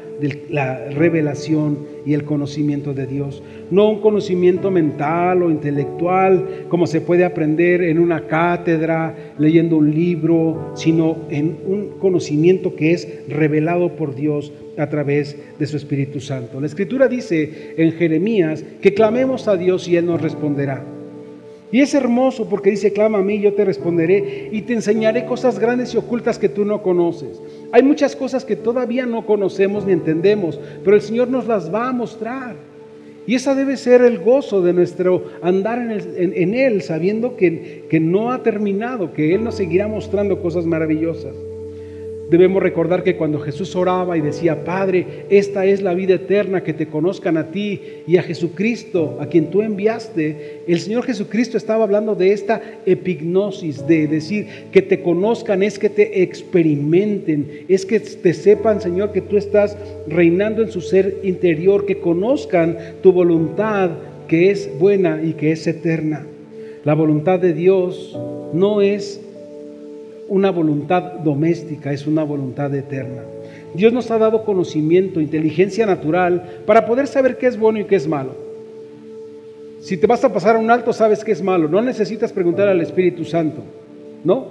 la 0.50 0.90
revelación 0.90 1.80
y 2.06 2.14
el 2.14 2.24
conocimiento 2.24 2.94
de 2.94 3.08
Dios. 3.08 3.44
No 3.72 3.90
un 3.90 4.02
conocimiento 4.02 4.72
mental 4.72 5.44
o 5.44 5.50
intelectual 5.50 6.66
como 6.70 6.88
se 6.88 7.02
puede 7.02 7.26
aprender 7.26 7.82
en 7.84 8.00
una 8.00 8.28
cátedra, 8.28 9.16
leyendo 9.38 9.78
un 9.78 9.92
libro, 9.92 10.72
sino 10.76 11.18
en 11.30 11.58
un 11.66 12.00
conocimiento 12.00 12.76
que 12.76 12.94
es 12.94 13.08
revelado 13.28 13.96
por 13.96 14.16
Dios 14.16 14.52
a 14.78 14.88
través 14.90 15.38
de 15.60 15.66
su 15.66 15.78
Espíritu 15.78 16.20
Santo. 16.20 16.60
La 16.60 16.68
Escritura 16.68 17.08
dice 17.08 17.74
en 17.78 17.92
Jeremías 17.94 18.64
que 18.82 18.94
clamemos 18.94 19.48
a 19.48 19.58
Dios 19.58 19.88
y 19.88 19.98
Él 19.98 20.06
nos 20.06 20.22
responderá. 20.22 20.84
Y 21.74 21.82
es 21.82 21.96
hermoso 21.96 22.48
porque 22.48 22.70
dice, 22.70 22.94
clama 22.94 23.18
a 23.18 23.24
mí, 23.24 23.40
yo 23.40 23.54
te 23.54 23.66
responderé 23.66 24.50
y 24.52 24.62
te 24.62 24.74
enseñaré 24.74 25.26
cosas 25.26 25.58
grandes 25.58 25.92
y 25.96 25.98
ocultas 25.98 26.38
que 26.38 26.48
tú 26.48 26.66
no 26.66 26.84
conoces. 26.84 27.42
Hay 27.74 27.82
muchas 27.82 28.16
cosas 28.16 28.46
que 28.46 28.56
todavía 28.56 29.08
no 29.08 29.26
conocemos 29.26 29.84
ni 29.84 29.94
entendemos, 29.94 30.60
pero 30.84 30.96
el 30.96 31.02
Señor 31.02 31.30
nos 31.30 31.48
las 31.48 31.74
va 31.74 31.90
a 31.90 31.92
mostrar. 31.92 32.56
Y 33.26 33.34
esa 33.34 33.56
debe 33.56 33.78
ser 33.78 34.04
el 34.04 34.20
gozo 34.20 34.62
de 34.62 34.74
nuestro 34.74 35.26
andar 35.42 35.80
en, 35.80 36.54
Él, 36.54 36.84
sabiendo 36.84 37.36
que, 37.36 37.86
que 37.90 38.00
no 38.00 38.32
ha 38.32 38.44
terminado, 38.44 39.12
que 39.14 39.34
Él 39.34 39.44
nos 39.44 39.56
seguirá 39.56 39.88
mostrando 39.88 40.40
cosas 40.40 40.68
maravillosas. 40.68 41.34
Debemos 42.34 42.64
recordar 42.64 43.04
que 43.04 43.16
cuando 43.16 43.38
Jesús 43.38 43.76
oraba 43.76 44.18
y 44.18 44.22
decía, 44.22 44.66
Padre, 44.66 45.06
esta 45.30 45.68
es 45.68 45.84
la 45.84 45.94
vida 45.94 46.16
eterna, 46.16 46.64
que 46.64 46.74
te 46.74 46.88
conozcan 46.88 47.38
a 47.38 47.52
ti 47.52 47.80
y 48.08 48.18
a 48.18 48.24
Jesucristo, 48.24 49.20
a 49.22 49.28
quien 49.28 49.52
tú 49.52 49.62
enviaste, 49.62 50.64
el 50.68 50.80
Señor 50.80 51.04
Jesucristo 51.04 51.58
estaba 51.58 51.84
hablando 51.84 52.16
de 52.16 52.34
esta 52.34 52.60
epignosis, 52.88 53.86
de 53.86 54.08
decir, 54.08 54.48
que 54.72 54.82
te 54.82 55.04
conozcan 55.04 55.62
es 55.62 55.78
que 55.78 55.92
te 55.92 56.24
experimenten, 56.24 57.66
es 57.68 57.86
que 57.86 58.00
te 58.00 58.34
sepan, 58.34 58.82
Señor, 58.82 59.12
que 59.12 59.22
tú 59.22 59.38
estás 59.38 59.78
reinando 60.08 60.64
en 60.64 60.72
su 60.72 60.82
ser 60.82 61.20
interior, 61.22 61.86
que 61.86 62.00
conozcan 62.00 62.80
tu 63.04 63.12
voluntad, 63.12 63.92
que 64.28 64.50
es 64.50 64.72
buena 64.80 65.22
y 65.24 65.34
que 65.34 65.52
es 65.52 65.68
eterna. 65.68 66.26
La 66.84 66.96
voluntad 66.96 67.38
de 67.40 67.54
Dios 67.54 68.18
no 68.54 68.82
es 68.82 69.23
una 70.34 70.50
voluntad 70.50 71.20
doméstica, 71.20 71.94
es 71.94 72.08
una 72.08 72.24
voluntad 72.24 72.74
eterna. 72.74 73.22
Dios 73.76 73.94
nos 73.94 74.10
ha 74.10 74.18
dado 74.18 74.44
conocimiento, 74.44 75.22
inteligencia 75.22 75.86
natural 75.86 76.62
para 76.66 76.88
poder 76.88 77.06
saber 77.06 77.38
qué 77.38 77.46
es 77.46 77.56
bueno 77.56 77.80
y 77.80 77.86
qué 77.86 77.96
es 77.96 78.08
malo. 78.08 78.32
Si 79.80 79.96
te 79.96 80.08
vas 80.08 80.24
a 80.24 80.34
pasar 80.34 80.56
a 80.56 80.60
un 80.60 80.72
alto, 80.72 80.92
sabes 80.92 81.24
qué 81.24 81.34
es 81.34 81.44
malo. 81.44 81.68
No 81.68 81.84
necesitas 81.84 82.34
preguntar 82.34 82.68
al 82.68 82.82
Espíritu 82.82 83.26
Santo, 83.26 83.62
¿no? 84.24 84.48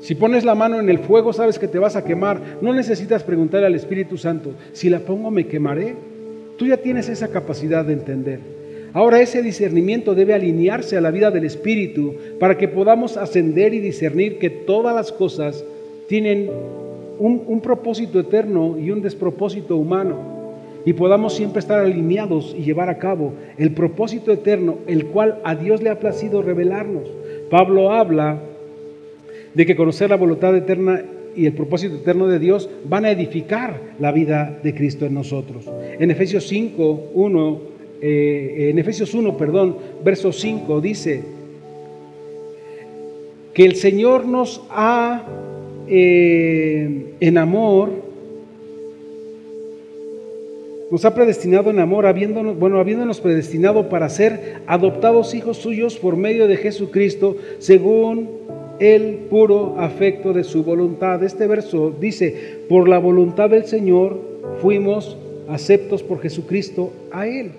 Si 0.00 0.14
pones 0.14 0.42
la 0.42 0.54
mano 0.54 0.80
en 0.80 0.88
el 0.88 1.00
fuego, 1.00 1.34
sabes 1.34 1.58
que 1.58 1.68
te 1.68 1.78
vas 1.78 1.96
a 1.96 2.04
quemar. 2.04 2.40
No 2.62 2.72
necesitas 2.72 3.22
preguntar 3.22 3.62
al 3.62 3.74
Espíritu 3.74 4.16
Santo, 4.16 4.52
si 4.72 4.88
la 4.88 5.00
pongo 5.00 5.30
me 5.30 5.46
quemaré. 5.46 5.96
Tú 6.56 6.66
ya 6.66 6.78
tienes 6.78 7.10
esa 7.10 7.28
capacidad 7.28 7.84
de 7.84 7.92
entender. 7.92 8.40
Ahora 8.94 9.20
ese 9.20 9.42
discernimiento 9.42 10.14
debe 10.14 10.34
alinearse 10.34 10.96
a 10.96 11.00
la 11.00 11.10
vida 11.10 11.32
del 11.32 11.44
Espíritu 11.44 12.14
para 12.38 12.56
que 12.56 12.68
podamos 12.68 13.16
ascender 13.16 13.74
y 13.74 13.80
discernir 13.80 14.38
que 14.38 14.50
todas 14.50 14.94
las 14.94 15.10
cosas 15.10 15.64
tienen 16.06 16.48
un, 17.18 17.60
propósito 17.60 18.20
eterno 18.20 18.78
y 18.78 18.92
un 18.92 19.02
despropósito 19.02 19.76
humano 19.76 20.16
y 20.84 20.92
podamos 20.92 21.34
siempre 21.34 21.58
estar 21.58 21.80
alineados 21.80 22.54
y 22.56 22.62
llevar 22.62 22.88
a 22.88 22.98
cabo 22.98 23.32
el 23.58 23.72
propósito 23.72 24.30
eterno, 24.30 24.78
el 24.86 25.06
cual 25.06 25.40
a 25.42 25.56
Dios 25.56 25.82
le 25.82 25.90
ha 25.90 25.98
placido 25.98 26.40
revelarnos. 26.40 27.10
Pablo 27.50 27.90
habla 27.90 28.38
de 29.54 29.66
que 29.66 29.74
conocer 29.74 30.10
la 30.10 30.16
voluntad 30.16 30.54
eterna 30.54 31.02
y 31.34 31.46
el 31.46 31.52
propósito 31.54 31.96
eterno 31.96 32.28
de 32.28 32.38
Dios 32.38 32.70
van 32.84 33.06
a 33.06 33.10
edificar 33.10 33.80
la 33.98 34.12
vida 34.12 34.56
de 34.62 34.72
Cristo 34.72 35.04
en 35.04 35.14
nosotros. 35.14 35.68
En 35.98 36.12
Efesios 36.12 36.46
5, 36.46 37.10
1 37.12 37.73
eh, 38.00 38.68
en 38.70 38.78
Efesios 38.78 39.14
1, 39.14 39.36
perdón, 39.36 39.76
verso 40.04 40.32
5, 40.32 40.80
dice 40.80 41.22
que 43.54 43.64
el 43.64 43.76
Señor 43.76 44.26
nos 44.26 44.62
ha 44.70 45.22
eh, 45.86 47.14
en 47.20 47.38
amor, 47.38 47.90
nos 50.90 51.04
ha 51.04 51.14
predestinado 51.14 51.70
en 51.70 51.78
amor, 51.78 52.06
habiéndonos, 52.06 52.58
bueno, 52.58 52.78
habiéndonos 52.78 53.20
predestinado 53.20 53.88
para 53.88 54.08
ser 54.08 54.62
adoptados 54.66 55.34
hijos 55.34 55.58
suyos 55.58 55.96
por 55.96 56.16
medio 56.16 56.48
de 56.48 56.56
Jesucristo, 56.56 57.36
según 57.58 58.28
el 58.80 59.26
puro 59.30 59.76
afecto 59.78 60.32
de 60.32 60.44
su 60.44 60.64
voluntad. 60.64 61.22
Este 61.22 61.46
verso 61.46 61.94
dice, 61.98 62.58
por 62.68 62.88
la 62.88 62.98
voluntad 62.98 63.50
del 63.50 63.66
Señor 63.66 64.18
fuimos 64.60 65.16
aceptos 65.48 66.02
por 66.02 66.20
Jesucristo 66.20 66.92
a 67.12 67.26
Él. 67.26 67.52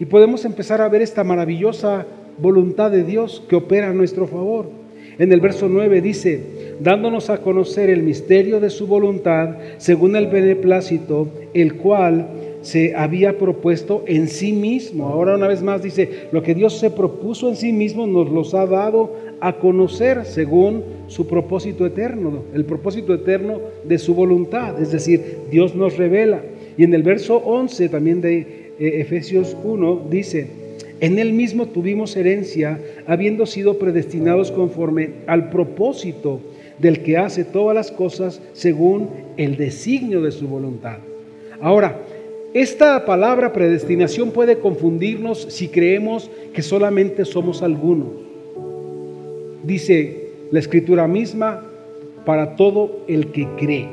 Y 0.00 0.04
podemos 0.04 0.44
empezar 0.44 0.80
a 0.80 0.88
ver 0.88 1.02
esta 1.02 1.24
maravillosa 1.24 2.06
voluntad 2.38 2.90
de 2.90 3.04
Dios 3.04 3.42
que 3.48 3.56
opera 3.56 3.90
a 3.90 3.92
nuestro 3.92 4.26
favor. 4.26 4.66
En 5.18 5.32
el 5.32 5.40
verso 5.40 5.68
9 5.68 6.00
dice, 6.00 6.40
dándonos 6.78 7.28
a 7.28 7.38
conocer 7.38 7.90
el 7.90 8.04
misterio 8.04 8.60
de 8.60 8.70
su 8.70 8.86
voluntad, 8.86 9.56
según 9.78 10.14
el 10.14 10.28
beneplácito, 10.28 11.28
el 11.52 11.74
cual 11.74 12.28
se 12.62 12.94
había 12.94 13.38
propuesto 13.38 14.04
en 14.06 14.28
sí 14.28 14.52
mismo. 14.52 15.08
Ahora 15.08 15.34
una 15.34 15.48
vez 15.48 15.62
más 15.62 15.82
dice, 15.82 16.28
lo 16.30 16.42
que 16.42 16.54
Dios 16.54 16.78
se 16.78 16.90
propuso 16.90 17.48
en 17.48 17.56
sí 17.56 17.72
mismo 17.72 18.06
nos 18.06 18.30
los 18.30 18.54
ha 18.54 18.66
dado 18.66 19.12
a 19.40 19.54
conocer 19.54 20.24
según 20.24 20.84
su 21.08 21.26
propósito 21.26 21.84
eterno, 21.86 22.42
el 22.54 22.64
propósito 22.64 23.14
eterno 23.14 23.60
de 23.84 23.98
su 23.98 24.14
voluntad. 24.14 24.80
Es 24.80 24.92
decir, 24.92 25.38
Dios 25.50 25.74
nos 25.74 25.96
revela. 25.96 26.42
Y 26.76 26.84
en 26.84 26.94
el 26.94 27.02
verso 27.02 27.38
11 27.38 27.88
también 27.88 28.20
de 28.20 28.57
Efesios 28.78 29.56
1 29.62 30.06
dice, 30.10 30.46
en 31.00 31.18
él 31.18 31.32
mismo 31.32 31.66
tuvimos 31.66 32.16
herencia, 32.16 32.80
habiendo 33.06 33.46
sido 33.46 33.78
predestinados 33.78 34.50
conforme 34.50 35.10
al 35.26 35.50
propósito 35.50 36.40
del 36.78 37.02
que 37.02 37.16
hace 37.16 37.44
todas 37.44 37.74
las 37.74 37.90
cosas 37.90 38.40
según 38.52 39.08
el 39.36 39.56
designio 39.56 40.22
de 40.22 40.32
su 40.32 40.46
voluntad. 40.46 40.98
Ahora, 41.60 42.00
esta 42.54 43.04
palabra 43.04 43.52
predestinación 43.52 44.30
puede 44.30 44.58
confundirnos 44.58 45.46
si 45.50 45.68
creemos 45.68 46.30
que 46.52 46.62
solamente 46.62 47.24
somos 47.24 47.62
algunos. 47.62 48.08
Dice 49.64 50.28
la 50.50 50.58
escritura 50.60 51.06
misma, 51.06 51.64
para 52.24 52.56
todo 52.56 53.04
el 53.08 53.28
que 53.32 53.48
cree. 53.56 53.88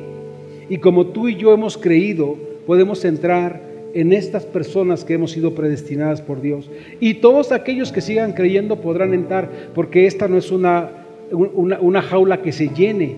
Y 0.70 0.78
como 0.78 1.08
tú 1.08 1.28
y 1.28 1.36
yo 1.36 1.54
hemos 1.54 1.78
creído, 1.78 2.38
podemos 2.66 3.06
entrar 3.06 3.62
en 3.96 4.12
estas 4.12 4.46
personas 4.46 5.06
que 5.06 5.14
hemos 5.14 5.32
sido 5.32 5.56
predestinadas 5.56 6.22
por 6.22 6.42
Dios. 6.42 6.70
Y 7.00 7.16
todos 7.16 7.54
aquellos 7.54 7.94
que 7.94 8.02
sigan 8.02 8.34
creyendo 8.34 8.82
podrán 8.82 9.14
entrar, 9.14 9.50
porque 9.74 10.06
esta 10.06 10.28
no 10.28 10.38
es 10.38 10.52
una, 10.52 10.92
una, 11.32 12.02
jaula 12.02 12.42
que 12.42 12.52
se 12.52 12.68
llene. 12.68 13.16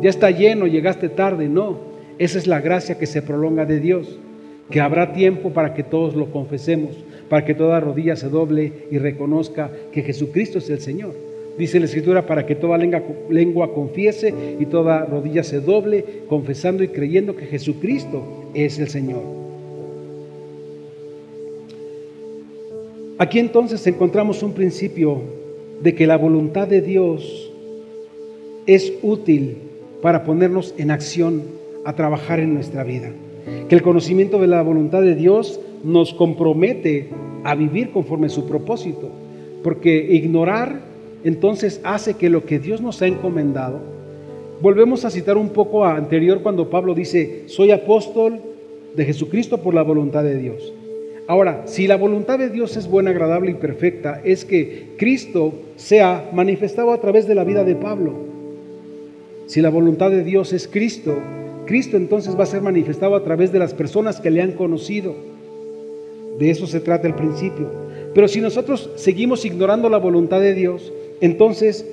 Ya 0.00 0.08
está 0.08 0.30
lleno, 0.30 0.68
llegaste 0.68 1.08
tarde, 1.08 1.48
no. 1.48 1.80
Esa 2.18 2.38
es 2.38 2.46
la 2.46 2.60
gracia 2.60 2.96
que 2.96 3.06
se 3.06 3.22
prolonga 3.22 3.66
de 3.66 3.80
Dios, 3.80 4.20
que 4.70 4.80
habrá 4.80 5.12
tiempo 5.12 5.50
para 5.50 5.74
que 5.74 5.82
todos 5.82 6.14
lo 6.14 6.30
confesemos, 6.30 6.92
para 7.28 7.44
que 7.44 7.54
toda 7.54 7.80
rodilla 7.80 8.14
se 8.14 8.28
doble 8.28 8.72
y 8.92 8.98
reconozca 8.98 9.72
que 9.90 10.02
Jesucristo 10.02 10.58
es 10.58 10.70
el 10.70 10.80
Señor. 10.80 11.14
Dice 11.58 11.80
la 11.80 11.86
Escritura, 11.86 12.24
para 12.24 12.46
que 12.46 12.54
toda 12.54 12.78
lengua, 12.78 13.02
lengua 13.30 13.74
confiese 13.74 14.32
y 14.60 14.66
toda 14.66 15.04
rodilla 15.06 15.42
se 15.42 15.58
doble, 15.58 16.22
confesando 16.28 16.84
y 16.84 16.88
creyendo 16.88 17.34
que 17.34 17.46
Jesucristo 17.46 18.48
es 18.54 18.78
el 18.78 18.86
Señor. 18.86 19.47
Aquí 23.20 23.40
entonces 23.40 23.84
encontramos 23.88 24.44
un 24.44 24.52
principio 24.52 25.20
de 25.82 25.96
que 25.96 26.06
la 26.06 26.16
voluntad 26.16 26.68
de 26.68 26.80
Dios 26.80 27.50
es 28.66 28.92
útil 29.02 29.56
para 30.00 30.22
ponernos 30.22 30.72
en 30.78 30.92
acción 30.92 31.42
a 31.84 31.94
trabajar 31.94 32.38
en 32.38 32.54
nuestra 32.54 32.84
vida. 32.84 33.10
Que 33.68 33.74
el 33.74 33.82
conocimiento 33.82 34.38
de 34.38 34.46
la 34.46 34.62
voluntad 34.62 35.02
de 35.02 35.16
Dios 35.16 35.58
nos 35.82 36.14
compromete 36.14 37.08
a 37.42 37.56
vivir 37.56 37.90
conforme 37.90 38.28
a 38.28 38.30
su 38.30 38.46
propósito. 38.46 39.10
Porque 39.64 39.96
ignorar 39.96 40.80
entonces 41.24 41.80
hace 41.82 42.14
que 42.14 42.30
lo 42.30 42.44
que 42.44 42.60
Dios 42.60 42.80
nos 42.80 43.02
ha 43.02 43.08
encomendado, 43.08 43.80
volvemos 44.60 45.04
a 45.04 45.10
citar 45.10 45.36
un 45.36 45.48
poco 45.48 45.84
anterior 45.84 46.40
cuando 46.40 46.70
Pablo 46.70 46.94
dice, 46.94 47.48
soy 47.48 47.72
apóstol 47.72 48.38
de 48.94 49.04
Jesucristo 49.04 49.58
por 49.58 49.74
la 49.74 49.82
voluntad 49.82 50.22
de 50.22 50.38
Dios. 50.38 50.72
Ahora, 51.28 51.64
si 51.66 51.86
la 51.86 51.96
voluntad 51.96 52.38
de 52.38 52.48
Dios 52.48 52.78
es 52.78 52.88
buena, 52.88 53.10
agradable 53.10 53.50
y 53.50 53.54
perfecta, 53.54 54.18
es 54.24 54.46
que 54.46 54.94
Cristo 54.96 55.52
sea 55.76 56.30
manifestado 56.32 56.90
a 56.90 57.02
través 57.02 57.28
de 57.28 57.34
la 57.34 57.44
vida 57.44 57.64
de 57.64 57.76
Pablo. 57.76 58.14
Si 59.44 59.60
la 59.60 59.68
voluntad 59.68 60.10
de 60.10 60.24
Dios 60.24 60.54
es 60.54 60.66
Cristo, 60.66 61.18
Cristo 61.66 61.98
entonces 61.98 62.34
va 62.34 62.44
a 62.44 62.46
ser 62.46 62.62
manifestado 62.62 63.14
a 63.14 63.22
través 63.22 63.52
de 63.52 63.58
las 63.58 63.74
personas 63.74 64.20
que 64.20 64.30
le 64.30 64.40
han 64.40 64.52
conocido. 64.52 65.14
De 66.38 66.48
eso 66.48 66.66
se 66.66 66.80
trata 66.80 67.06
el 67.06 67.14
principio. 67.14 67.70
Pero 68.14 68.26
si 68.26 68.40
nosotros 68.40 68.88
seguimos 68.96 69.44
ignorando 69.44 69.90
la 69.90 69.98
voluntad 69.98 70.40
de 70.40 70.54
Dios, 70.54 70.94
entonces 71.20 71.84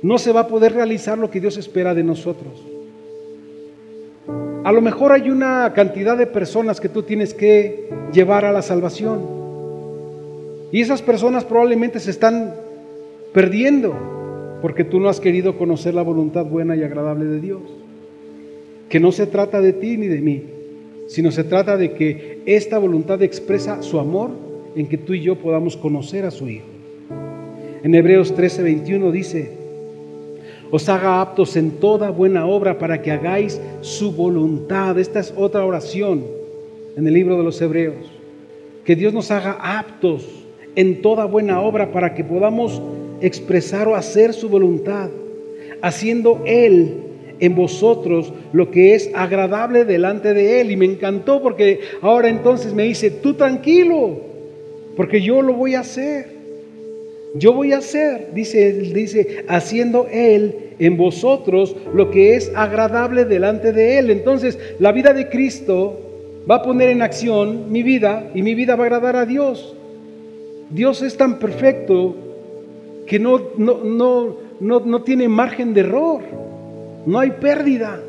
no 0.00 0.16
se 0.16 0.32
va 0.32 0.40
a 0.40 0.48
poder 0.48 0.72
realizar 0.72 1.18
lo 1.18 1.30
que 1.30 1.40
Dios 1.40 1.58
espera 1.58 1.92
de 1.92 2.04
nosotros. 2.04 2.54
A 4.64 4.72
lo 4.72 4.80
mejor 4.80 5.12
hay 5.12 5.30
una 5.30 5.72
cantidad 5.74 6.18
de 6.18 6.26
personas 6.26 6.80
que 6.80 6.88
tú 6.88 7.02
tienes 7.02 7.32
que 7.32 7.88
llevar 8.12 8.44
a 8.44 8.52
la 8.52 8.62
salvación. 8.62 9.20
Y 10.72 10.80
esas 10.80 11.00
personas 11.00 11.44
probablemente 11.44 12.00
se 12.00 12.10
están 12.10 12.54
perdiendo 13.32 13.94
porque 14.60 14.84
tú 14.84 15.00
no 15.00 15.08
has 15.08 15.20
querido 15.20 15.56
conocer 15.56 15.94
la 15.94 16.02
voluntad 16.02 16.44
buena 16.44 16.76
y 16.76 16.82
agradable 16.82 17.24
de 17.24 17.40
Dios. 17.40 17.62
Que 18.88 19.00
no 19.00 19.12
se 19.12 19.26
trata 19.26 19.60
de 19.60 19.72
ti 19.72 19.96
ni 19.96 20.08
de 20.08 20.20
mí, 20.20 20.42
sino 21.06 21.30
se 21.30 21.44
trata 21.44 21.76
de 21.76 21.92
que 21.92 22.42
esta 22.44 22.78
voluntad 22.78 23.22
expresa 23.22 23.82
su 23.82 23.98
amor 23.98 24.30
en 24.74 24.86
que 24.88 24.98
tú 24.98 25.14
y 25.14 25.22
yo 25.22 25.36
podamos 25.36 25.76
conocer 25.76 26.24
a 26.24 26.30
su 26.30 26.48
Hijo. 26.48 26.66
En 27.82 27.94
Hebreos 27.94 28.34
13:21 28.36 29.10
dice, 29.12 29.57
os 30.70 30.88
haga 30.88 31.20
aptos 31.20 31.56
en 31.56 31.72
toda 31.72 32.10
buena 32.10 32.46
obra 32.46 32.78
para 32.78 33.00
que 33.00 33.10
hagáis 33.10 33.60
su 33.80 34.12
voluntad. 34.12 34.98
Esta 34.98 35.20
es 35.20 35.32
otra 35.36 35.64
oración 35.64 36.24
en 36.96 37.06
el 37.06 37.14
libro 37.14 37.36
de 37.38 37.44
los 37.44 37.60
Hebreos. 37.60 38.10
Que 38.84 38.96
Dios 38.96 39.12
nos 39.12 39.30
haga 39.30 39.58
aptos 39.60 40.26
en 40.74 41.02
toda 41.02 41.24
buena 41.24 41.60
obra 41.60 41.90
para 41.92 42.14
que 42.14 42.24
podamos 42.24 42.80
expresar 43.20 43.88
o 43.88 43.96
hacer 43.96 44.32
su 44.32 44.48
voluntad, 44.48 45.10
haciendo 45.82 46.42
Él 46.46 46.94
en 47.40 47.54
vosotros 47.54 48.32
lo 48.52 48.70
que 48.70 48.94
es 48.94 49.10
agradable 49.14 49.84
delante 49.84 50.34
de 50.34 50.60
Él. 50.60 50.70
Y 50.70 50.76
me 50.76 50.86
encantó 50.86 51.42
porque 51.42 51.80
ahora 52.00 52.28
entonces 52.28 52.74
me 52.74 52.84
dice, 52.84 53.10
tú 53.10 53.34
tranquilo, 53.34 54.20
porque 54.96 55.20
yo 55.20 55.42
lo 55.42 55.54
voy 55.54 55.74
a 55.74 55.80
hacer. 55.80 56.37
Yo 57.34 57.52
voy 57.52 57.72
a 57.72 57.78
hacer, 57.78 58.30
dice, 58.32 58.72
dice, 58.72 59.44
haciendo 59.48 60.06
Él 60.10 60.74
en 60.78 60.96
vosotros 60.96 61.76
lo 61.94 62.10
que 62.10 62.36
es 62.36 62.50
agradable 62.54 63.24
delante 63.24 63.72
de 63.72 63.98
Él. 63.98 64.10
Entonces, 64.10 64.58
la 64.78 64.92
vida 64.92 65.12
de 65.12 65.28
Cristo 65.28 66.00
va 66.50 66.56
a 66.56 66.62
poner 66.62 66.88
en 66.88 67.02
acción 67.02 67.70
mi 67.70 67.82
vida 67.82 68.30
y 68.34 68.42
mi 68.42 68.54
vida 68.54 68.76
va 68.76 68.84
a 68.84 68.86
agradar 68.86 69.16
a 69.16 69.26
Dios. 69.26 69.74
Dios 70.70 71.02
es 71.02 71.16
tan 71.16 71.38
perfecto 71.38 72.16
que 73.06 73.18
no, 73.18 73.40
no, 73.56 73.84
no, 73.84 74.36
no, 74.60 74.80
no 74.80 75.02
tiene 75.02 75.28
margen 75.28 75.74
de 75.74 75.80
error, 75.80 76.22
no 77.04 77.18
hay 77.18 77.32
pérdida. 77.32 78.00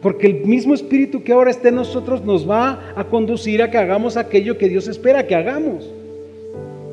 Porque 0.00 0.26
el 0.26 0.46
mismo 0.46 0.74
Espíritu 0.74 1.22
que 1.22 1.32
ahora 1.32 1.50
está 1.50 1.68
en 1.68 1.76
nosotros 1.76 2.24
nos 2.24 2.48
va 2.48 2.92
a 2.96 3.04
conducir 3.04 3.62
a 3.62 3.70
que 3.70 3.78
hagamos 3.78 4.16
aquello 4.16 4.58
que 4.58 4.68
Dios 4.68 4.88
espera 4.88 5.26
que 5.26 5.34
hagamos. 5.34 5.88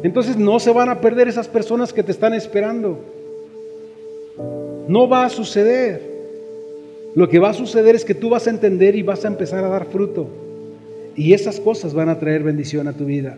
Entonces 0.04 0.38
no 0.38 0.60
se 0.60 0.72
van 0.72 0.90
a 0.90 1.02
perder 1.02 1.28
esas 1.28 1.48
personas 1.48 1.92
que 1.92 2.04
te 2.04 2.12
están 2.12 2.34
esperando. 2.34 3.00
No 4.88 5.08
va 5.10 5.26
a 5.26 5.30
suceder. 5.30 6.02
Lo 7.16 7.28
que 7.28 7.40
va 7.40 7.50
a 7.50 7.54
suceder 7.54 7.96
es 7.96 8.06
que 8.06 8.16
tú 8.16 8.30
vas 8.30 8.48
a 8.48 8.52
entender 8.52 8.96
y 8.96 9.04
vas 9.04 9.26
a 9.26 9.28
empezar 9.28 9.64
a 9.64 9.70
dar 9.70 9.86
fruto. 9.86 10.28
Y 11.16 11.34
esas 11.34 11.60
cosas 11.60 11.94
van 11.94 12.10
a 12.10 12.20
traer 12.20 12.44
bendición 12.44 12.88
a 12.88 12.94
tu 12.94 13.06
vida. 13.06 13.38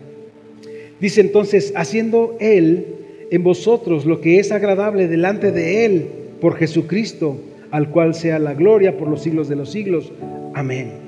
Dice 1.00 1.20
entonces, 1.20 1.72
haciendo 1.74 2.36
Él 2.38 2.86
en 3.30 3.42
vosotros 3.42 4.06
lo 4.06 4.20
que 4.20 4.38
es 4.38 4.52
agradable 4.52 5.08
delante 5.08 5.50
de 5.50 5.84
Él 5.84 6.08
por 6.40 6.54
Jesucristo, 6.54 7.38
al 7.72 7.88
cual 7.90 8.14
sea 8.14 8.38
la 8.38 8.54
gloria 8.54 8.96
por 8.96 9.08
los 9.08 9.22
siglos 9.22 9.48
de 9.48 9.56
los 9.56 9.70
siglos. 9.70 10.12
Amén. 10.54 11.01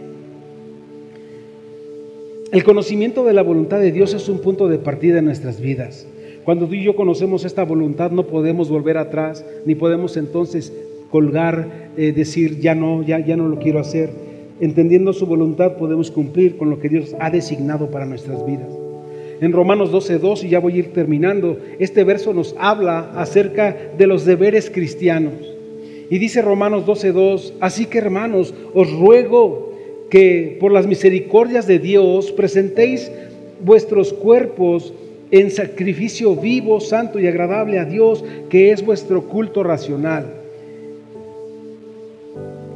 El 2.54 2.62
conocimiento 2.62 3.24
de 3.24 3.32
la 3.32 3.42
voluntad 3.42 3.80
de 3.80 3.90
Dios 3.90 4.14
es 4.14 4.28
un 4.28 4.38
punto 4.38 4.68
de 4.68 4.78
partida 4.78 5.18
en 5.18 5.24
nuestras 5.24 5.60
vidas. 5.60 6.06
Cuando 6.44 6.68
tú 6.68 6.74
y 6.74 6.84
yo 6.84 6.94
conocemos 6.94 7.44
esta 7.44 7.64
voluntad 7.64 8.12
no 8.12 8.28
podemos 8.28 8.70
volver 8.70 8.96
atrás, 8.96 9.44
ni 9.66 9.74
podemos 9.74 10.16
entonces 10.16 10.72
colgar, 11.10 11.90
eh, 11.96 12.12
decir, 12.12 12.60
ya 12.60 12.76
no, 12.76 13.02
ya, 13.02 13.18
ya 13.18 13.36
no 13.36 13.48
lo 13.48 13.58
quiero 13.58 13.80
hacer. 13.80 14.10
Entendiendo 14.60 15.12
su 15.12 15.26
voluntad 15.26 15.78
podemos 15.78 16.12
cumplir 16.12 16.56
con 16.56 16.70
lo 16.70 16.78
que 16.78 16.88
Dios 16.88 17.16
ha 17.18 17.28
designado 17.28 17.90
para 17.90 18.06
nuestras 18.06 18.46
vidas. 18.46 18.72
En 19.40 19.50
Romanos 19.50 19.90
12.2, 19.90 20.44
y 20.44 20.50
ya 20.50 20.60
voy 20.60 20.74
a 20.74 20.78
ir 20.78 20.92
terminando, 20.92 21.58
este 21.80 22.04
verso 22.04 22.32
nos 22.32 22.54
habla 22.56 23.10
acerca 23.16 23.76
de 23.98 24.06
los 24.06 24.24
deberes 24.24 24.70
cristianos. 24.70 25.32
Y 26.08 26.18
dice 26.18 26.40
Romanos 26.40 26.86
12.2, 26.86 27.54
así 27.58 27.86
que 27.86 27.98
hermanos, 27.98 28.54
os 28.74 28.92
ruego 28.92 29.73
que 30.14 30.58
por 30.60 30.70
las 30.70 30.86
misericordias 30.86 31.66
de 31.66 31.80
Dios 31.80 32.30
presentéis 32.30 33.10
vuestros 33.64 34.12
cuerpos 34.12 34.94
en 35.32 35.50
sacrificio 35.50 36.36
vivo, 36.36 36.78
santo 36.78 37.18
y 37.18 37.26
agradable 37.26 37.80
a 37.80 37.84
Dios, 37.84 38.24
que 38.48 38.70
es 38.70 38.86
vuestro 38.86 39.22
culto 39.22 39.64
racional. 39.64 40.32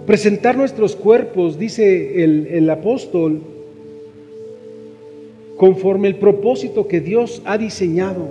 Presentar 0.05 0.57
nuestros 0.57 0.97
cuerpos, 0.97 1.61
dice 1.61 2.25
el, 2.25 2.49
el 2.49 2.69
apóstol, 2.71 3.41
conforme 5.57 6.09
el 6.09 6.17
propósito 6.17 6.89
que 6.89 7.01
Dios 7.01 7.41
ha 7.45 7.57
diseñado. 7.57 8.31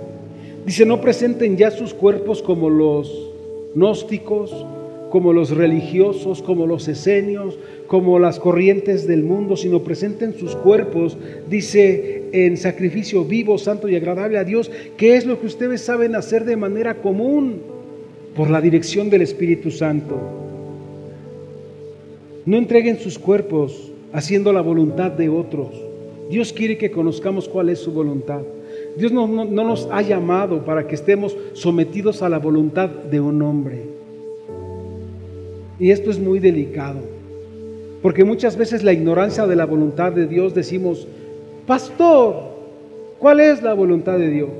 Dice, 0.66 0.84
no 0.84 1.00
presenten 1.00 1.56
ya 1.56 1.70
sus 1.70 1.94
cuerpos 1.94 2.42
como 2.42 2.68
los 2.68 3.30
gnósticos, 3.74 4.66
como 5.08 5.32
los 5.32 5.50
religiosos, 5.50 6.42
como 6.42 6.66
los 6.66 6.88
esenios, 6.88 7.58
como 7.88 8.18
las 8.18 8.38
corrientes 8.38 9.06
del 9.06 9.24
mundo, 9.24 9.56
sino 9.56 9.82
presenten 9.82 10.34
sus 10.34 10.54
cuerpos, 10.54 11.16
dice, 11.48 12.24
en 12.32 12.58
sacrificio 12.58 13.24
vivo, 13.24 13.56
santo 13.56 13.88
y 13.88 13.96
agradable 13.96 14.38
a 14.38 14.44
Dios, 14.44 14.70
que 14.98 15.16
es 15.16 15.24
lo 15.26 15.40
que 15.40 15.46
ustedes 15.46 15.80
saben 15.80 16.14
hacer 16.14 16.44
de 16.44 16.56
manera 16.56 17.00
común 17.00 17.62
por 18.36 18.50
la 18.50 18.60
dirección 18.60 19.08
del 19.08 19.22
Espíritu 19.22 19.70
Santo. 19.70 20.16
No 22.44 22.58
entreguen 22.58 22.98
sus 22.98 23.18
cuerpos 23.18 23.90
haciendo 24.12 24.52
la 24.52 24.60
voluntad 24.60 25.10
de 25.10 25.30
otros. 25.30 25.68
Dios 26.30 26.52
quiere 26.52 26.76
que 26.76 26.90
conozcamos 26.90 27.48
cuál 27.48 27.70
es 27.70 27.78
su 27.78 27.92
voluntad. 27.92 28.42
Dios 28.98 29.12
no, 29.12 29.26
no 29.26 29.64
nos 29.64 29.88
ha 29.90 30.02
llamado 30.02 30.64
para 30.64 30.86
que 30.86 30.94
estemos 30.94 31.34
sometidos 31.54 32.20
a 32.20 32.28
la 32.28 32.38
voluntad 32.38 32.90
de 32.90 33.18
un 33.18 33.40
hombre. 33.40 33.82
Y 35.80 35.90
esto 35.90 36.10
es 36.10 36.18
muy 36.18 36.38
delicado, 36.38 37.17
porque 38.02 38.24
muchas 38.24 38.56
veces 38.56 38.84
la 38.84 38.92
ignorancia 38.92 39.46
de 39.46 39.56
la 39.56 39.66
voluntad 39.66 40.12
de 40.12 40.26
Dios 40.26 40.54
decimos, 40.54 41.06
pastor, 41.66 42.34
¿cuál 43.18 43.40
es 43.40 43.62
la 43.62 43.74
voluntad 43.74 44.18
de 44.18 44.30
Dios? 44.30 44.50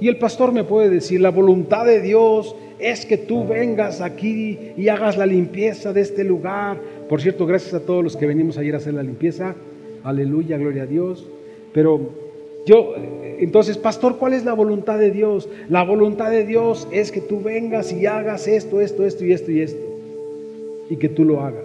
Y 0.00 0.08
el 0.08 0.18
pastor 0.18 0.52
me 0.52 0.64
puede 0.64 0.90
decir, 0.90 1.20
la 1.20 1.30
voluntad 1.30 1.86
de 1.86 2.00
Dios 2.00 2.54
es 2.78 3.06
que 3.06 3.16
tú 3.16 3.46
vengas 3.46 4.00
aquí 4.00 4.72
y 4.76 4.88
hagas 4.88 5.16
la 5.16 5.24
limpieza 5.24 5.92
de 5.92 6.02
este 6.02 6.24
lugar. 6.24 6.78
Por 7.08 7.22
cierto, 7.22 7.46
gracias 7.46 7.72
a 7.74 7.80
todos 7.80 8.04
los 8.04 8.16
que 8.16 8.26
venimos 8.26 8.58
ayer 8.58 8.74
a 8.74 8.78
hacer 8.78 8.94
la 8.94 9.02
limpieza. 9.02 9.54
Aleluya, 10.02 10.58
gloria 10.58 10.82
a 10.82 10.86
Dios. 10.86 11.26
Pero 11.72 12.00
yo, 12.66 12.94
entonces, 13.38 13.78
pastor, 13.78 14.18
¿cuál 14.18 14.34
es 14.34 14.44
la 14.44 14.52
voluntad 14.52 14.98
de 14.98 15.10
Dios? 15.10 15.48
La 15.70 15.82
voluntad 15.82 16.30
de 16.30 16.44
Dios 16.44 16.86
es 16.90 17.10
que 17.10 17.20
tú 17.20 17.40
vengas 17.40 17.92
y 17.92 18.04
hagas 18.04 18.48
esto, 18.48 18.80
esto, 18.80 19.06
esto 19.06 19.24
y 19.24 19.32
esto 19.32 19.50
y 19.50 19.60
esto 19.60 19.94
y 20.88 20.96
que 20.96 21.08
tú 21.08 21.24
lo 21.24 21.40
hagas. 21.40 21.63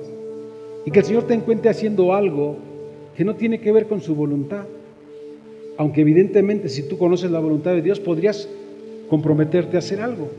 Y 0.86 0.91
que 0.91 0.99
el 0.99 1.05
Señor 1.05 1.23
te 1.23 1.34
encuentre 1.34 1.69
haciendo 1.69 2.13
algo 2.13 2.57
que 3.15 3.25
no 3.25 3.36
tiene 3.36 3.59
que 3.59 3.71
ver 3.71 3.88
con 3.88 4.01
su 4.01 4.15
voluntad. 4.15 4.65
Aunque 5.77 6.01
evidentemente 6.01 6.69
si 6.69 6.88
tú 6.88 6.97
conoces 6.97 7.32
la 7.32 7.39
voluntad 7.39 7.71
de 7.71 7.82
Dios 7.82 7.99
podrías 7.99 8.49
comprometerte 9.09 9.75
a 9.75 9.80
hacer 9.80 10.01
algo. 10.01 10.30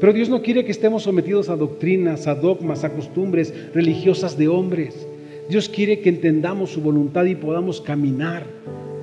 Pero 0.00 0.12
Dios 0.12 0.28
no 0.28 0.42
quiere 0.42 0.64
que 0.64 0.72
estemos 0.72 1.02
sometidos 1.02 1.48
a 1.48 1.56
doctrinas, 1.56 2.26
a 2.26 2.34
dogmas, 2.34 2.84
a 2.84 2.92
costumbres 2.92 3.52
religiosas 3.72 4.36
de 4.36 4.48
hombres. 4.48 5.06
Dios 5.48 5.68
quiere 5.68 6.00
que 6.00 6.10
entendamos 6.10 6.70
su 6.70 6.82
voluntad 6.82 7.24
y 7.24 7.34
podamos 7.34 7.80
caminar, 7.80 8.44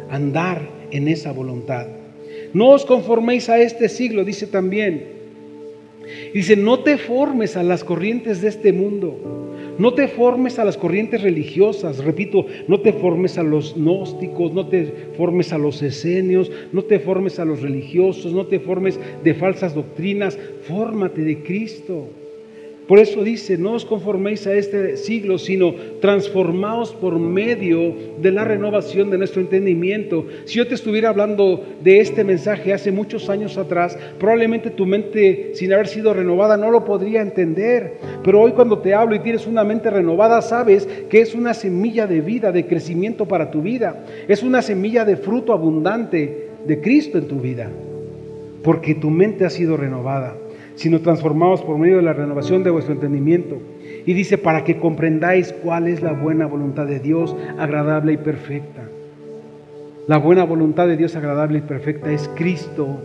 andar 0.09 0.61
en 0.91 1.07
esa 1.07 1.31
voluntad. 1.31 1.87
No 2.53 2.69
os 2.69 2.85
conforméis 2.85 3.49
a 3.49 3.59
este 3.59 3.89
siglo, 3.89 4.23
dice 4.23 4.45
también, 4.45 5.13
Dice, 6.33 6.55
no 6.55 6.79
te 6.79 6.97
formes 6.97 7.55
a 7.55 7.63
las 7.63 7.83
corrientes 7.83 8.41
de 8.41 8.49
este 8.49 8.73
mundo. 8.73 9.52
No 9.77 9.93
te 9.93 10.07
formes 10.07 10.59
a 10.59 10.65
las 10.65 10.77
corrientes 10.77 11.21
religiosas. 11.21 12.03
Repito, 12.03 12.45
no 12.67 12.79
te 12.81 12.93
formes 12.93 13.37
a 13.37 13.43
los 13.43 13.75
gnósticos, 13.75 14.53
no 14.53 14.67
te 14.67 14.85
formes 15.17 15.51
a 15.51 15.57
los 15.57 15.81
esenios, 15.81 16.51
no 16.71 16.83
te 16.83 16.99
formes 16.99 17.39
a 17.39 17.45
los 17.45 17.61
religiosos, 17.61 18.33
no 18.33 18.45
te 18.45 18.59
formes 18.59 18.99
de 19.23 19.33
falsas 19.33 19.73
doctrinas. 19.73 20.37
Fórmate 20.67 21.21
de 21.21 21.43
Cristo. 21.43 22.07
Por 22.87 22.99
eso 22.99 23.23
dice, 23.23 23.57
no 23.57 23.73
os 23.73 23.85
conforméis 23.85 24.45
a 24.45 24.53
este 24.53 24.97
siglo, 24.97 25.37
sino 25.37 25.73
transformaos 26.01 26.91
por 26.91 27.17
medio 27.17 27.95
de 28.21 28.31
la 28.31 28.43
renovación 28.43 29.09
de 29.09 29.17
nuestro 29.17 29.39
entendimiento. 29.39 30.25
Si 30.43 30.57
yo 30.57 30.67
te 30.67 30.75
estuviera 30.75 31.07
hablando 31.07 31.63
de 31.81 32.01
este 32.01 32.25
mensaje 32.25 32.73
hace 32.73 32.91
muchos 32.91 33.29
años 33.29 33.57
atrás, 33.57 33.97
probablemente 34.19 34.69
tu 34.69 34.85
mente, 34.85 35.51
sin 35.53 35.71
haber 35.71 35.87
sido 35.87 36.13
renovada, 36.13 36.57
no 36.57 36.71
lo 36.71 36.83
podría 36.83 37.21
entender. 37.21 37.99
Pero 38.21 38.41
hoy 38.41 38.51
cuando 38.51 38.79
te 38.79 38.93
hablo 38.93 39.15
y 39.15 39.19
tienes 39.19 39.47
una 39.47 39.63
mente 39.63 39.89
renovada, 39.89 40.41
sabes 40.41 40.85
que 41.09 41.21
es 41.21 41.33
una 41.33 41.53
semilla 41.53 42.05
de 42.05 42.19
vida, 42.19 42.51
de 42.51 42.67
crecimiento 42.67 43.25
para 43.25 43.49
tu 43.49 43.61
vida. 43.61 44.03
Es 44.27 44.43
una 44.43 44.61
semilla 44.61 45.05
de 45.05 45.15
fruto 45.15 45.53
abundante 45.53 46.49
de 46.67 46.81
Cristo 46.81 47.17
en 47.17 47.29
tu 47.29 47.39
vida, 47.39 47.69
porque 48.61 48.93
tu 48.93 49.09
mente 49.09 49.45
ha 49.45 49.49
sido 49.49 49.77
renovada 49.77 50.35
sino 50.83 50.99
transformados 50.99 51.61
por 51.61 51.77
medio 51.77 51.95
de 51.95 52.01
la 52.01 52.11
renovación 52.11 52.61
de 52.61 52.69
vuestro 52.69 52.93
entendimiento. 52.93 53.55
Y 54.05 54.11
dice, 54.11 54.37
para 54.37 54.65
que 54.65 54.75
comprendáis 54.75 55.53
cuál 55.53 55.87
es 55.87 56.01
la 56.01 56.11
buena 56.11 56.45
voluntad 56.45 56.85
de 56.85 56.99
Dios, 56.99 57.33
agradable 57.57 58.11
y 58.11 58.17
perfecta. 58.17 58.81
La 60.09 60.17
buena 60.17 60.43
voluntad 60.43 60.85
de 60.87 60.97
Dios 60.97 61.15
agradable 61.15 61.59
y 61.59 61.61
perfecta 61.61 62.11
es 62.11 62.29
Cristo 62.35 62.97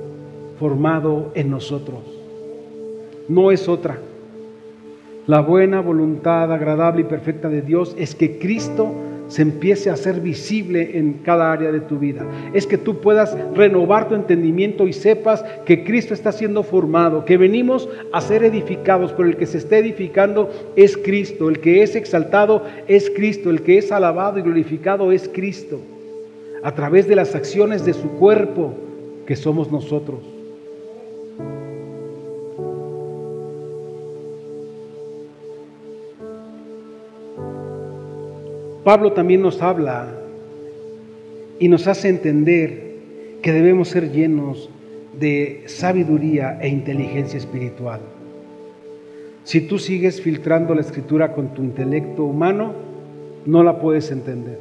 formado 0.59 1.31
en 1.37 1.51
nosotros. 1.51 2.01
No 3.29 3.53
es 3.53 3.69
otra. 3.69 3.97
La 5.29 5.41
buena 5.41 5.81
voluntad 5.81 6.53
agradable 6.53 7.03
y 7.03 7.05
perfecta 7.05 7.49
de 7.49 7.63
Dios 7.63 7.95
es 7.97 8.17
que 8.17 8.41
Cristo 8.41 8.93
se 9.29 9.43
empiece 9.43 9.91
a 9.91 9.93
hacer 9.93 10.21
visible 10.21 10.99
en 10.99 11.21
cada 11.25 11.53
área 11.53 11.71
de 11.71 11.81
tu 11.81 11.99
vida. 11.99 12.27
Es 12.55 12.67
que 12.67 12.79
tú 12.79 13.01
puedas 13.01 13.37
renovar 13.55 14.09
tu 14.09 14.15
entendimiento 14.15 14.89
y 14.89 14.93
sepas 14.93 15.45
que 15.65 15.85
Cristo 15.85 16.15
está 16.15 16.33
siendo 16.33 16.63
formado, 16.63 17.25
que 17.25 17.37
venimos 17.37 17.89
a 18.13 18.21
ser 18.21 18.43
edificados, 18.43 19.13
pero 19.13 19.29
el 19.29 19.37
que 19.37 19.47
se 19.47 19.59
está 19.59 19.79
edificando 19.79 20.51
es 20.77 20.97
Cristo, 20.97 21.49
el 21.49 21.61
que 21.61 21.83
es 21.83 21.95
exaltado 21.95 22.65
es 22.89 23.11
Cristo, 23.11 23.51
el 23.51 23.63
que 23.63 23.79
es 23.79 23.93
alabado 23.93 24.39
y 24.39 24.43
glorificado 24.43 25.13
es 25.13 25.29
Cristo, 25.29 25.79
a 26.63 26.75
través 26.75 27.07
de 27.07 27.17
las 27.17 27.35
acciones 27.35 27.85
de 27.85 27.95
su 27.95 28.09
cuerpo 28.13 28.75
que 29.27 29.37
somos 29.37 29.71
nosotros. 29.71 30.38
Pablo 38.89 39.13
también 39.13 39.43
nos 39.43 39.61
habla 39.61 40.09
y 41.59 41.69
nos 41.69 41.87
hace 41.87 42.09
entender 42.09 42.95
que 43.43 43.53
debemos 43.53 43.91
ser 43.91 44.13
llenos 44.13 44.71
de 45.21 45.65
sabiduría 45.67 46.59
e 46.63 46.69
inteligencia 46.69 47.37
espiritual. 47.37 48.01
Si 49.45 49.61
tú 49.61 49.79
sigues 49.79 50.23
filtrando 50.23 50.75
la 50.75 50.81
escritura 50.81 51.35
con 51.35 51.53
tu 51.53 51.63
intelecto 51.63 52.25
humano, 52.25 52.73
no 53.45 53.63
la 53.63 53.79
puedes 53.79 54.11
entender. 54.11 54.59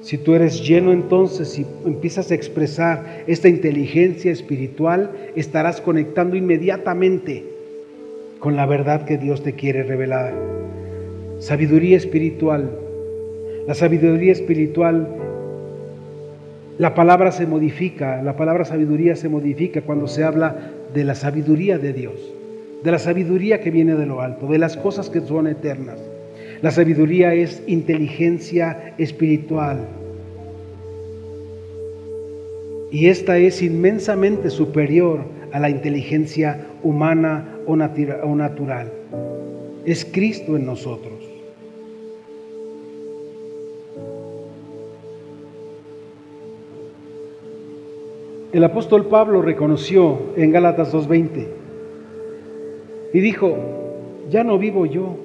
Si 0.00 0.16
tú 0.16 0.34
eres 0.34 0.66
lleno 0.66 0.90
entonces 0.90 1.58
y 1.58 1.66
empiezas 1.84 2.30
a 2.30 2.34
expresar 2.34 3.24
esta 3.26 3.50
inteligencia 3.50 4.32
espiritual, 4.32 5.10
estarás 5.36 5.82
conectando 5.82 6.36
inmediatamente 6.36 7.44
con 8.38 8.56
la 8.56 8.64
verdad 8.64 9.04
que 9.04 9.18
Dios 9.18 9.42
te 9.42 9.52
quiere 9.52 9.82
revelar. 9.82 10.32
Sabiduría 11.38 11.98
espiritual 11.98 12.80
la 13.66 13.74
sabiduría 13.74 14.32
espiritual, 14.32 15.08
la 16.78 16.94
palabra 16.94 17.32
se 17.32 17.46
modifica, 17.46 18.22
la 18.22 18.36
palabra 18.36 18.64
sabiduría 18.64 19.16
se 19.16 19.28
modifica 19.28 19.80
cuando 19.82 20.06
se 20.06 20.24
habla 20.24 20.70
de 20.92 21.04
la 21.04 21.14
sabiduría 21.14 21.78
de 21.78 21.92
Dios, 21.92 22.14
de 22.82 22.90
la 22.90 22.98
sabiduría 22.98 23.60
que 23.60 23.70
viene 23.70 23.94
de 23.94 24.06
lo 24.06 24.20
alto, 24.20 24.48
de 24.48 24.58
las 24.58 24.76
cosas 24.76 25.08
que 25.08 25.20
son 25.20 25.46
eternas. 25.46 25.98
La 26.60 26.70
sabiduría 26.70 27.32
es 27.32 27.62
inteligencia 27.66 28.94
espiritual. 28.98 29.78
Y 32.90 33.08
esta 33.08 33.38
es 33.38 33.62
inmensamente 33.62 34.50
superior 34.50 35.20
a 35.52 35.58
la 35.58 35.70
inteligencia 35.70 36.66
humana 36.82 37.58
o 37.66 37.76
natural. 37.76 38.92
Es 39.84 40.04
Cristo 40.04 40.56
en 40.56 40.66
nosotros. 40.66 41.13
El 48.54 48.62
apóstol 48.62 49.06
Pablo 49.06 49.42
reconoció 49.42 50.16
en 50.36 50.52
Gálatas 50.52 50.94
2.20 50.94 51.46
y 53.12 53.18
dijo, 53.18 53.56
ya 54.30 54.44
no 54.44 54.58
vivo 54.58 54.86
yo. 54.86 55.16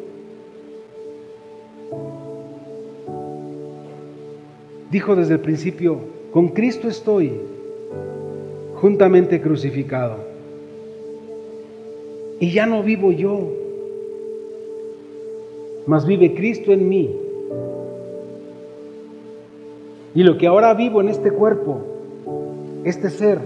Dijo 4.90 5.16
desde 5.16 5.36
el 5.36 5.42
principio, 5.42 6.00
con 6.34 6.48
Cristo 6.48 6.88
estoy 6.88 7.34
juntamente 8.78 9.40
crucificado. 9.40 10.16
Y 12.40 12.52
ya 12.52 12.66
no 12.66 12.82
vivo 12.82 13.12
yo, 13.12 13.48
mas 15.86 16.08
vive 16.08 16.34
Cristo 16.34 16.72
en 16.72 16.90
mí. 16.90 17.16
Y 20.16 20.24
lo 20.24 20.36
que 20.40 20.48
ahora 20.48 20.74
vivo 20.74 21.00
en 21.00 21.10
este 21.10 21.30
cuerpo, 21.30 21.99
este 22.84 23.10
ser 23.10 23.40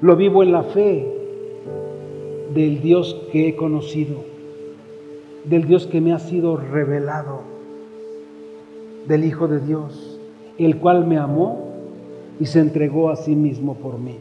lo 0.00 0.16
vivo 0.16 0.42
en 0.42 0.52
la 0.52 0.62
fe 0.62 1.06
del 2.54 2.80
Dios 2.80 3.16
que 3.30 3.48
he 3.48 3.56
conocido, 3.56 4.16
del 5.44 5.66
Dios 5.66 5.86
que 5.86 6.00
me 6.00 6.12
ha 6.12 6.18
sido 6.18 6.56
revelado, 6.56 7.40
del 9.06 9.24
Hijo 9.24 9.48
de 9.48 9.60
Dios, 9.60 10.20
el 10.58 10.78
cual 10.78 11.06
me 11.06 11.18
amó 11.18 11.68
y 12.40 12.46
se 12.46 12.60
entregó 12.60 13.10
a 13.10 13.16
sí 13.16 13.34
mismo 13.34 13.74
por 13.74 13.98
mí. 13.98 14.16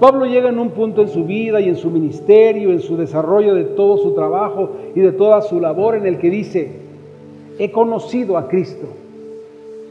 Pablo 0.00 0.26
llega 0.26 0.48
en 0.48 0.58
un 0.58 0.70
punto 0.70 1.02
en 1.02 1.08
su 1.08 1.24
vida 1.24 1.60
y 1.60 1.68
en 1.68 1.76
su 1.76 1.90
ministerio, 1.90 2.72
en 2.72 2.80
su 2.80 2.96
desarrollo 2.96 3.54
de 3.54 3.64
todo 3.64 3.96
su 3.98 4.12
trabajo 4.12 4.70
y 4.94 5.00
de 5.00 5.12
toda 5.12 5.40
su 5.42 5.60
labor 5.60 5.94
en 5.94 6.06
el 6.06 6.18
que 6.18 6.30
dice, 6.30 6.72
he 7.58 7.70
conocido 7.70 8.36
a 8.36 8.48
Cristo 8.48 8.88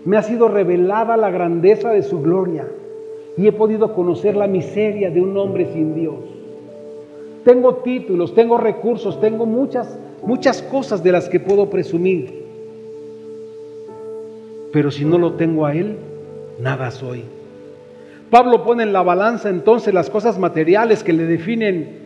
me 0.08 0.16
ha 0.16 0.24
sido 0.24 0.48
revelada 0.48 1.18
la 1.18 1.30
grandeza 1.30 1.92
de 1.92 2.02
su 2.02 2.22
gloria 2.22 2.66
y 3.36 3.46
he 3.46 3.52
podido 3.52 3.94
conocer 3.94 4.38
la 4.38 4.48
miseria 4.48 5.12
de 5.12 5.20
un 5.20 5.36
hombre 5.36 5.68
sin 5.74 5.96
Dios. 5.96 6.16
Tengo 7.44 7.76
títulos, 7.76 8.34
tengo 8.34 8.58
recursos, 8.58 9.20
tengo 9.20 9.46
muchas, 9.46 10.00
muchas 10.24 10.62
cosas 10.62 11.04
de 11.04 11.12
las 11.12 11.28
que 11.28 11.42
puedo 11.42 11.70
presumir. 11.70 12.46
Pero 14.72 14.92
si 14.92 15.04
no 15.04 15.18
lo 15.18 15.34
tengo 15.34 15.66
a 15.66 15.74
Él, 15.74 15.98
nada 16.58 16.90
soy. 16.90 17.26
Pablo 18.30 18.64
pone 18.64 18.84
en 18.84 18.94
la 18.94 19.04
balanza 19.04 19.50
entonces 19.50 19.94
las 19.94 20.10
cosas 20.10 20.40
materiales 20.40 21.04
que 21.04 21.12
le 21.12 21.26
definen 21.26 21.98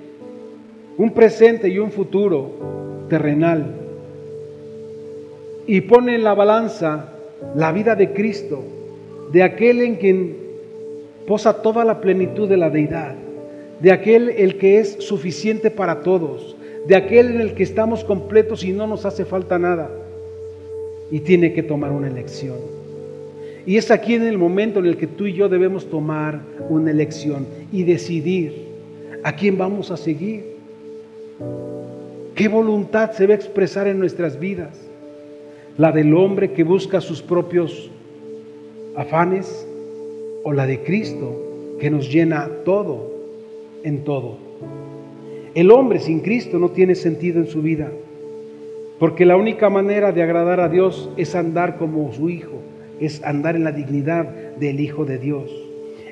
un 0.97 1.11
presente 1.11 1.69
y 1.69 1.77
un 1.77 1.91
futuro 1.91 2.49
terrenal. 3.09 3.75
Y 5.67 5.81
pone 5.81 6.15
en 6.15 6.23
la 6.23 6.33
balanza 6.33 7.11
la 7.55 7.71
vida 7.71 7.95
de 7.95 8.13
Cristo, 8.13 8.63
de 9.31 9.43
aquel 9.43 9.81
en 9.81 9.95
quien 9.95 10.35
posa 11.27 11.61
toda 11.61 11.85
la 11.85 12.01
plenitud 12.01 12.47
de 12.47 12.57
la 12.57 12.69
deidad, 12.69 13.15
de 13.79 13.91
aquel 13.91 14.29
el 14.29 14.57
que 14.57 14.79
es 14.79 14.97
suficiente 14.99 15.71
para 15.71 16.01
todos, 16.01 16.55
de 16.87 16.95
aquel 16.95 17.31
en 17.31 17.41
el 17.41 17.53
que 17.53 17.63
estamos 17.63 18.03
completos 18.03 18.63
y 18.63 18.71
no 18.71 18.87
nos 18.87 19.05
hace 19.05 19.25
falta 19.25 19.57
nada. 19.59 19.89
Y 21.09 21.19
tiene 21.19 21.53
que 21.53 21.63
tomar 21.63 21.91
una 21.91 22.07
elección. 22.07 22.57
Y 23.65 23.77
es 23.77 23.91
aquí 23.91 24.15
en 24.15 24.23
el 24.23 24.37
momento 24.37 24.79
en 24.79 24.85
el 24.85 24.97
que 24.97 25.07
tú 25.07 25.27
y 25.27 25.33
yo 25.33 25.49
debemos 25.49 25.89
tomar 25.89 26.41
una 26.69 26.89
elección 26.89 27.45
y 27.71 27.83
decidir 27.83 28.67
a 29.23 29.35
quién 29.35 29.57
vamos 29.57 29.91
a 29.91 29.97
seguir. 29.97 30.55
¿Qué 32.33 32.47
voluntad 32.47 33.11
se 33.11 33.27
va 33.27 33.33
a 33.33 33.35
expresar 33.35 33.87
en 33.87 33.99
nuestras 33.99 34.39
vidas? 34.39 34.90
La 35.77 35.91
del 35.91 36.13
hombre 36.13 36.51
que 36.51 36.63
busca 36.63 37.01
sus 37.01 37.21
propios 37.21 37.89
afanes 38.95 39.67
o 40.43 40.51
la 40.51 40.65
de 40.65 40.81
Cristo 40.83 41.77
que 41.79 41.89
nos 41.89 42.11
llena 42.11 42.49
todo 42.65 43.11
en 43.83 44.03
todo. 44.03 44.37
El 45.55 45.71
hombre 45.71 45.99
sin 45.99 46.19
Cristo 46.19 46.59
no 46.59 46.69
tiene 46.69 46.95
sentido 46.95 47.39
en 47.39 47.47
su 47.47 47.61
vida, 47.61 47.91
porque 48.99 49.25
la 49.25 49.35
única 49.35 49.69
manera 49.69 50.11
de 50.11 50.23
agradar 50.23 50.59
a 50.59 50.69
Dios 50.69 51.09
es 51.17 51.35
andar 51.35 51.77
como 51.77 52.13
su 52.13 52.29
Hijo, 52.29 52.61
es 52.99 53.23
andar 53.23 53.55
en 53.55 53.63
la 53.63 53.71
dignidad 53.71 54.25
del 54.57 54.79
Hijo 54.79 55.05
de 55.05 55.17
Dios. 55.17 55.51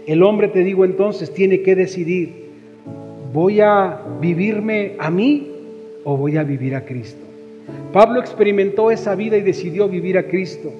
El 0.08 0.24
hombre, 0.24 0.48
te 0.48 0.64
digo 0.64 0.86
entonces, 0.86 1.32
tiene 1.34 1.62
que 1.62 1.76
decidir, 1.76 2.50
¿voy 3.32 3.62
a 3.62 4.02
vivirme 4.20 4.96
a 4.98 5.12
mí 5.12 5.52
o 6.04 6.18
voy 6.18 6.38
a 6.38 6.44
vivir 6.44 6.76
a 6.76 6.84
Cristo? 6.84 7.29
Pablo 7.94 8.20
experimentó 8.20 8.92
esa 8.92 9.16
vida 9.16 9.38
y 9.38 9.42
decidió 9.42 9.90
vivir 9.90 10.18
a 10.18 10.28
Cristo, 10.28 10.72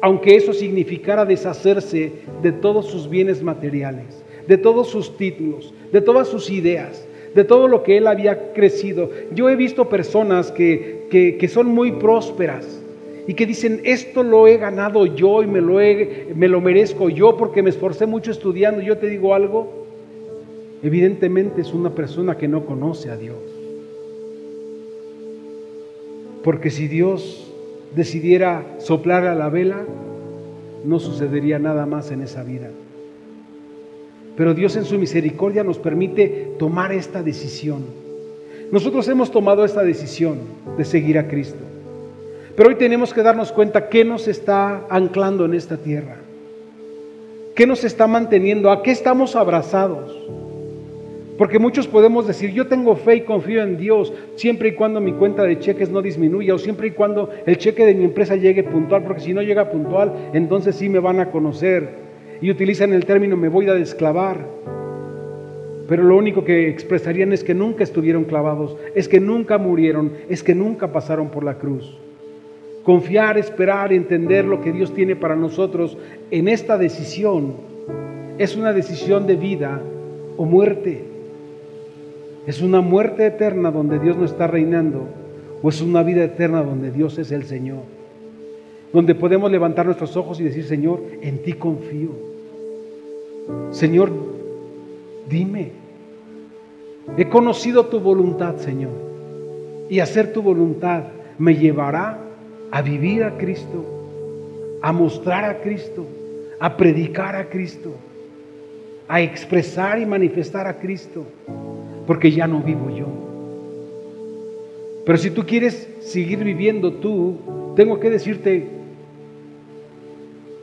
aunque 0.00 0.36
eso 0.36 0.52
significara 0.52 1.26
deshacerse 1.26 2.12
de 2.42 2.52
todos 2.52 2.86
sus 2.86 3.08
bienes 3.10 3.42
materiales, 3.42 4.22
de 4.46 4.56
todos 4.56 4.88
sus 4.88 5.16
títulos, 5.18 5.74
de 5.92 6.00
todas 6.00 6.28
sus 6.28 6.48
ideas, 6.48 7.06
de 7.34 7.44
todo 7.44 7.68
lo 7.68 7.82
que 7.82 7.98
él 7.98 8.06
había 8.06 8.52
crecido. 8.54 9.10
Yo 9.34 9.50
he 9.50 9.56
visto 9.56 9.90
personas 9.90 10.50
que, 10.50 11.06
que, 11.10 11.48
son 11.48 11.66
muy 11.68 11.92
prósperas 11.92 12.80
y 13.26 13.34
que 13.34 13.44
dicen, 13.44 13.82
esto 13.84 14.22
lo 14.22 14.46
he 14.46 14.56
ganado 14.56 15.04
yo 15.04 15.42
y 15.42 15.46
me 15.46 15.60
lo, 15.60 15.74
me 16.34 16.48
lo 16.48 16.60
merezco 16.62 17.10
yo 17.10 17.36
porque 17.36 17.62
me 17.62 17.70
esforcé 17.70 18.06
mucho 18.06 18.30
estudiando. 18.30 18.80
Yo 18.80 18.96
te 18.96 19.08
digo 19.08 19.34
algo, 19.34 19.86
evidentemente 20.82 21.60
es 21.60 21.74
una 21.74 21.90
persona 21.90 22.38
que 22.38 22.48
no 22.48 22.64
conoce 22.64 23.10
a 23.10 23.16
Dios. 23.16 23.36
Porque 26.42 26.70
si 26.70 26.88
Dios 26.88 27.52
decidiera 27.94 28.64
soplar 28.78 29.26
a 29.26 29.34
la 29.34 29.48
vela, 29.48 29.84
no 30.84 30.98
sucedería 31.00 31.58
nada 31.58 31.86
más 31.86 32.10
en 32.10 32.22
esa 32.22 32.42
vida. 32.42 32.70
Pero 34.36 34.54
Dios 34.54 34.76
en 34.76 34.84
su 34.84 34.98
misericordia 34.98 35.64
nos 35.64 35.78
permite 35.78 36.52
tomar 36.58 36.92
esta 36.92 37.22
decisión. 37.22 37.84
Nosotros 38.70 39.08
hemos 39.08 39.32
tomado 39.32 39.64
esta 39.64 39.82
decisión 39.82 40.38
de 40.76 40.84
seguir 40.84 41.18
a 41.18 41.26
Cristo. 41.26 41.64
Pero 42.54 42.68
hoy 42.68 42.76
tenemos 42.76 43.12
que 43.14 43.22
darnos 43.22 43.50
cuenta 43.52 43.88
qué 43.88 44.04
nos 44.04 44.28
está 44.28 44.84
anclando 44.90 45.44
en 45.44 45.54
esta 45.54 45.76
tierra. 45.76 46.16
¿Qué 47.54 47.66
nos 47.66 47.82
está 47.82 48.06
manteniendo? 48.06 48.70
¿A 48.70 48.82
qué 48.82 48.92
estamos 48.92 49.34
abrazados? 49.34 50.14
Porque 51.38 51.60
muchos 51.60 51.86
podemos 51.86 52.26
decir, 52.26 52.52
yo 52.52 52.66
tengo 52.66 52.96
fe 52.96 53.16
y 53.16 53.20
confío 53.20 53.62
en 53.62 53.78
Dios 53.78 54.12
siempre 54.34 54.70
y 54.70 54.72
cuando 54.72 55.00
mi 55.00 55.12
cuenta 55.12 55.44
de 55.44 55.60
cheques 55.60 55.88
no 55.88 56.02
disminuya 56.02 56.52
o 56.52 56.58
siempre 56.58 56.88
y 56.88 56.90
cuando 56.90 57.30
el 57.46 57.56
cheque 57.56 57.86
de 57.86 57.94
mi 57.94 58.04
empresa 58.04 58.34
llegue 58.34 58.64
puntual, 58.64 59.04
porque 59.04 59.20
si 59.20 59.32
no 59.32 59.40
llega 59.40 59.70
puntual, 59.70 60.12
entonces 60.32 60.74
sí 60.74 60.88
me 60.88 60.98
van 60.98 61.20
a 61.20 61.30
conocer 61.30 61.90
y 62.40 62.50
utilizan 62.50 62.92
el 62.92 63.06
término 63.06 63.36
me 63.36 63.48
voy 63.48 63.68
a 63.68 63.74
desclavar. 63.74 64.44
Pero 65.88 66.02
lo 66.02 66.16
único 66.16 66.44
que 66.44 66.68
expresarían 66.68 67.32
es 67.32 67.44
que 67.44 67.54
nunca 67.54 67.84
estuvieron 67.84 68.24
clavados, 68.24 68.76
es 68.96 69.06
que 69.06 69.20
nunca 69.20 69.58
murieron, 69.58 70.12
es 70.28 70.42
que 70.42 70.56
nunca 70.56 70.92
pasaron 70.92 71.30
por 71.30 71.44
la 71.44 71.54
cruz. 71.54 71.96
Confiar, 72.82 73.38
esperar, 73.38 73.92
entender 73.92 74.44
lo 74.44 74.60
que 74.60 74.72
Dios 74.72 74.92
tiene 74.92 75.14
para 75.14 75.36
nosotros 75.36 75.96
en 76.32 76.48
esta 76.48 76.76
decisión 76.76 77.54
es 78.38 78.56
una 78.56 78.72
decisión 78.72 79.26
de 79.26 79.36
vida 79.36 79.80
o 80.36 80.44
muerte. 80.44 81.07
Es 82.48 82.62
una 82.62 82.80
muerte 82.80 83.26
eterna 83.26 83.70
donde 83.70 83.98
Dios 83.98 84.16
no 84.16 84.24
está 84.24 84.46
reinando 84.46 85.06
o 85.62 85.68
es 85.68 85.82
una 85.82 86.02
vida 86.02 86.24
eterna 86.24 86.62
donde 86.62 86.90
Dios 86.90 87.18
es 87.18 87.30
el 87.30 87.44
Señor. 87.44 87.80
Donde 88.90 89.14
podemos 89.14 89.50
levantar 89.50 89.84
nuestros 89.84 90.16
ojos 90.16 90.40
y 90.40 90.44
decir, 90.44 90.64
Señor, 90.64 91.02
en 91.20 91.42
ti 91.42 91.52
confío. 91.52 92.08
Señor, 93.70 94.10
dime, 95.28 95.72
he 97.18 97.28
conocido 97.28 97.84
tu 97.84 98.00
voluntad, 98.00 98.56
Señor, 98.56 98.92
y 99.90 100.00
hacer 100.00 100.32
tu 100.32 100.40
voluntad 100.40 101.02
me 101.36 101.54
llevará 101.54 102.18
a 102.70 102.80
vivir 102.80 103.24
a 103.24 103.36
Cristo, 103.36 103.84
a 104.80 104.90
mostrar 104.90 105.44
a 105.44 105.60
Cristo, 105.60 106.06
a 106.60 106.78
predicar 106.78 107.36
a 107.36 107.50
Cristo, 107.50 107.92
a 109.06 109.20
expresar 109.20 109.98
y 109.98 110.06
manifestar 110.06 110.66
a 110.66 110.78
Cristo, 110.78 111.26
porque 112.08 112.30
ya 112.30 112.46
no 112.46 112.60
vivo 112.60 112.88
yo. 112.88 113.04
Pero 115.04 115.18
si 115.18 115.30
tú 115.30 115.44
quieres 115.44 115.86
seguir 116.00 116.42
viviendo 116.42 116.94
tú, 116.94 117.36
tengo 117.76 118.00
que 118.00 118.08
decirte, 118.08 118.66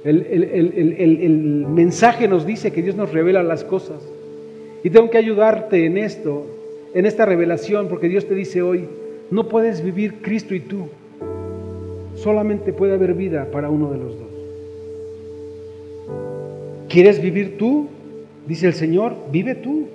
el, 0.03 1.65
mensaje 1.69 2.27
nos 2.27 2.47
dice 2.47 2.71
que 2.71 2.81
Dios 2.81 2.95
nos 2.95 3.11
revela 3.13 3.43
las 3.43 3.63
cosas. 3.63 4.01
Y 4.83 4.89
tengo 4.89 5.11
que 5.11 5.19
ayudarte 5.19 5.85
en 5.85 5.99
esto, 5.99 6.47
en 6.95 7.05
esta 7.05 7.27
revelación, 7.27 7.89
porque 7.89 8.09
Dios 8.09 8.25
te 8.25 8.33
dice 8.33 8.63
hoy, 8.63 8.85
no 9.29 9.47
puedes 9.47 9.83
vivir 9.83 10.23
Cristo 10.23 10.55
y 10.55 10.61
tú. 10.61 10.87
Solamente 12.15 12.73
puede 12.73 12.95
haber 12.95 13.13
vida 13.13 13.49
para 13.51 13.69
uno 13.69 13.91
de 13.91 13.97
los 13.99 14.17
dos. 14.17 14.29
¿Quieres 16.89 17.21
vivir 17.21 17.59
tú? 17.59 17.87
Dice 18.47 18.65
el 18.65 18.73
Señor, 18.73 19.15
vive 19.31 19.53
tú. 19.53 19.89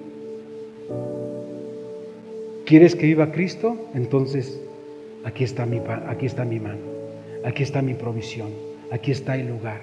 ¿Quieres 2.71 2.95
que 2.95 3.07
viva 3.07 3.33
Cristo? 3.33 3.77
Entonces, 3.95 4.61
aquí 5.25 5.43
está 5.43 5.67
mi, 5.67 5.81
aquí 6.07 6.27
está 6.27 6.45
mi 6.45 6.61
mano, 6.61 6.79
aquí 7.45 7.65
está 7.65 7.83
mi 7.83 7.95
provisión, 7.95 8.51
aquí 8.93 9.11
está 9.11 9.35
el 9.35 9.49
lugar. 9.49 9.81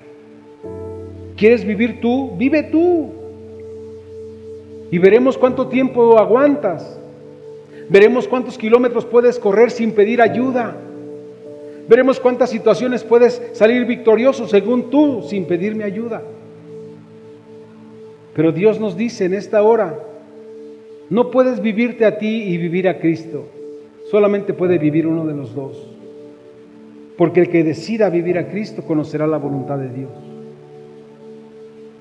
¿Quieres 1.35 1.65
vivir 1.65 1.99
tú? 1.99 2.37
Vive 2.37 2.63
tú. 2.63 3.09
Y 4.89 4.99
veremos 4.99 5.37
cuánto 5.37 5.67
tiempo 5.67 6.17
aguantas. 6.17 6.97
Veremos 7.89 8.25
cuántos 8.25 8.57
kilómetros 8.57 9.03
puedes 9.05 9.37
correr 9.37 9.69
sin 9.69 9.91
pedir 9.91 10.21
ayuda. 10.21 10.73
Veremos 11.89 12.21
cuántas 12.21 12.49
situaciones 12.51 13.03
puedes 13.03 13.41
salir 13.51 13.85
victorioso 13.85 14.47
según 14.47 14.89
tú 14.89 15.23
sin 15.23 15.43
pedirme 15.43 15.83
ayuda. 15.83 16.21
Pero 18.33 18.53
Dios 18.53 18.79
nos 18.79 18.95
dice 18.95 19.25
en 19.25 19.33
esta 19.33 19.61
hora, 19.61 19.99
no 21.09 21.31
puedes 21.31 21.61
vivirte 21.61 22.05
a 22.05 22.17
ti 22.17 22.43
y 22.43 22.57
vivir 22.57 22.87
a 22.87 22.99
Cristo. 22.99 23.45
Solamente 24.11 24.53
puede 24.53 24.77
vivir 24.77 25.07
uno 25.07 25.25
de 25.25 25.33
los 25.33 25.55
dos. 25.55 25.87
Porque 27.17 27.41
el 27.41 27.49
que 27.49 27.63
decida 27.63 28.09
vivir 28.09 28.37
a 28.37 28.49
Cristo 28.49 28.83
conocerá 28.83 29.25
la 29.25 29.37
voluntad 29.37 29.77
de 29.77 29.89
Dios. 29.89 30.11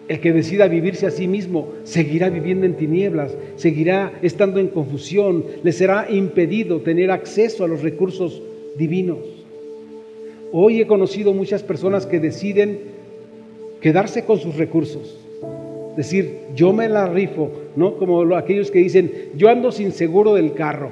El 0.09 0.21
que 0.21 0.33
decida 0.33 0.69
vivirse 0.69 1.07
a 1.07 1.11
sí 1.11 1.27
mismo 1.27 1.69
seguirá 1.83 2.29
viviendo 2.29 2.65
en 2.65 2.77
tinieblas, 2.77 3.37
seguirá 3.57 4.13
estando 4.23 4.61
en 4.61 4.69
confusión, 4.69 5.45
le 5.65 5.73
será 5.73 6.07
impedido 6.09 6.81
tener 6.81 7.11
acceso 7.11 7.65
a 7.65 7.69
los 7.69 7.83
recursos 7.83 8.41
divinos. 8.77 9.19
Hoy 10.53 10.81
he 10.81 10.87
conocido 10.87 11.33
muchas 11.33 11.65
personas 11.65 12.07
que 12.07 12.21
deciden 12.21 12.79
quedarse 13.81 14.25
con 14.25 14.39
sus 14.39 14.57
recursos, 14.57 15.26
decir, 15.97 16.39
yo 16.55 16.73
me 16.73 16.89
la 16.89 17.09
rifo, 17.09 17.51
¿no? 17.75 17.97
Como 17.97 18.35
aquellos 18.37 18.71
que 18.71 18.81
dicen, 18.81 19.11
yo 19.35 19.49
ando 19.49 19.73
sin 19.73 19.93
seguro 19.93 20.35
del 20.35 20.53
carro, 20.53 20.91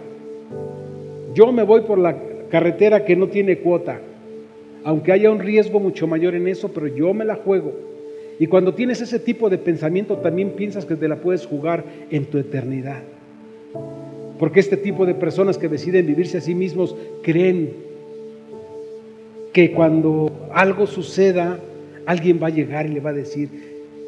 yo 1.34 1.52
me 1.52 1.62
voy 1.62 1.82
por 1.82 1.98
la 1.98 2.16
carretera 2.48 3.04
que 3.04 3.16
no 3.16 3.28
tiene 3.28 3.58
cuota, 3.58 4.00
aunque 4.84 5.12
haya 5.12 5.30
un 5.30 5.40
riesgo 5.40 5.80
mucho 5.80 6.06
mayor 6.06 6.34
en 6.34 6.48
eso, 6.48 6.68
pero 6.68 6.86
yo 6.86 7.12
me 7.12 7.24
la 7.24 7.36
juego. 7.36 7.72
Y 8.38 8.46
cuando 8.46 8.74
tienes 8.74 9.00
ese 9.00 9.18
tipo 9.18 9.48
de 9.48 9.58
pensamiento, 9.58 10.16
también 10.16 10.50
piensas 10.50 10.84
que 10.84 10.96
te 10.96 11.08
la 11.08 11.16
puedes 11.16 11.46
jugar 11.46 11.84
en 12.10 12.26
tu 12.26 12.38
eternidad. 12.38 13.02
Porque 14.38 14.60
este 14.60 14.76
tipo 14.76 15.06
de 15.06 15.14
personas 15.14 15.58
que 15.58 15.68
deciden 15.68 16.06
vivirse 16.06 16.38
a 16.38 16.40
sí 16.40 16.54
mismos 16.54 16.96
creen 17.22 17.70
que 19.52 19.70
cuando 19.72 20.48
algo 20.52 20.86
suceda, 20.86 21.58
alguien 22.06 22.40
va 22.42 22.48
a 22.48 22.50
llegar 22.50 22.86
y 22.86 22.90
le 22.90 23.00
va 23.00 23.10
a 23.10 23.14
decir, 23.14 23.48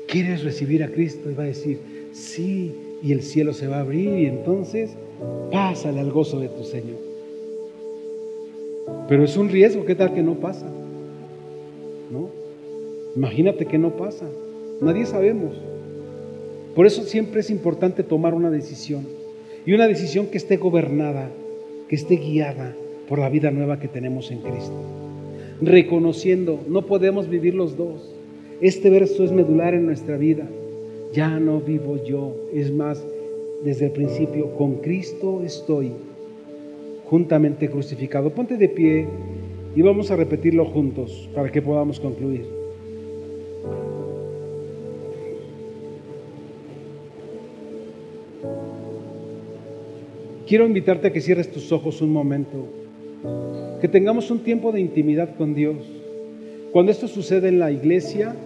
¿quieres 0.06 0.44
recibir 0.44 0.82
a 0.82 0.88
Cristo? 0.88 1.30
Y 1.30 1.34
va 1.34 1.44
a 1.44 1.46
decir, 1.46 1.78
sí, 2.12 2.74
y 3.02 3.12
el 3.12 3.22
cielo 3.22 3.52
se 3.52 3.66
va 3.66 3.76
a 3.76 3.80
abrir 3.80 4.18
y 4.18 4.26
entonces 4.26 4.90
pásale 5.50 6.00
al 6.00 6.10
gozo 6.10 6.40
de 6.40 6.48
tu 6.48 6.64
Señor. 6.64 6.98
Pero 9.08 9.24
es 9.24 9.36
un 9.36 9.48
riesgo, 9.48 9.84
¿qué 9.84 9.94
tal 9.94 10.14
que 10.14 10.22
no 10.22 10.34
pasa? 10.34 10.66
¿No? 12.10 12.30
Imagínate 13.14 13.66
que 13.66 13.78
no 13.78 13.96
pasa. 13.96 14.26
Nadie 14.80 15.06
sabemos. 15.06 15.56
Por 16.74 16.86
eso 16.86 17.02
siempre 17.02 17.40
es 17.40 17.50
importante 17.50 18.02
tomar 18.02 18.34
una 18.34 18.50
decisión. 18.50 19.06
Y 19.64 19.72
una 19.72 19.88
decisión 19.88 20.26
que 20.26 20.38
esté 20.38 20.58
gobernada, 20.58 21.30
que 21.88 21.96
esté 21.96 22.16
guiada 22.16 22.76
por 23.08 23.18
la 23.18 23.28
vida 23.28 23.50
nueva 23.50 23.80
que 23.80 23.88
tenemos 23.88 24.30
en 24.30 24.38
Cristo. 24.38 24.78
Reconociendo, 25.60 26.60
no 26.68 26.82
podemos 26.82 27.28
vivir 27.28 27.54
los 27.54 27.76
dos. 27.76 28.15
Este 28.60 28.88
verso 28.88 29.22
es 29.22 29.32
medular 29.32 29.74
en 29.74 29.84
nuestra 29.84 30.16
vida. 30.16 30.48
Ya 31.12 31.38
no 31.38 31.60
vivo 31.60 32.02
yo. 32.02 32.34
Es 32.54 32.72
más, 32.72 33.04
desde 33.62 33.86
el 33.86 33.92
principio, 33.92 34.54
con 34.56 34.76
Cristo 34.76 35.42
estoy 35.44 35.92
juntamente 37.04 37.68
crucificado. 37.68 38.30
Ponte 38.30 38.56
de 38.56 38.68
pie 38.68 39.06
y 39.74 39.82
vamos 39.82 40.10
a 40.10 40.16
repetirlo 40.16 40.64
juntos 40.64 41.28
para 41.34 41.52
que 41.52 41.60
podamos 41.60 42.00
concluir. 42.00 42.46
Quiero 50.46 50.64
invitarte 50.64 51.08
a 51.08 51.12
que 51.12 51.20
cierres 51.20 51.50
tus 51.50 51.72
ojos 51.72 52.00
un 52.00 52.12
momento, 52.12 52.68
que 53.80 53.88
tengamos 53.88 54.30
un 54.30 54.38
tiempo 54.38 54.72
de 54.72 54.80
intimidad 54.80 55.36
con 55.36 55.54
Dios. 55.54 56.05
Cuando 56.76 56.92
esto 56.92 57.08
sucede 57.08 57.48
en 57.48 57.58
la 57.58 57.72
iglesia, 57.72 58.36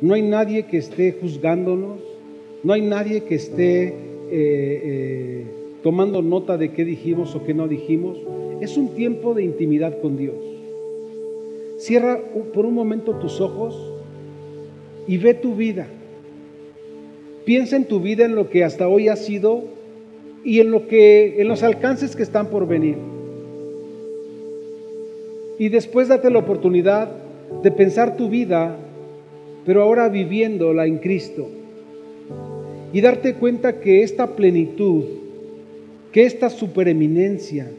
no 0.00 0.14
hay 0.14 0.22
nadie 0.22 0.66
que 0.66 0.78
esté 0.78 1.10
juzgándonos, 1.20 1.98
no 2.62 2.72
hay 2.72 2.82
nadie 2.82 3.24
que 3.24 3.34
esté 3.34 3.88
eh, 3.88 3.94
eh, 4.30 5.44
tomando 5.82 6.22
nota 6.22 6.56
de 6.56 6.70
qué 6.70 6.84
dijimos 6.84 7.34
o 7.34 7.42
qué 7.44 7.52
no 7.52 7.66
dijimos. 7.66 8.16
Es 8.60 8.76
un 8.76 8.94
tiempo 8.94 9.34
de 9.34 9.42
intimidad 9.42 10.00
con 10.00 10.16
Dios. 10.16 10.36
Cierra 11.78 12.20
por 12.54 12.64
un 12.64 12.74
momento 12.74 13.16
tus 13.16 13.40
ojos 13.40 13.92
y 15.08 15.16
ve 15.18 15.34
tu 15.34 15.56
vida. 15.56 15.88
Piensa 17.44 17.74
en 17.74 17.86
tu 17.86 17.98
vida, 17.98 18.24
en 18.24 18.36
lo 18.36 18.50
que 18.50 18.62
hasta 18.62 18.86
hoy 18.86 19.08
ha 19.08 19.16
sido 19.16 19.64
y 20.44 20.60
en 20.60 20.70
lo 20.70 20.86
que 20.86 21.42
en 21.42 21.48
los 21.48 21.64
alcances 21.64 22.14
que 22.14 22.22
están 22.22 22.50
por 22.50 22.68
venir. 22.68 22.98
Y 25.58 25.70
después 25.70 26.06
date 26.06 26.30
la 26.30 26.38
oportunidad 26.38 27.21
de 27.62 27.70
pensar 27.70 28.16
tu 28.16 28.28
vida, 28.28 28.76
pero 29.64 29.82
ahora 29.82 30.08
viviéndola 30.08 30.86
en 30.86 30.98
Cristo. 30.98 31.48
Y 32.92 33.00
darte 33.00 33.34
cuenta 33.34 33.80
que 33.80 34.02
esta 34.02 34.36
plenitud, 34.36 35.04
que 36.12 36.24
esta 36.24 36.50
supereminencia, 36.50 37.70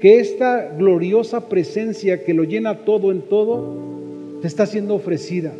que 0.00 0.20
esta 0.20 0.74
gloriosa 0.76 1.48
presencia 1.48 2.24
que 2.24 2.34
lo 2.34 2.44
llena 2.44 2.84
todo 2.84 3.10
en 3.10 3.22
todo, 3.22 3.74
te 4.42 4.46
está 4.46 4.66
siendo 4.66 4.94
ofrecida. 4.94 5.52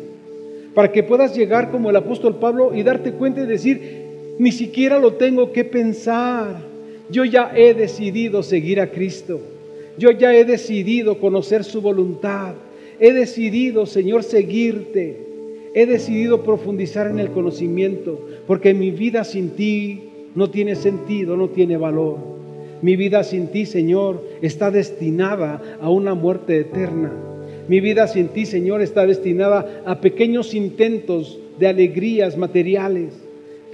Para 0.73 0.91
que 0.91 1.03
puedas 1.03 1.35
llegar 1.35 1.71
como 1.71 1.89
el 1.89 1.95
apóstol 1.95 2.35
Pablo 2.35 2.75
y 2.75 2.83
darte 2.83 3.13
cuenta 3.13 3.41
y 3.41 3.47
decir, 3.47 4.05
ni 4.37 4.51
siquiera 4.51 4.99
lo 4.99 5.13
tengo 5.13 5.51
que 5.51 5.63
pensar. 5.63 6.57
Yo 7.09 7.23
ya 7.25 7.51
he 7.55 7.73
decidido 7.73 8.43
seguir 8.43 8.79
a 8.79 8.91
Cristo. 8.91 9.39
Yo 9.97 10.11
ya 10.11 10.35
he 10.35 10.43
decidido 10.43 11.19
conocer 11.19 11.63
su 11.63 11.81
voluntad. 11.81 12.53
He 12.99 13.13
decidido, 13.13 13.85
Señor, 13.85 14.23
seguirte. 14.23 15.25
He 15.73 15.85
decidido 15.85 16.43
profundizar 16.43 17.07
en 17.07 17.19
el 17.19 17.31
conocimiento, 17.31 18.25
porque 18.47 18.73
mi 18.73 18.91
vida 18.91 19.23
sin 19.23 19.51
ti 19.51 20.03
no 20.33 20.49
tiene 20.49 20.75
sentido, 20.75 21.35
no 21.35 21.49
tiene 21.49 21.77
valor. 21.77 22.17
Mi 22.81 22.95
vida 22.95 23.23
sin 23.23 23.47
ti, 23.47 23.65
Señor, 23.65 24.23
está 24.41 24.71
destinada 24.71 25.61
a 25.81 25.89
una 25.89 26.13
muerte 26.13 26.59
eterna. 26.59 27.11
Mi 27.67 27.81
vida 27.81 28.07
sin 28.07 28.29
ti, 28.29 28.45
Señor, 28.45 28.81
está 28.81 29.05
destinada 29.05 29.83
a 29.85 29.99
pequeños 29.99 30.53
intentos 30.53 31.39
de 31.59 31.67
alegrías 31.67 32.37
materiales 32.37 33.25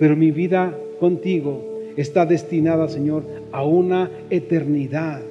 pero 0.02 0.16
mi 0.16 0.32
vida 0.32 0.76
contigo 1.00 1.80
está 1.96 2.26
destinada, 2.26 2.88
Señor, 2.88 3.24
a 3.52 3.64
una 3.64 4.10
eternidad 4.32 5.22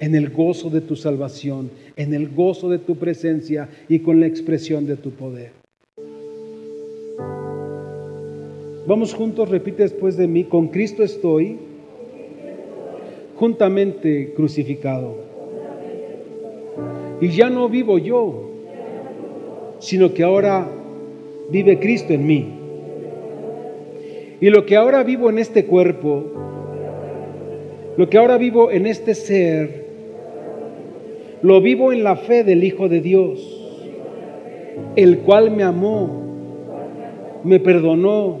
en 0.00 0.14
el 0.14 0.30
gozo 0.30 0.70
de 0.70 0.80
tu 0.80 0.96
salvación, 0.96 1.70
en 1.96 2.14
el 2.14 2.28
gozo 2.28 2.68
de 2.68 2.78
tu 2.78 2.96
presencia 2.96 3.68
y 3.88 4.00
con 4.00 4.20
la 4.20 4.26
expresión 4.26 4.86
de 4.86 4.96
tu 4.96 5.10
poder. 5.10 5.50
Vamos 8.86 9.12
juntos, 9.12 9.50
repite 9.50 9.82
después 9.82 10.16
de 10.16 10.26
mí, 10.26 10.44
con 10.44 10.68
Cristo 10.68 11.02
estoy 11.02 11.58
juntamente 13.36 14.32
crucificado. 14.34 15.16
Y 17.20 17.28
ya 17.28 17.50
no 17.50 17.68
vivo 17.68 17.98
yo, 17.98 18.50
sino 19.78 20.14
que 20.14 20.22
ahora 20.22 20.66
vive 21.50 21.78
Cristo 21.78 22.12
en 22.12 22.26
mí. 22.26 22.46
Y 24.40 24.50
lo 24.50 24.64
que 24.64 24.76
ahora 24.76 25.02
vivo 25.02 25.28
en 25.28 25.38
este 25.38 25.66
cuerpo, 25.66 26.24
lo 27.96 28.08
que 28.08 28.16
ahora 28.16 28.38
vivo 28.38 28.70
en 28.70 28.86
este 28.86 29.14
ser, 29.14 29.87
lo 31.42 31.60
vivo 31.60 31.92
en 31.92 32.02
la 32.02 32.16
fe 32.16 32.44
del 32.44 32.64
Hijo 32.64 32.88
de 32.88 33.00
Dios, 33.00 33.38
el 34.96 35.18
cual 35.18 35.50
me 35.50 35.62
amó, 35.62 36.10
me 37.44 37.60
perdonó, 37.60 38.38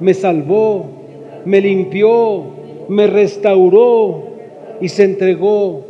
me 0.00 0.14
salvó, 0.14 0.86
me 1.44 1.60
limpió, 1.60 2.44
me 2.88 3.06
restauró 3.06 4.24
y 4.80 4.88
se 4.88 5.04
entregó 5.04 5.84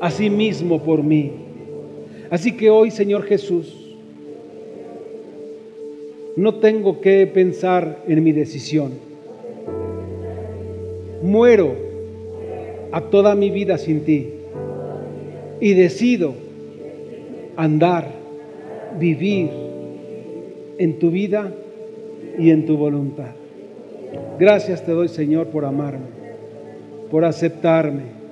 a 0.00 0.10
sí 0.10 0.30
mismo 0.30 0.82
por 0.82 1.02
mí. 1.02 1.32
Así 2.30 2.56
que 2.56 2.70
hoy, 2.70 2.90
Señor 2.90 3.24
Jesús, 3.24 3.96
no 6.34 6.54
tengo 6.54 7.00
que 7.00 7.26
pensar 7.26 7.98
en 8.08 8.24
mi 8.24 8.32
decisión. 8.32 8.92
Muero 11.22 11.74
a 12.90 13.02
toda 13.02 13.34
mi 13.34 13.50
vida 13.50 13.76
sin 13.76 14.04
ti 14.04 14.41
y 15.62 15.74
decido 15.74 16.34
andar, 17.54 18.10
vivir 18.98 19.48
en 20.76 20.98
tu 20.98 21.12
vida 21.12 21.52
y 22.36 22.50
en 22.50 22.66
tu 22.66 22.76
voluntad. 22.76 23.30
Gracias 24.40 24.84
te 24.84 24.90
doy, 24.90 25.06
Señor, 25.06 25.46
por 25.46 25.64
amarme, 25.64 26.06
por 27.12 27.24
aceptarme. 27.24 28.22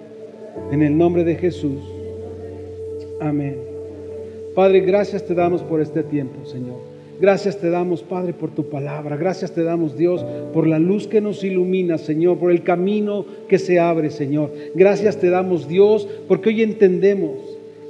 En 0.73 0.83
el 0.83 0.99
nombre 0.99 1.23
de 1.23 1.37
Jesús. 1.37 1.81
Amén. 3.21 3.57
Padre, 4.57 4.81
gracias 4.81 5.25
te 5.25 5.33
damos 5.33 5.63
por 5.63 5.81
este 5.81 6.03
tiempo, 6.03 6.45
Señor. 6.45 6.90
Gracias 7.21 7.59
te 7.59 7.69
damos, 7.69 8.03
Padre, 8.03 8.33
por 8.33 8.51
tu 8.51 8.71
palabra. 8.71 9.17
Gracias 9.17 9.53
te 9.53 9.63
damos, 9.63 9.97
Dios, 9.97 10.25
por 10.55 10.67
la 10.67 10.79
luz 10.79 11.07
que 11.07 11.21
nos 11.21 11.45
ilumina, 11.45 11.99
Señor, 11.99 12.39
por 12.39 12.51
el 12.51 12.63
camino 12.63 13.27
que 13.47 13.59
se 13.59 13.79
abre, 13.79 14.11
Señor. 14.11 14.51
Gracias 14.75 15.19
te 15.19 15.29
damos, 15.29 15.69
Dios, 15.69 16.09
porque 16.27 16.49
hoy 16.49 16.63
entendemos 16.63 17.37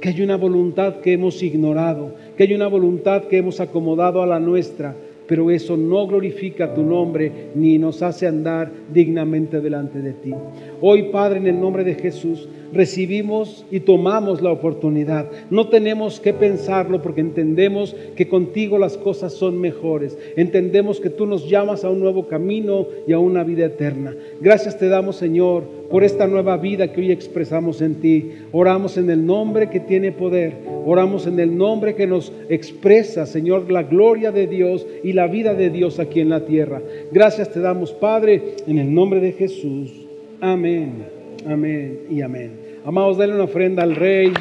que 0.01 0.09
hay 0.09 0.21
una 0.21 0.35
voluntad 0.35 0.97
que 0.97 1.13
hemos 1.13 1.41
ignorado, 1.43 2.13
que 2.35 2.43
hay 2.43 2.53
una 2.53 2.67
voluntad 2.67 3.23
que 3.23 3.37
hemos 3.37 3.61
acomodado 3.61 4.21
a 4.21 4.27
la 4.27 4.41
nuestra, 4.41 4.95
pero 5.31 5.49
eso 5.49 5.77
no 5.77 6.07
glorifica 6.07 6.73
tu 6.73 6.83
nombre 6.83 7.31
ni 7.55 7.77
nos 7.77 8.01
hace 8.01 8.27
andar 8.27 8.69
dignamente 8.93 9.61
delante 9.61 10.01
de 10.01 10.11
ti. 10.11 10.33
Hoy, 10.81 11.03
Padre, 11.03 11.39
en 11.39 11.47
el 11.47 11.57
nombre 11.57 11.85
de 11.85 11.95
Jesús, 11.95 12.49
recibimos 12.73 13.65
y 13.71 13.81
tomamos 13.81 14.41
la 14.41 14.51
oportunidad. 14.51 15.29
No 15.49 15.67
tenemos 15.67 16.19
que 16.19 16.33
pensarlo 16.33 17.01
porque 17.01 17.21
entendemos 17.21 17.95
que 18.15 18.27
contigo 18.27 18.77
las 18.77 18.97
cosas 18.97 19.33
son 19.33 19.59
mejores. 19.59 20.17
Entendemos 20.35 20.99
que 20.99 21.09
tú 21.09 21.25
nos 21.25 21.49
llamas 21.49 21.83
a 21.83 21.89
un 21.89 21.99
nuevo 21.99 22.27
camino 22.27 22.87
y 23.07 23.13
a 23.13 23.19
una 23.19 23.43
vida 23.43 23.65
eterna. 23.65 24.15
Gracias 24.39 24.77
te 24.77 24.87
damos, 24.87 25.15
Señor, 25.15 25.63
por 25.89 26.03
esta 26.03 26.27
nueva 26.27 26.57
vida 26.57 26.91
que 26.91 27.01
hoy 27.01 27.11
expresamos 27.11 27.81
en 27.81 27.95
ti. 27.95 28.31
Oramos 28.51 28.97
en 28.97 29.09
el 29.09 29.25
nombre 29.25 29.69
que 29.69 29.79
tiene 29.79 30.11
poder. 30.11 30.53
Oramos 30.85 31.27
en 31.27 31.39
el 31.39 31.55
nombre 31.55 31.95
que 31.95 32.07
nos 32.07 32.31
expresa, 32.49 33.25
Señor, 33.25 33.71
la 33.71 33.83
gloria 33.83 34.31
de 34.31 34.47
Dios 34.47 34.87
y 35.03 35.13
la 35.13 35.20
vida 35.27 35.53
de 35.53 35.69
Dios 35.69 35.99
aquí 35.99 36.19
en 36.19 36.29
la 36.29 36.45
tierra. 36.45 36.81
Gracias 37.11 37.51
te 37.51 37.59
damos, 37.59 37.91
Padre, 37.91 38.55
en 38.67 38.77
el 38.77 38.93
nombre 38.93 39.19
de 39.19 39.33
Jesús. 39.33 39.91
Amén, 40.39 41.05
amén 41.45 42.01
y 42.09 42.21
amén. 42.21 42.59
Amados, 42.85 43.17
denle 43.17 43.35
una 43.35 43.43
ofrenda 43.45 43.83
al 43.83 43.95
Rey. 43.95 44.33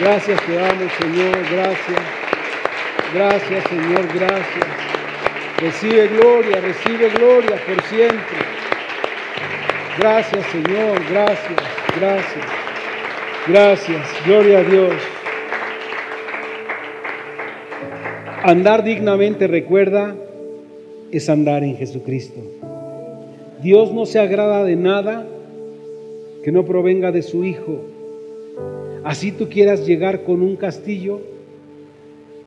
Gracias 0.00 0.40
te 0.46 0.54
damos, 0.54 0.92
Señor, 1.00 1.38
gracias. 1.52 2.02
Gracias, 3.14 3.64
Señor, 3.68 4.08
gracias. 4.14 4.66
Recibe 5.58 6.08
gloria, 6.08 6.60
recibe 6.60 7.10
gloria 7.10 7.56
por 7.66 7.82
siempre. 7.84 8.38
Gracias, 9.98 10.46
Señor, 10.46 10.98
gracias, 11.10 11.60
gracias. 12.00 12.46
Gracias, 13.46 14.08
gloria 14.24 14.58
a 14.60 14.62
Dios. 14.62 14.94
Andar 18.44 18.82
dignamente, 18.82 19.46
recuerda, 19.46 20.16
es 21.12 21.28
andar 21.28 21.62
en 21.62 21.76
Jesucristo. 21.76 22.40
Dios 23.62 23.92
no 23.92 24.04
se 24.04 24.18
agrada 24.18 24.64
de 24.64 24.74
nada 24.74 25.24
que 26.42 26.50
no 26.50 26.64
provenga 26.64 27.12
de 27.12 27.22
su 27.22 27.44
Hijo. 27.44 27.82
Así 29.04 29.30
tú 29.30 29.48
quieras 29.48 29.86
llegar 29.86 30.24
con 30.24 30.42
un 30.42 30.56
castillo, 30.56 31.20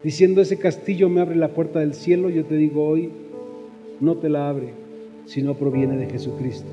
diciendo 0.04 0.42
ese 0.42 0.58
castillo 0.58 1.08
me 1.08 1.22
abre 1.22 1.38
la 1.38 1.50
puerta 1.50 1.80
del 1.80 1.94
cielo, 1.94 2.30
yo 2.30 2.44
te 2.44 2.58
digo 2.58 2.86
hoy, 2.86 3.12
no 4.02 4.18
te 4.18 4.28
la 4.28 4.50
abre, 4.50 4.74
si 5.26 5.44
no 5.44 5.54
proviene 5.54 5.96
de 5.96 6.08
Jesucristo. 6.08 6.68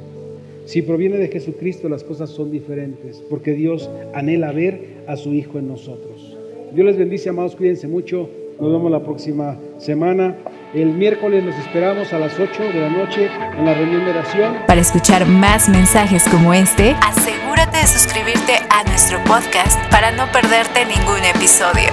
Si 0.65 0.83
proviene 0.83 1.19
de 1.19 1.29
Jesucristo 1.29 1.89
las 1.89 2.03
cosas 2.03 2.31
son 2.31 2.51
diferentes, 2.51 3.23
porque 3.31 3.53
Dios 3.53 3.89
anhela 4.15 4.51
ver 4.51 5.05
a 5.07 5.17
su 5.17 5.33
Hijo 5.33 5.61
en 5.61 5.69
nosotros. 5.69 6.37
Dios 6.75 6.87
les 6.87 6.97
bendice, 6.97 7.29
amados, 7.29 7.55
cuídense 7.55 7.87
mucho. 7.87 8.29
Nos 8.61 8.73
vemos 8.73 8.91
la 8.91 9.01
próxima 9.01 9.57
semana. 9.79 10.37
El 10.75 10.93
miércoles 10.93 11.45
los 11.45 11.55
esperamos 11.57 12.13
a 12.13 12.19
las 12.19 12.39
8 12.39 12.63
de 12.63 12.81
la 12.81 12.89
noche 12.89 13.29
en 13.59 13.65
la 13.65 13.75
reunión 13.75 14.05
de 14.05 14.13
oración. 14.13 14.57
Para 14.67 14.81
escuchar 14.81 15.27
más 15.27 15.69
mensajes 15.69 16.25
como 16.29 16.55
este, 16.55 16.95
asegúrate 17.03 17.79
de 17.79 17.87
suscribirte 17.87 18.55
a 18.71 18.85
nuestro 18.85 19.23
podcast 19.25 19.79
para 19.91 20.13
no 20.13 20.31
perderte 20.33 20.85
ningún 20.87 21.25
episodio. 21.35 21.91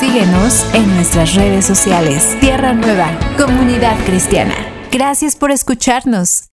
Síguenos 0.00 0.74
en 0.74 0.92
nuestras 0.96 1.34
redes 1.34 1.64
sociales. 1.64 2.36
Tierra 2.40 2.72
Nueva, 2.72 3.08
Comunidad 3.36 3.96
Cristiana. 4.04 4.54
Gracias 4.90 5.36
por 5.36 5.52
escucharnos. 5.52 6.46